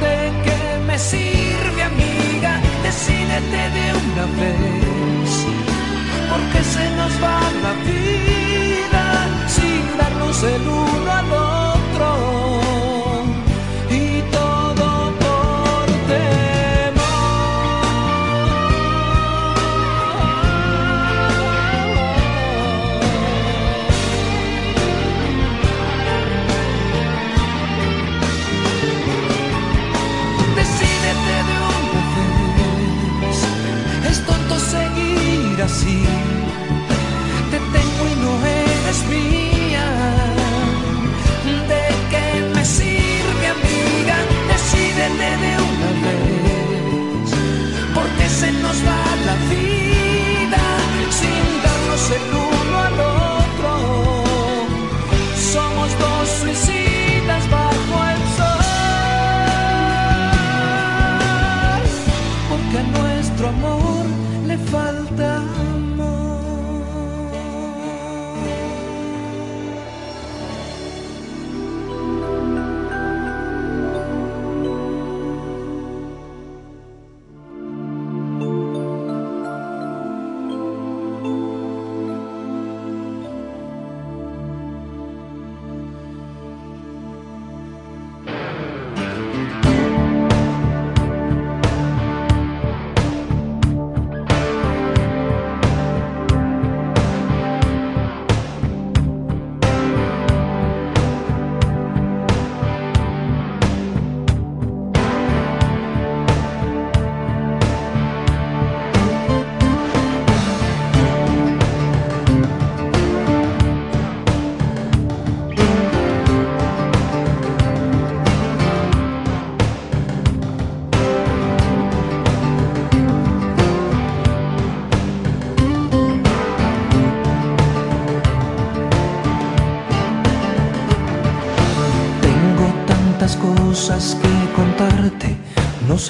[0.00, 2.60] ¿De qué me sirve, amiga?
[2.82, 5.30] Decídete de una vez,
[6.30, 9.04] porque se nos va la vida
[9.48, 11.59] sin darnos el uno al otro.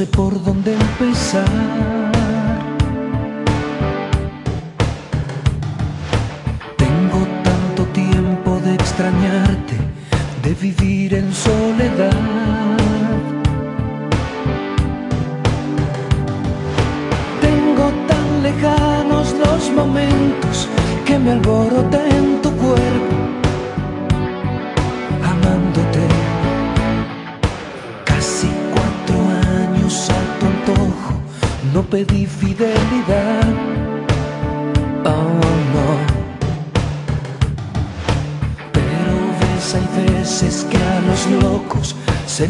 [0.01, 2.20] Sé por dónde empezar.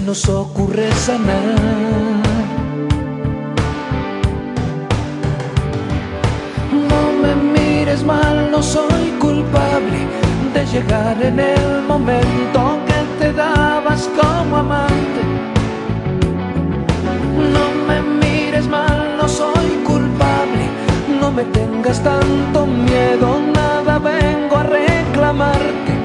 [0.07, 1.57] Nos ocurre sanar.
[6.91, 10.01] No me mires mal, no soy culpable
[10.55, 15.23] de llegar en el momento que te dabas como amante.
[17.55, 20.65] No me mires mal soy culpable,
[21.21, 26.00] no me tengas tanto miedo, nada vengo a reclamarte.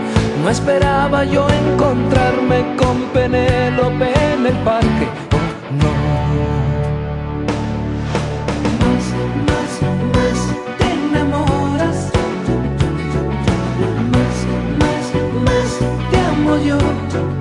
[0.45, 5.89] No esperaba yo encontrarme con Penélope en el parque, oh no.
[8.80, 9.05] Más,
[9.47, 9.72] más,
[10.13, 10.39] más
[10.77, 12.11] te enamoras.
[14.13, 14.38] Más,
[14.77, 15.05] más,
[15.45, 17.35] más te amo yo.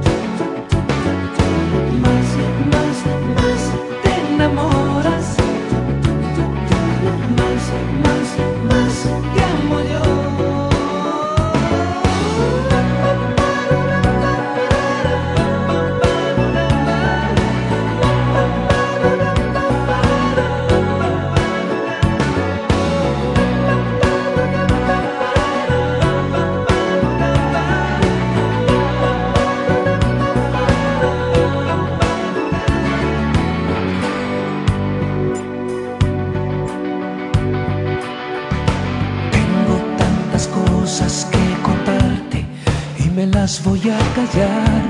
[43.90, 44.82] A callar.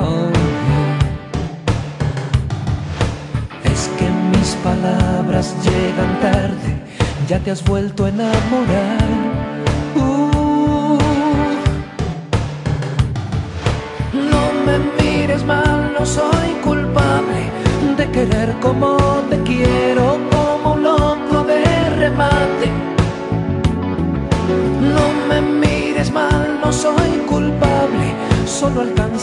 [0.00, 0.30] Oh,
[3.64, 6.82] es que mis palabras llegan tarde,
[7.28, 9.21] ya te has vuelto a enamorar.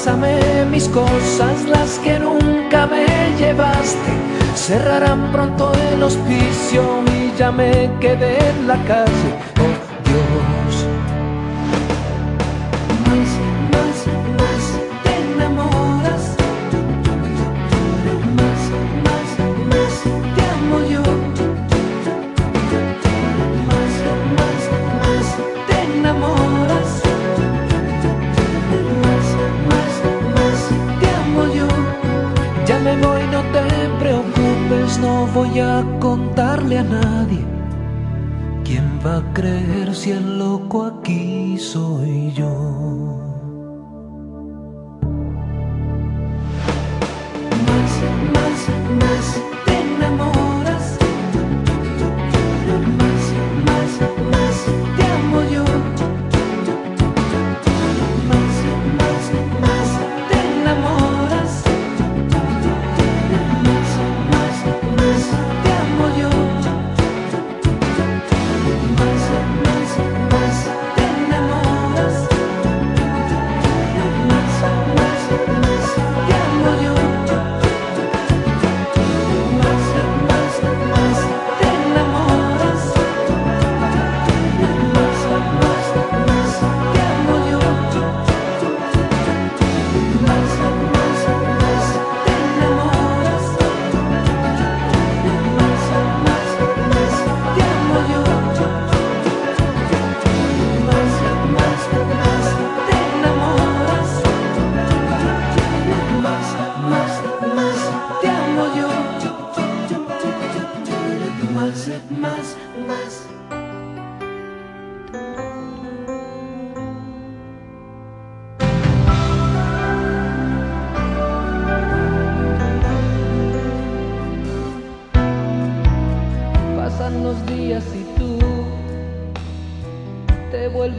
[0.10, 3.06] Alcánzame mis cosas, las que nunca me
[3.38, 4.12] llevaste.
[4.56, 6.82] Cerrarán pronto el hospicio
[7.16, 9.49] y ya me quedé en la calle.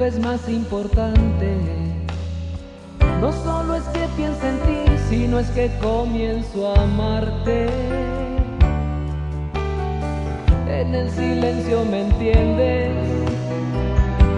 [0.01, 1.59] vez más importante.
[3.20, 7.69] No solo es que piense en ti, sino es que comienzo a amarte.
[10.69, 12.91] En el silencio me entiendes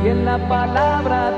[0.05, 1.32] y en la palabra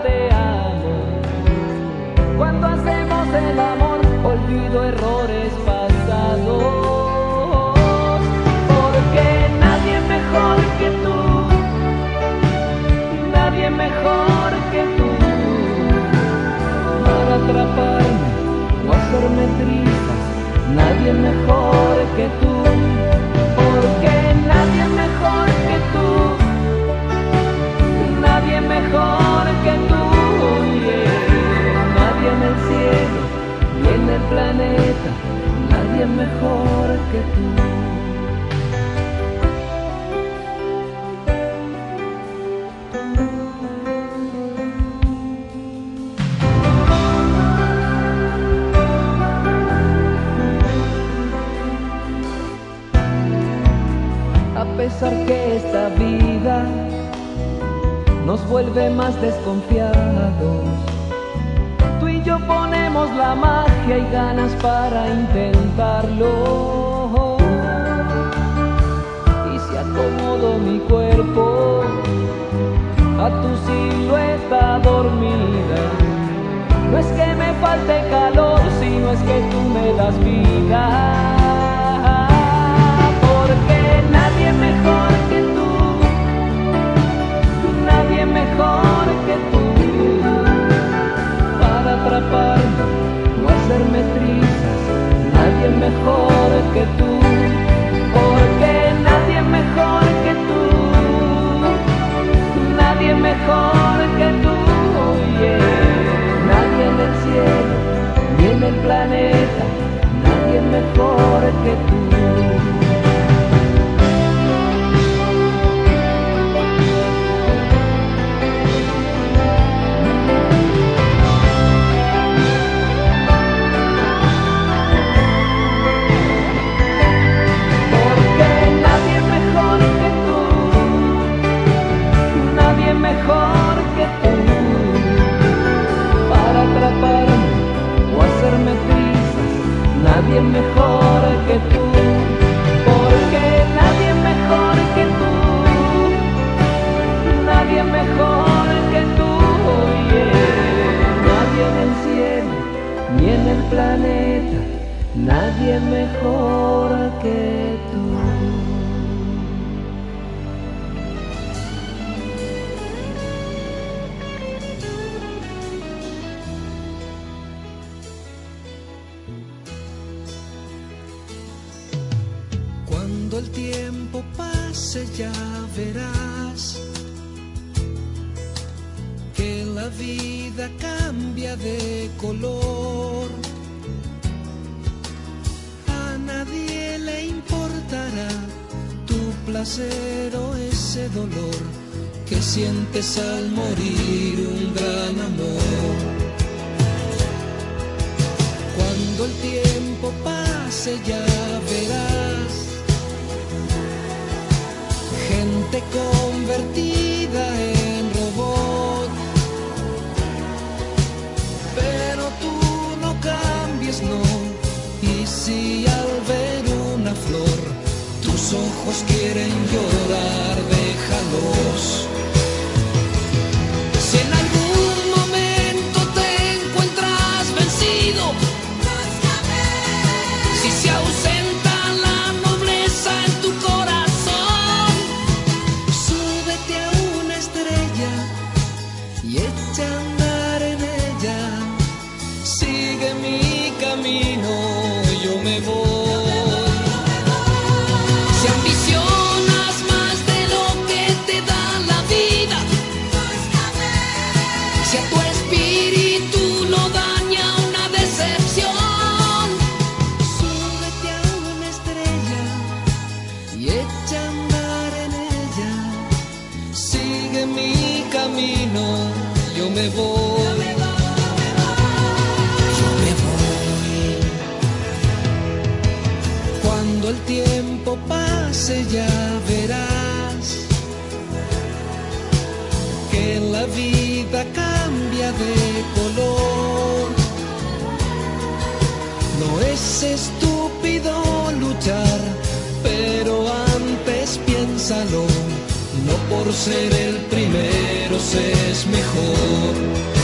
[296.45, 300.24] por ser el primero se es mejor.